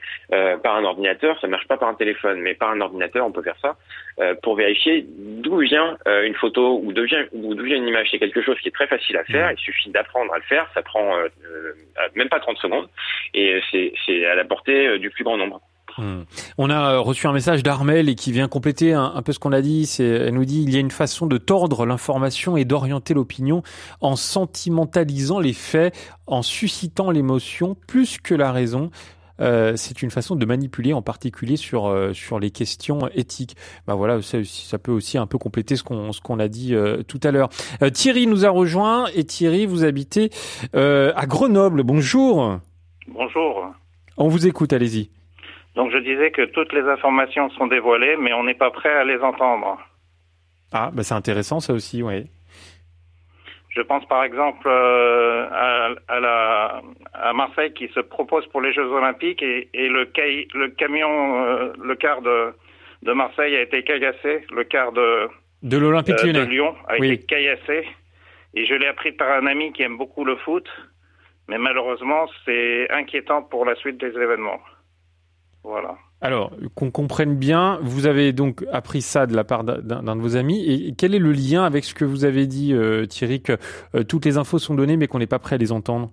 par 0.64 0.76
un 0.76 0.84
ordinateur. 0.84 1.40
Ça 1.42 1.48
marche 1.48 1.68
pas 1.68 1.78
par 1.78 1.90
un 1.90 1.94
téléphone, 1.94 2.40
mais 2.40 2.54
par 2.54 2.72
un 2.72 2.82
ordinateur, 2.82 3.26
on 3.26 3.32
peut 3.32 3.42
faire 3.42 3.58
ça 3.62 3.76
pour 4.42 4.56
vérifier 4.56 5.06
d'où 5.08 5.58
vient 5.60 5.98
une 6.06 6.34
photo 6.34 6.82
ou 6.84 6.92
d'où 6.92 7.04
vient, 7.04 7.26
une 7.32 7.88
image. 7.88 8.08
C'est 8.12 8.20
quelque 8.20 8.42
chose 8.42 8.60
qui 8.60 8.70
est 8.70 8.72
très 8.72 8.88
facile 8.88 9.18
à 9.18 9.24
faire. 9.24 9.52
Il 9.52 9.58
suffit 9.60 9.90
d'apprendre 9.90 10.34
à 10.34 10.38
le 10.38 10.44
faire. 10.44 10.70
Ça 10.74 10.82
prend 10.82 11.18
même 12.16 12.30
pas 12.30 12.40
30 12.48 12.58
secondes 12.58 12.88
et 13.34 13.60
c'est 13.72 14.26
à 14.26 14.36
la 14.36 14.46
portée 14.46 14.98
du 15.00 15.10
plus 15.10 15.24
grand 15.24 15.38
nombre. 15.38 15.62
Hmm. 15.98 16.24
On 16.60 16.70
a 16.70 16.94
euh, 16.94 17.00
reçu 17.00 17.26
un 17.26 17.34
message 17.34 17.64
d'Armel 17.64 18.08
et 18.08 18.14
qui 18.14 18.32
vient 18.32 18.48
compléter 18.48 18.94
un, 18.94 19.14
un 19.16 19.22
peu 19.24 19.34
ce 19.34 19.40
qu'on 19.40 19.52
a 19.52 19.62
dit. 19.62 19.90
Elle 20.00 20.34
nous 20.34 20.46
dit 20.46 20.62
il 20.62 20.72
y 20.72 20.78
a 20.78 20.80
une 20.80 20.92
façon 20.92 21.26
de 21.26 21.38
tordre 21.38 21.86
l'information 21.86 22.56
et 22.56 22.66
d'orienter 22.66 23.16
l'opinion 23.16 23.64
en 24.00 24.16
sentimentalisant 24.16 25.40
les 25.40 25.54
faits, 25.54 25.96
en 26.28 26.44
suscitant 26.44 27.10
l'émotion 27.10 27.76
plus 27.88 28.20
que 28.20 28.36
la 28.36 28.52
raison. 28.52 28.92
Euh, 29.40 29.74
c'est 29.76 30.02
une 30.02 30.12
façon 30.12 30.36
de 30.36 30.46
manipuler, 30.46 30.94
en 30.94 31.02
particulier 31.02 31.58
sur 31.58 31.88
euh, 31.88 32.14
sur 32.14 32.40
les 32.40 32.52
questions 32.52 33.08
éthiques. 33.14 33.56
Ben 33.88 33.96
voilà, 33.96 34.22
ça, 34.22 34.44
ça, 34.44 34.80
peut 34.80 34.92
aussi 34.92 35.18
un 35.18 35.28
peu 35.28 35.38
compléter 35.38 35.76
ce 35.76 35.84
qu'on 35.84 36.12
ce 36.12 36.22
qu'on 36.22 36.40
a 36.40 36.48
dit 36.48 36.76
euh, 36.76 37.04
tout 37.04 37.20
à 37.24 37.32
l'heure. 37.32 37.50
Euh, 37.82 37.90
Thierry 37.90 38.28
nous 38.28 38.46
a 38.46 38.50
rejoint 38.50 39.08
et 39.16 39.24
Thierry, 39.24 39.66
vous 39.66 39.84
habitez 39.84 40.30
à 40.74 41.26
Grenoble. 41.26 41.84
Bonjour. 41.84 42.60
Bonjour. 43.08 43.66
On 44.18 44.28
vous 44.28 44.48
écoute, 44.48 44.74
allez-y. 44.74 45.10
Donc 45.76 45.92
je 45.92 45.98
disais 46.00 46.32
que 46.32 46.46
toutes 46.46 46.74
les 46.74 46.82
informations 46.82 47.50
sont 47.52 47.68
dévoilées, 47.68 48.16
mais 48.20 48.34
on 48.34 48.44
n'est 48.44 48.56
pas 48.56 48.72
prêt 48.72 48.94
à 48.94 49.04
les 49.04 49.20
entendre. 49.20 49.78
Ah, 50.72 50.90
bah 50.94 51.04
c'est 51.04 51.14
intéressant 51.14 51.60
ça 51.60 51.74
aussi, 51.74 52.02
oui. 52.02 52.26
Je 53.78 53.84
pense 53.84 54.04
par 54.08 54.24
exemple 54.24 54.68
euh, 54.68 55.48
à, 55.52 55.90
à, 56.08 56.20
la, 56.20 56.82
à 57.14 57.32
Marseille 57.34 57.74
qui 57.74 57.88
se 57.90 58.00
propose 58.00 58.48
pour 58.48 58.60
les 58.60 58.74
Jeux 58.74 58.88
Olympiques 58.88 59.44
et, 59.44 59.70
et 59.72 59.88
le, 59.88 60.10
le 60.56 60.68
camion, 60.70 61.46
euh, 61.46 61.74
le 61.80 61.96
car 61.96 62.24
de, 62.24 62.56
de 63.04 63.14
Marseille 63.14 63.56
a 63.56 63.62
été 63.62 63.84
caillassé, 63.84 64.48
le 64.52 64.64
car 64.64 64.92
de, 64.94 65.30
de 65.62 65.78
l'Olympique 65.78 66.16
euh, 66.24 66.34
de 66.34 66.42
Lyon 66.42 66.76
a 66.88 66.98
oui. 66.98 67.12
été 67.12 67.26
caillassé. 67.28 67.88
Et 68.56 68.66
je 68.66 68.74
l'ai 68.74 68.88
appris 68.88 69.12
par 69.12 69.30
un 69.30 69.46
ami 69.46 69.72
qui 69.74 69.84
aime 69.84 69.98
beaucoup 69.98 70.26
le 70.26 70.38
foot, 70.38 70.68
mais 71.48 71.60
malheureusement 71.60 72.26
c'est 72.46 72.90
inquiétant 72.90 73.44
pour 73.44 73.64
la 73.64 73.76
suite 73.76 74.00
des 74.00 74.20
événements. 74.20 74.62
Voilà. 75.64 75.98
Alors, 76.20 76.52
qu'on 76.76 76.90
comprenne 76.90 77.36
bien, 77.36 77.78
vous 77.84 78.08
avez 78.08 78.34
donc 78.34 78.66
appris 78.72 79.02
ça 79.02 79.28
de 79.28 79.36
la 79.36 79.44
part 79.44 79.64
d'un 79.64 80.16
de 80.16 80.22
vos 80.22 80.36
amis. 80.36 80.66
Et 80.66 80.96
quel 80.98 81.14
est 81.14 81.20
le 81.20 81.32
lien 81.32 81.64
avec 81.64 81.84
ce 81.84 81.94
que 81.94 82.06
vous 82.06 82.26
avez 82.26 82.48
dit, 82.48 82.74
euh, 82.74 83.06
Thierry, 83.06 83.42
que 83.44 83.54
euh, 83.94 84.04
toutes 84.04 84.26
les 84.26 84.38
infos 84.38 84.58
sont 84.58 84.74
données, 84.74 84.98
mais 84.98 85.08
qu'on 85.08 85.20
n'est 85.20 85.28
pas 85.28 85.38
prêt 85.38 85.56
à 85.56 85.60
les 85.60 85.72
entendre? 85.72 86.10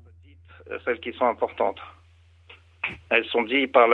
Celles 0.84 1.00
qui 1.00 1.12
sont 1.14 1.26
importantes. 1.26 1.80
Elles 3.08 3.24
sont 3.26 3.42
dites 3.44 3.72
par, 3.72 3.88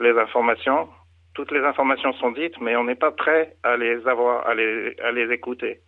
les 0.00 0.16
informations. 0.16 0.88
Toutes 1.34 1.50
les 1.50 1.60
informations 1.60 2.12
sont 2.14 2.30
dites, 2.30 2.60
mais 2.60 2.76
on 2.76 2.84
n'est 2.84 2.94
pas 2.94 3.10
prêt 3.10 3.56
à 3.64 3.76
les 3.76 4.06
avoir, 4.06 4.46
à 4.46 4.54
les 4.54 5.32
écouter. 5.32 5.80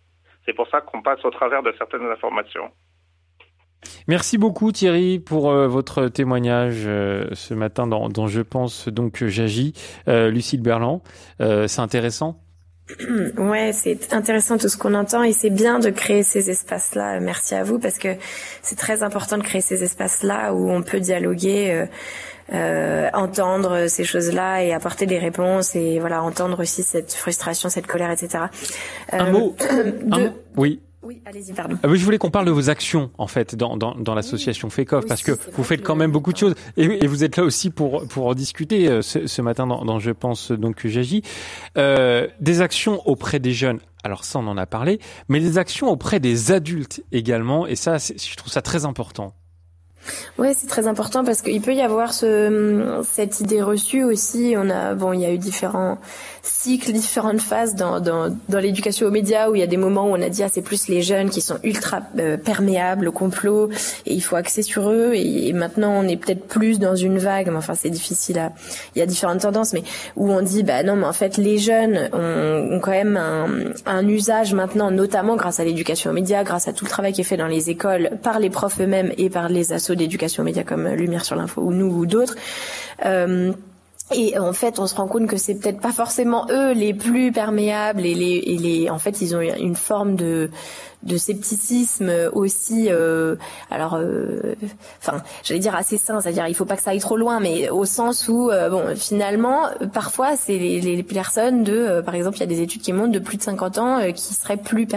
C'est 0.45 0.53
pour 0.53 0.67
ça 0.67 0.81
qu'on 0.81 1.01
passe 1.01 1.23
au 1.23 1.31
travers 1.31 1.63
de 1.63 1.73
certaines 1.77 2.05
informations. 2.05 2.71
Merci 4.07 4.37
beaucoup 4.37 4.71
Thierry 4.71 5.19
pour 5.19 5.49
euh, 5.49 5.67
votre 5.67 6.07
témoignage 6.07 6.83
euh, 6.85 7.27
ce 7.33 7.53
matin 7.53 7.87
dans, 7.87 8.09
dans, 8.09 8.27
Je 8.27 8.41
pense 8.41 8.87
donc 8.87 9.23
j'agis. 9.25 9.73
Euh, 10.07 10.29
Lucille 10.29 10.61
Berland, 10.61 11.01
euh, 11.41 11.67
c'est 11.67 11.81
intéressant 11.81 12.41
Ouais, 13.37 13.71
c'est 13.71 14.13
intéressant 14.13 14.57
tout 14.57 14.67
ce 14.67 14.77
qu'on 14.77 14.95
entend 14.95 15.23
et 15.23 15.31
c'est 15.31 15.51
bien 15.51 15.79
de 15.79 15.89
créer 15.91 16.23
ces 16.23 16.49
espaces-là. 16.49 17.19
Merci 17.19 17.55
à 17.55 17.63
vous 17.63 17.79
parce 17.79 17.99
que 17.99 18.15
c'est 18.61 18.77
très 18.77 19.03
important 19.03 19.37
de 19.37 19.43
créer 19.43 19.61
ces 19.61 19.83
espaces-là 19.83 20.53
où 20.53 20.71
on 20.71 20.81
peut 20.81 20.99
dialoguer, 20.99 21.85
euh, 22.51 23.09
entendre 23.13 23.85
ces 23.87 24.03
choses-là 24.03 24.63
et 24.63 24.73
apporter 24.73 25.05
des 25.05 25.19
réponses 25.19 25.75
et 25.75 25.99
voilà 25.99 26.23
entendre 26.23 26.59
aussi 26.61 26.81
cette 26.81 27.13
frustration, 27.13 27.69
cette 27.69 27.85
colère, 27.85 28.09
etc. 28.09 28.45
Un 29.11 29.31
mot, 29.31 29.55
de... 29.59 30.13
un 30.13 30.19
mot? 30.19 30.29
Oui. 30.57 30.81
Oui, 31.01 31.21
allez-y, 31.25 31.53
pardon. 31.53 31.77
Ah 31.81 31.87
je 31.93 32.03
voulais 32.03 32.17
qu'on 32.17 32.29
parle 32.29 32.45
de 32.45 32.51
vos 32.51 32.69
actions, 32.69 33.09
en 33.17 33.27
fait, 33.27 33.55
dans, 33.55 33.77
dans, 33.77 33.95
dans 33.95 34.15
l'association. 34.15 34.69
FECOF, 34.69 35.03
oui, 35.03 35.07
parce 35.07 35.23
que 35.23 35.31
vous 35.53 35.63
faites 35.63 35.81
quand 35.81 35.95
même 35.95 36.11
beaucoup 36.11 36.33
de 36.33 36.37
choses. 36.37 36.55
Et, 36.75 36.83
et, 36.83 37.07
vous 37.07 37.23
êtes 37.23 37.37
là 37.37 37.43
aussi 37.43 37.69
pour, 37.69 38.05
pour 38.07 38.27
en 38.27 38.33
discuter 38.33 38.89
euh, 38.89 39.01
ce, 39.01 39.25
ce, 39.25 39.41
matin 39.41 39.65
dans, 39.65 39.85
dans, 39.85 39.99
Je 39.99 40.11
pense 40.11 40.51
donc 40.51 40.75
que 40.75 40.89
j'agis. 40.89 41.21
Euh, 41.77 42.27
des 42.41 42.61
actions 42.61 43.01
auprès 43.07 43.39
des 43.39 43.53
jeunes. 43.53 43.79
Alors 44.03 44.25
ça, 44.25 44.39
on 44.39 44.47
en 44.47 44.57
a 44.57 44.65
parlé, 44.65 44.99
mais 45.29 45.39
des 45.39 45.57
actions 45.57 45.89
auprès 45.89 46.19
des 46.19 46.51
adultes 46.51 47.01
également. 47.11 47.65
Et 47.65 47.75
ça, 47.75 47.97
je 47.97 48.35
trouve 48.35 48.51
ça 48.51 48.61
très 48.61 48.85
important. 48.85 49.33
Ouais, 50.37 50.53
c'est 50.57 50.67
très 50.67 50.87
important 50.87 51.23
parce 51.23 51.41
qu'il 51.41 51.61
peut 51.61 51.75
y 51.75 51.81
avoir 51.81 52.13
ce, 52.13 53.03
cette 53.11 53.41
idée 53.41 53.61
reçue 53.61 54.03
aussi. 54.03 54.55
On 54.57 54.69
a, 54.69 54.93
bon, 54.95 55.13
il 55.13 55.21
y 55.21 55.25
a 55.25 55.31
eu 55.31 55.37
différents 55.37 55.97
cycles, 56.41 56.91
différentes 56.91 57.41
phases 57.41 57.75
dans, 57.75 57.99
l'éducation 58.49 59.07
aux 59.07 59.11
médias 59.11 59.49
où 59.49 59.55
il 59.55 59.59
y 59.59 59.63
a 59.63 59.67
des 59.67 59.77
moments 59.77 60.05
où 60.05 60.15
on 60.15 60.21
a 60.21 60.29
dit 60.29 60.43
ah 60.43 60.49
c'est 60.51 60.61
plus 60.61 60.87
les 60.87 61.01
jeunes 61.01 61.29
qui 61.29 61.41
sont 61.41 61.57
ultra 61.63 62.01
euh, 62.17 62.37
perméables 62.37 63.07
au 63.07 63.11
complot 63.11 63.69
et 64.05 64.13
il 64.13 64.21
faut 64.21 64.35
axer 64.35 64.61
sur 64.61 64.89
eux 64.89 65.13
et, 65.13 65.53
maintenant 65.53 65.91
on 65.91 66.07
est 66.07 66.17
peut-être 66.17 66.47
plus 66.47 66.79
dans 66.79 66.95
une 66.95 67.17
vague. 67.17 67.47
Mais 67.49 67.57
enfin 67.57 67.75
c'est 67.75 67.89
difficile 67.89 68.39
à, 68.39 68.51
il 68.95 68.99
y 68.99 69.01
a 69.01 69.05
différentes 69.05 69.41
tendances, 69.41 69.73
mais 69.73 69.83
où 70.15 70.31
on 70.31 70.41
dit 70.41 70.63
bah 70.63 70.83
non 70.83 70.95
mais 70.95 71.05
en 71.05 71.13
fait 71.13 71.37
les 71.37 71.57
jeunes 71.57 72.09
ont, 72.13 72.79
quand 72.81 72.91
même 72.91 73.17
un, 73.85 74.07
usage 74.07 74.53
maintenant, 74.53 74.91
notamment 74.91 75.35
grâce 75.35 75.59
à 75.59 75.63
l'éducation 75.63 76.11
aux 76.11 76.13
médias, 76.13 76.43
grâce 76.43 76.67
à 76.67 76.73
tout 76.73 76.85
le 76.85 76.89
travail 76.89 77.13
qui 77.13 77.21
est 77.21 77.25
fait 77.25 77.37
dans 77.37 77.47
les 77.47 77.69
écoles 77.69 78.11
par 78.23 78.39
les 78.39 78.49
profs 78.49 78.79
eux-mêmes 78.79 79.11
et 79.17 79.29
par 79.29 79.49
les 79.49 79.73
d'éducation 79.95 80.43
aux 80.43 80.45
médias 80.45 80.63
comme 80.63 80.87
Lumière 80.87 81.25
sur 81.25 81.35
l'info 81.35 81.61
ou 81.61 81.73
nous 81.73 81.93
ou 81.93 82.05
d'autres. 82.05 82.35
Euh, 83.05 83.53
et 84.11 84.39
en 84.39 84.53
fait, 84.53 84.79
on 84.79 84.87
se 84.87 84.95
rend 84.95 85.07
compte 85.07 85.27
que 85.27 85.37
c'est 85.37 85.55
peut-être 85.55 85.79
pas 85.79 85.91
forcément 85.91 86.47
eux 86.49 86.73
les 86.73 86.95
plus 86.95 87.31
perméables 87.31 88.05
et 88.05 88.15
les, 88.15 88.41
et 88.45 88.57
les, 88.57 88.89
en 88.89 88.97
fait, 88.97 89.21
ils 89.21 89.35
ont 89.35 89.41
une 89.41 89.75
forme 89.75 90.15
de 90.15 90.49
de 91.03 91.17
scepticisme 91.17 92.11
aussi. 92.33 92.87
Euh, 92.89 93.35
alors, 93.71 93.95
euh, 93.95 94.55
j'allais 95.43 95.59
dire 95.59 95.75
assez 95.75 95.97
sain, 95.97 96.19
c'est-à-dire 96.21 96.47
il 96.47 96.55
faut 96.55 96.65
pas 96.65 96.75
que 96.75 96.83
ça 96.83 96.91
aille 96.91 96.99
trop 96.99 97.17
loin, 97.17 97.39
mais 97.39 97.69
au 97.69 97.85
sens 97.85 98.27
où, 98.27 98.49
euh, 98.49 98.69
bon, 98.69 98.95
finalement, 98.95 99.63
parfois, 99.93 100.35
c'est 100.35 100.57
les, 100.57 100.81
les, 100.81 101.03
personnes 101.03 101.63
de, 101.63 101.73
euh, 101.73 102.01
par 102.01 102.15
exemple, 102.15 102.37
il 102.37 102.41
y 102.41 102.43
a 102.43 102.47
des 102.47 102.61
études 102.61 102.81
qui 102.81 102.93
montrent 102.93 103.11
de 103.11 103.19
plus 103.19 103.37
de 103.37 103.43
50 103.43 103.77
ans 103.77 103.99
qui 104.13 104.33
seraient 104.33 104.57
plus 104.57 104.87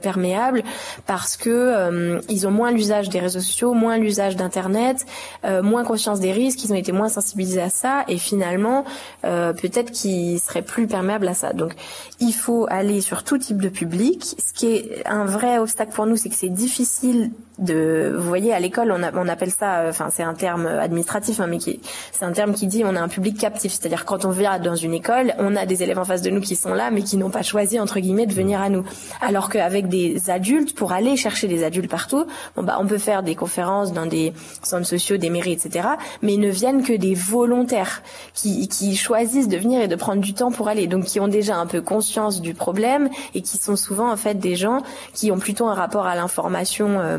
perméables 0.00 0.62
parce 1.06 1.36
que 1.36 2.20
ils 2.28 2.46
ont 2.46 2.50
moins 2.50 2.70
l'usage 2.70 3.08
des 3.08 3.20
réseaux 3.20 3.40
sociaux, 3.40 3.74
moins 3.74 3.98
l'usage 3.98 4.36
d'internet, 4.36 5.04
moins 5.62 5.84
conscience 5.84 6.20
des 6.20 6.32
risques, 6.32 6.64
ils 6.64 6.72
ont 6.72 6.76
été 6.76 6.92
moins 6.92 7.08
sensibilisés 7.08 7.62
à 7.62 7.70
ça 7.70 8.04
et 8.08 8.18
finalement 8.18 8.84
peut-être 9.22 9.90
qu'ils 9.90 10.38
seraient 10.40 10.62
plus 10.62 10.86
perméables 10.86 11.28
à 11.28 11.34
ça. 11.34 11.52
Donc 11.52 11.74
il 12.20 12.32
faut 12.32 12.66
aller 12.70 13.00
sur 13.00 13.24
tout 13.24 13.38
type 13.38 13.60
de 13.60 13.68
public. 13.68 14.24
Ce 14.24 14.52
qui 14.52 14.66
est 14.68 14.93
un 15.04 15.24
vrai 15.24 15.58
obstacle 15.58 15.92
pour 15.92 16.06
nous, 16.06 16.16
c'est 16.16 16.28
que 16.28 16.34
c'est 16.34 16.48
difficile 16.48 17.30
de, 17.58 18.12
vous 18.16 18.26
voyez, 18.26 18.52
à 18.52 18.58
l'école, 18.58 18.90
on, 18.90 19.00
on, 19.16 19.28
appelle 19.28 19.50
ça, 19.50 19.80
euh, 19.80 19.90
enfin, 19.90 20.08
c'est 20.10 20.22
un 20.22 20.34
terme 20.34 20.66
administratif, 20.66 21.40
hein, 21.40 21.46
mais 21.46 21.58
qui, 21.58 21.80
c'est 22.12 22.24
un 22.24 22.32
terme 22.32 22.52
qui 22.52 22.66
dit 22.66 22.82
on 22.84 22.96
a 22.96 23.00
un 23.00 23.08
public 23.08 23.38
captif, 23.38 23.72
c'est-à-dire 23.72 24.04
quand 24.04 24.24
on 24.24 24.30
vient 24.30 24.58
dans 24.58 24.74
une 24.74 24.92
école, 24.92 25.34
on 25.38 25.54
a 25.54 25.64
des 25.64 25.82
élèves 25.82 25.98
en 25.98 26.04
face 26.04 26.22
de 26.22 26.30
nous 26.30 26.40
qui 26.40 26.56
sont 26.56 26.74
là, 26.74 26.90
mais 26.90 27.02
qui 27.02 27.16
n'ont 27.16 27.30
pas 27.30 27.42
choisi 27.42 27.78
entre 27.78 28.00
guillemets 28.00 28.26
de 28.26 28.34
venir 28.34 28.60
à 28.60 28.70
nous. 28.70 28.84
Alors 29.20 29.48
qu'avec 29.48 29.88
des 29.88 30.30
adultes, 30.30 30.74
pour 30.74 30.92
aller 30.92 31.16
chercher 31.16 31.46
des 31.46 31.64
adultes 31.64 31.90
partout, 31.90 32.26
bon 32.56 32.64
bah, 32.64 32.78
on 32.80 32.86
peut 32.86 32.98
faire 32.98 33.22
des 33.22 33.36
conférences 33.36 33.92
dans 33.92 34.06
des 34.06 34.32
centres 34.62 34.86
sociaux, 34.86 35.16
des 35.16 35.30
mairies, 35.30 35.52
etc. 35.52 35.88
Mais 36.22 36.34
ils 36.34 36.40
ne 36.40 36.50
viennent 36.50 36.82
que 36.82 36.92
des 36.92 37.14
volontaires 37.14 38.02
qui, 38.34 38.68
qui 38.68 38.96
choisissent 38.96 39.48
de 39.48 39.56
venir 39.56 39.80
et 39.80 39.88
de 39.88 39.96
prendre 39.96 40.20
du 40.20 40.34
temps 40.34 40.50
pour 40.50 40.68
aller, 40.68 40.86
donc 40.88 41.04
qui 41.04 41.20
ont 41.20 41.28
déjà 41.28 41.56
un 41.56 41.66
peu 41.66 41.80
conscience 41.80 42.40
du 42.40 42.54
problème 42.54 43.10
et 43.34 43.42
qui 43.42 43.58
sont 43.58 43.76
souvent 43.76 44.10
en 44.10 44.16
fait 44.16 44.34
des 44.34 44.56
gens 44.56 44.82
qui 45.12 45.30
ont 45.30 45.38
plutôt 45.38 45.66
un 45.66 45.74
rapport 45.74 46.06
à 46.06 46.16
l'information. 46.16 47.00
Euh, 47.00 47.18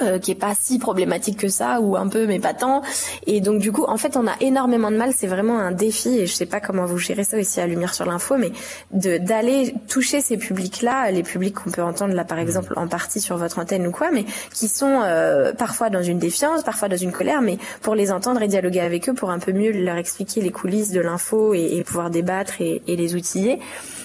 euh, 0.00 0.18
qui 0.18 0.30
est 0.30 0.36
pas 0.36 0.54
si 0.58 0.78
problématique 0.78 1.36
que 1.38 1.48
ça 1.48 1.80
ou 1.82 1.96
un 1.96 2.08
peu 2.08 2.26
mais 2.26 2.40
pas 2.40 2.54
tant. 2.54 2.80
Et 3.26 3.42
donc 3.42 3.60
du 3.60 3.72
coup 3.72 3.84
en 3.86 3.98
fait 3.98 4.16
on 4.16 4.26
a 4.26 4.32
énormément 4.40 4.90
de 4.90 4.96
mal. 4.96 5.12
C'est 5.14 5.26
vraiment 5.26 5.58
un 5.58 5.70
défi 5.70 6.18
et 6.18 6.26
je 6.26 6.32
sais 6.32 6.46
pas 6.46 6.60
comment 6.60 6.86
vous 6.86 6.96
gérez 6.96 7.24
ça 7.24 7.38
aussi 7.38 7.60
à 7.60 7.66
Lumière 7.66 7.92
sur 7.92 8.06
l'info 8.06 8.38
mais 8.38 8.52
de 8.92 9.18
d'aller 9.18 9.74
toucher 9.88 10.22
ces 10.22 10.38
publics 10.38 10.80
là 10.80 11.10
les 11.10 11.22
publics 11.22 11.54
qu'on 11.54 11.70
peut 11.70 11.82
entendre 11.82 12.14
là 12.14 12.24
par 12.24 12.38
exemple 12.38 12.72
en 12.76 12.88
partie 12.88 13.20
sur 13.20 13.36
votre 13.36 13.58
antenne 13.58 13.86
ou 13.86 13.90
quoi 13.90 14.10
mais 14.10 14.24
qui 14.54 14.66
sont 14.66 15.02
euh, 15.04 15.52
parfois 15.52 15.90
dans 15.90 16.02
une 16.02 16.18
défiance 16.18 16.62
parfois 16.62 16.88
dans 16.88 16.96
une 16.96 17.12
colère 17.12 17.42
mais 17.42 17.58
pour 17.82 17.94
les 17.94 18.12
entendre 18.12 18.40
et 18.40 18.48
dialoguer 18.48 18.80
avec 18.80 19.10
eux 19.10 19.14
pour 19.14 19.30
un 19.30 19.38
peu 19.38 19.52
mieux 19.52 19.72
leur 19.72 19.96
expliquer 19.96 20.40
les 20.40 20.50
coulisses 20.50 20.90
de 20.90 21.00
l'info 21.00 21.52
et, 21.52 21.82
pouvoir 21.84 22.08
débattre 22.08 22.62
et, 22.62 22.80
et 22.86 22.96
les 22.96 23.14
outiller 23.14 23.58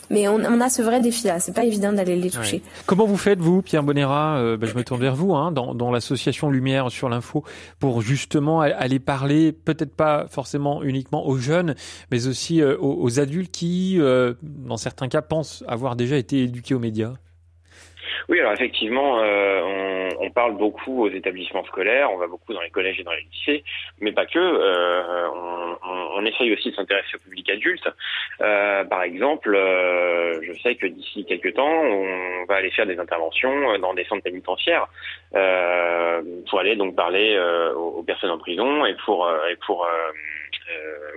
mais 0.10 0.28
on, 0.28 0.36
on, 0.36 0.62
a 0.62 0.70
ce 0.70 0.82
vrai 0.82 1.01
défi-là. 1.01 1.39
C'est 1.39 1.53
pas 1.53 1.66
évident 1.66 1.93
d'aller 1.93 2.16
les 2.16 2.30
toucher. 2.30 2.62
Comment 2.86 3.05
vous 3.05 3.18
faites, 3.18 3.39
vous, 3.39 3.62
Pierre 3.62 3.84
Bonera 3.84 4.38
euh, 4.38 4.58
ben, 4.58 4.68
Je 4.68 4.76
me 4.76 4.84
tourne 4.84 5.01
vers 5.01 5.16
vous, 5.16 5.36
hein, 5.36 5.51
dans, 5.51 5.74
dans 5.74 5.91
l'association 5.91 6.49
Lumière 6.49 6.89
sur 6.91 7.10
l'info, 7.10 7.43
pour 7.80 8.01
justement 8.01 8.62
aller 8.62 8.99
parler, 8.99 9.51
peut-être 9.51 9.95
pas 9.95 10.28
forcément 10.30 10.84
uniquement 10.84 11.28
aux 11.28 11.38
jeunes, 11.38 11.76
mais 12.12 12.28
aussi 12.28 12.62
euh, 12.62 12.78
aux, 12.78 13.01
aux, 13.01 13.20
adultes 13.20 13.51
qui, 13.51 13.97
euh, 13.99 14.34
dans 14.41 14.78
certains 14.78 15.08
cas, 15.08 15.22
pensent 15.22 15.64
avoir 15.68 15.95
déjà 15.95 16.18
été 16.18 16.43
éduqués 16.43 16.74
aux 16.74 16.80
médias? 16.80 17.14
Oui, 18.30 18.39
alors 18.39 18.53
effectivement, 18.53 19.20
euh, 19.20 19.61
on, 19.63 20.26
on, 20.26 20.30
parle 20.32 20.57
beaucoup 20.57 21.03
aux 21.03 21.09
établissements 21.09 21.63
scolaires, 21.65 22.11
on 22.11 22.18
va 22.18 22.28
beaucoup 22.28 22.53
dans 22.53 22.61
les 22.61 22.70
collèges 22.70 22.99
et 22.99 23.03
dans 23.03 23.11
les 23.11 23.26
lycées, 23.32 23.63
mais 23.99 24.11
pas 24.11 24.26
que. 24.26 24.39
Euh, 24.39 25.30
on, 25.30 25.78
on, 26.15 26.26
essaye 26.26 26.51
aussi 26.53 26.72
de 26.72 26.76
s'intéresser 26.76 27.15
au 27.15 27.20
public 27.20 27.49
adulte. 27.49 27.88
Euh, 28.41 28.84
par 28.86 29.03
exemple, 29.03 29.55
euh, 29.55 30.39
je 30.41 30.53
sais 30.61 30.76
que 30.76 30.88
d'ici 30.88 31.26
quelques 31.26 31.53
temps, 31.53 31.70
on 31.70 32.45
va 32.45 32.55
aller 32.55 32.72
faire 32.72 32.86
des 32.86 32.99
interventions 32.99 33.78
dans 33.80 33.93
des 33.93 34.05
centres 34.05 34.24
pénitentiaires 34.24 34.88
euh, 35.36 36.22
pour 36.49 36.59
aller 36.59 36.76
donc 36.76 36.95
parler 36.95 37.39
aux, 37.76 37.99
aux, 37.99 38.03
personnes 38.03 38.32
en 38.32 38.38
prison 38.38 38.86
et 38.86 38.95
pour 39.05 39.30
et 39.49 39.55
pour 39.65 39.88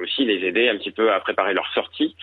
aussi 0.03 0.24
les 0.24 0.46
aider 0.46 0.68
un 0.68 0.76
petit 0.76 0.90
peu 0.92 1.12
à 1.12 1.20
préparer 1.20 1.55
leur 1.55 1.66
sortie 1.72 2.14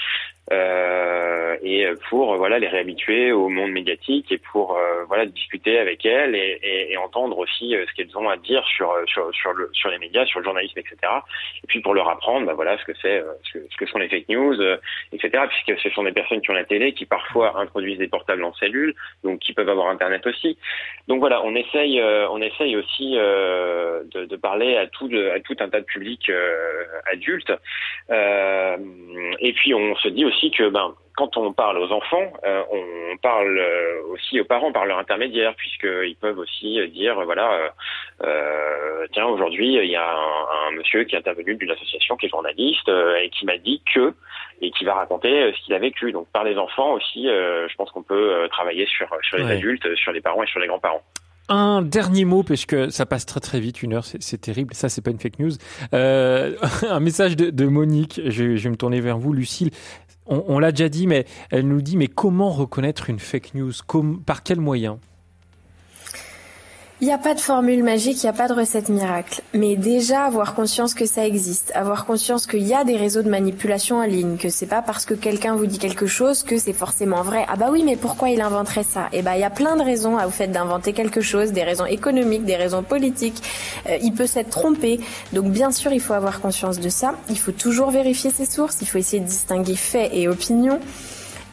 euh, 0.52 1.58
et 1.62 1.86
pour 2.10 2.38
voilà 2.38 2.58
les 2.58 2.70
réhabituer 2.70 3.34
au 3.34 3.50
monde 3.50 3.72
médiatique 3.72 4.32
et 4.32 4.38
pour 4.38 4.78
euh, 4.78 5.04
voilà 5.08 5.26
discuter 5.26 5.78
avec 5.78 6.06
elles 6.06 6.36
et, 6.36 6.60
et, 6.64 6.94
et 6.94 6.98
entendre 6.98 7.38
aussi 7.38 7.76
euh, 7.76 7.86
ce 7.86 7.94
qu'elles 7.94 8.18
ont 8.18 8.30
à 8.30 8.38
dire 8.38 8.66
sur 8.66 8.94
sur 9.08 9.30
sur, 9.34 9.52
le, 9.52 9.70
sur 9.74 9.90
les 9.90 9.98
médias, 9.98 10.26
sur 10.26 10.40
le 10.40 10.46
journalisme, 10.46 10.80
etc. 10.80 10.96
Et 11.64 11.68
puis 11.68 11.82
pour 11.82 11.94
leur 11.94 12.08
apprendre 12.08 12.46
bah, 12.46 12.54
voilà 12.54 12.78
ce 12.78 12.86
que 12.86 12.94
c'est 13.02 13.22
ce 13.52 13.60
ce 13.70 13.78
que 13.78 13.86
sont 13.88 13.98
les 13.98 14.08
fake 14.08 14.30
news, 14.30 14.56
etc. 15.12 15.44
Puisque 15.50 15.82
ce 15.82 15.90
sont 15.90 16.04
des 16.04 16.14
personnes 16.14 16.40
qui 16.40 16.50
ont 16.50 16.54
la 16.56 16.64
télé, 16.64 16.94
qui 16.94 17.06
parfois 17.06 17.60
introduisent 17.60 17.98
des 17.98 18.08
portables 18.08 18.44
en 18.46 18.54
cellule, 18.54 18.96
donc 19.26 19.40
qui 19.40 19.52
peuvent 19.54 19.70
avoir 19.70 19.90
internet 19.90 20.26
aussi. 20.28 20.58
Donc 21.10 21.20
voilà, 21.20 21.44
on 21.44 21.56
essaye 21.56 22.02
on 22.02 22.42
essaye 22.42 22.78
aussi 22.78 23.16
de, 23.16 24.26
de, 24.26 24.36
parler 24.38 24.78
à 24.78 24.88
tout 24.88 25.10
à 25.34 25.40
tout 25.42 25.58
un 25.60 25.68
tas 25.70 25.82
de 25.82 25.86
publics 25.86 26.32
adultes. 27.12 27.52
et 28.10 29.54
puis 29.54 29.74
on 29.74 29.96
se 29.96 30.08
dit 30.08 30.24
aussi 30.24 30.37
que 30.52 30.70
ben, 30.70 30.94
quand 31.18 31.36
on 31.36 31.52
parle 31.52 31.80
aux 31.80 31.92
enfants, 31.92 32.32
euh, 32.46 32.62
on 32.72 33.18
parle 33.18 33.58
euh, 33.58 34.04
aussi 34.12 34.40
aux 34.40 34.46
parents 34.46 34.72
par 34.72 34.86
leur 34.86 35.00
intermédiaire, 35.00 35.56
puisqu'ils 35.56 36.16
peuvent 36.16 36.38
aussi 36.38 36.80
dire, 36.90 37.16
voilà, 37.26 37.74
euh, 38.24 39.08
tiens, 39.12 39.26
aujourd'hui, 39.26 39.74
il 39.74 39.90
y 39.90 39.96
a 39.96 40.08
un, 40.08 40.72
monsieur 40.78 41.06
qui 41.06 41.16
est 41.16 41.18
intervenu 41.18 41.56
d'une 41.56 41.72
association 41.72 42.16
qui 42.18 42.28
est 42.28 42.30
journaliste 42.30 42.88
et 42.90 43.30
qui 43.32 43.46
m'a 43.46 43.58
dit 43.58 43.82
que, 43.94 44.14
et 44.62 44.70
qui 44.70 44.86
va 44.86 44.94
raconter 44.94 45.52
ce 45.54 45.66
qu'il 45.66 45.74
a 45.74 45.80
vécu. 45.80 46.12
Donc 46.12 46.28
par 46.32 46.44
les 46.44 46.56
enfants 46.58 46.94
aussi, 46.94 47.24
je 47.26 47.76
pense 47.78 47.90
qu'on 47.92 48.04
peut 48.04 48.48
travailler 48.52 48.86
sur, 48.86 49.08
sur 49.24 49.38
les 49.38 49.52
adultes, 49.52 49.96
sur 49.96 50.12
les 50.12 50.22
parents 50.22 50.44
et 50.44 50.48
sur 50.48 50.60
les 50.60 50.68
grands-parents. 50.68 51.04
Un 51.50 51.82
dernier 51.82 52.26
mot, 52.26 52.44
puisque 52.44 52.92
ça 52.92 53.06
passe 53.06 53.26
très 53.26 53.40
très 53.40 53.60
vite, 53.60 53.82
une 53.82 53.94
heure, 53.94 54.06
c'est 54.06 54.42
terrible. 54.42 54.74
Ça, 54.74 54.90
c'est 54.90 55.02
pas 55.02 55.12
une 55.12 55.20
fake 55.20 55.40
news. 55.40 55.52
Euh, 55.94 56.56
un 56.90 57.00
message 57.00 57.36
de, 57.36 57.50
de 57.50 57.66
Monique. 57.68 58.20
Je, 58.26 58.56
je, 58.58 58.64
vais 58.64 58.70
me 58.70 58.76
tourner 58.76 59.00
vers 59.00 59.18
vous, 59.18 59.34
Lucille 59.34 59.72
on, 60.28 60.60
l'a 60.60 60.72
déjà 60.72 60.90
dit, 60.90 61.08
mais 61.08 61.26
elle 61.52 61.68
nous 61.68 61.82
dit, 61.82 61.98
mais 61.98 62.08
comment 62.08 62.50
reconnaître 62.50 63.10
une 63.10 63.20
fake 63.20 63.54
news? 63.54 63.72
Par 64.26 64.44
quels 64.44 64.60
moyens 64.60 64.98
il 67.00 67.08
n'y 67.08 67.14
a 67.14 67.20
pas 67.20 67.36
de 67.36 67.40
formule 67.40 67.84
magique, 67.84 68.24
il 68.24 68.26
n'y 68.26 68.30
a 68.30 68.34
pas 68.34 68.48
de 68.48 68.54
recette 68.54 68.90
miracle. 68.90 69.42
Mais 69.54 69.76
déjà, 69.76 70.24
avoir 70.24 70.56
conscience 70.56 70.96
que 70.96 71.06
ça 71.06 71.28
existe, 71.28 71.72
avoir 71.76 72.06
conscience 72.06 72.48
qu'il 72.48 72.66
y 72.66 72.74
a 72.74 72.84
des 72.84 72.98
réseaux 72.98 73.22
de 73.22 73.30
manipulation 73.30 73.98
en 73.98 74.04
ligne, 74.04 74.38
que 74.38 74.50
c'est 74.50 74.66
pas 74.66 74.82
parce 74.82 75.06
que 75.06 75.14
quelqu'un 75.14 75.56
vous 75.56 75.68
dit 75.68 75.78
quelque 75.78 76.08
chose 76.08 76.42
que 76.42 76.58
c'est 76.58 76.74
forcément 76.74 77.22
vrai. 77.22 77.46
Ah 77.50 77.56
bah 77.56 77.68
oui, 77.72 77.84
mais 77.84 77.98
pourquoi 77.98 78.30
il 78.30 78.42
inventerait 78.42 78.84
ça? 78.84 79.10
Eh 79.14 79.22
bah, 79.22 79.38
il 79.38 79.42
y 79.42 79.44
a 79.44 79.52
plein 79.52 79.76
de 79.76 79.84
raisons 79.84 80.18
vous 80.18 80.32
fait 80.32 80.48
d'inventer 80.48 80.94
quelque 80.94 81.22
chose, 81.22 81.52
des 81.52 81.64
raisons 81.64 81.86
économiques, 81.86 82.46
des 82.46 82.56
raisons 82.56 82.82
politiques. 82.82 83.44
Euh, 83.88 83.98
il 84.02 84.14
peut 84.14 84.28
s'être 84.28 84.50
trompé. 84.50 85.00
Donc, 85.34 85.52
bien 85.52 85.72
sûr, 85.72 85.92
il 85.94 86.02
faut 86.02 86.14
avoir 86.14 86.42
conscience 86.42 86.80
de 86.80 86.90
ça. 86.90 87.14
Il 87.30 87.38
faut 87.38 87.52
toujours 87.52 87.92
vérifier 87.92 88.32
ses 88.32 88.46
sources. 88.46 88.78
Il 88.82 88.88
faut 88.88 88.98
essayer 88.98 89.22
de 89.22 89.28
distinguer 89.28 89.76
faits 89.76 90.10
et 90.14 90.28
opinions. 90.28 90.80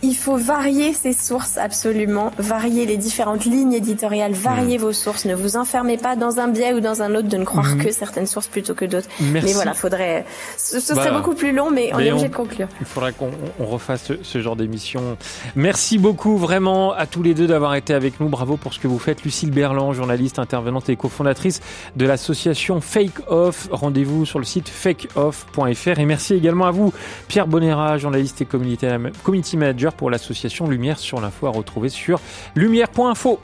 Il 0.05 0.15
faut 0.15 0.37
varier 0.37 0.93
ses 0.93 1.15
sources 1.15 1.57
absolument, 1.57 2.31
varier 2.37 2.85
les 2.85 2.99
différentes 2.99 3.47
lignes 3.47 3.73
éditoriales, 3.73 4.33
varier 4.33 4.77
hmm. 4.77 4.83
vos 4.83 4.93
sources. 4.93 5.25
Ne 5.25 5.35
vous 5.35 5.57
enfermez 5.57 5.97
pas 5.97 6.15
dans 6.15 6.39
un 6.39 6.49
biais 6.49 6.75
ou 6.75 6.81
dans 6.81 7.01
un 7.01 7.15
autre 7.15 7.29
de 7.29 7.39
ne 7.39 7.45
croire 7.45 7.75
hmm. 7.75 7.83
que 7.83 7.91
certaines 7.91 8.27
sources 8.27 8.49
plutôt 8.49 8.75
que 8.75 8.85
d'autres. 8.85 9.09
Mais 9.33 9.41
voilà, 9.41 9.73
faudrait. 9.73 10.27
Ce, 10.59 10.79
serait 10.79 11.11
beaucoup 11.11 11.35
plus 11.35 11.53
long, 11.53 11.71
mais 11.71 11.91
on 11.95 11.99
est 12.01 12.13
obligé 12.13 12.29
de 12.29 12.35
conclure. 12.35 12.69
Il 12.81 12.87
faudrait 12.87 13.15
qu'on 13.15 13.31
refasse 13.65 14.13
ce, 14.23 14.41
genre 14.43 14.57
d'émission. 14.57 15.17
Merci 15.57 15.97
beaucoup 15.97 16.37
vraiment 16.37 16.93
à 16.93 17.07
tous 17.07 17.23
les 17.23 17.33
deux 17.33 17.47
d'avoir 17.47 17.75
été 17.75 17.95
avec 17.95 18.21
nous. 18.21 18.29
Bravo 18.29 18.59
pour 18.59 18.75
ce 18.75 18.81
que 18.81 18.89
vous 18.89 18.99
faites, 18.99 19.25
Lucille 19.25 19.53
Berland, 19.53 19.95
journaliste, 19.95 20.39
intervenante 20.39 20.91
et 20.91 20.97
cofondatrice 20.97 21.63
de 21.97 22.05
l'association 22.05 22.83
Fake 22.83 23.21
Off. 23.29 23.69
Rendez-vous 23.71 24.27
sur 24.27 24.39
le 24.39 24.45
site 24.45 24.69
fakeoff.fr 24.69 25.99
et 25.99 26.05
merci 26.05 26.35
également 26.35 26.67
à 26.67 26.73
vous, 26.73 26.93
Pierre 27.27 27.47
Bonera, 27.47 27.97
journaliste 27.97 28.43
et 28.43 28.45
community 28.45 29.57
manager 29.57 29.94
pour 29.95 30.11
l'association 30.11 30.69
Lumière 30.69 30.99
sur 30.99 31.21
l'info 31.21 31.47
à 31.47 31.51
retrouver 31.51 31.89
sur 31.89 32.21
lumière.info. 32.55 33.41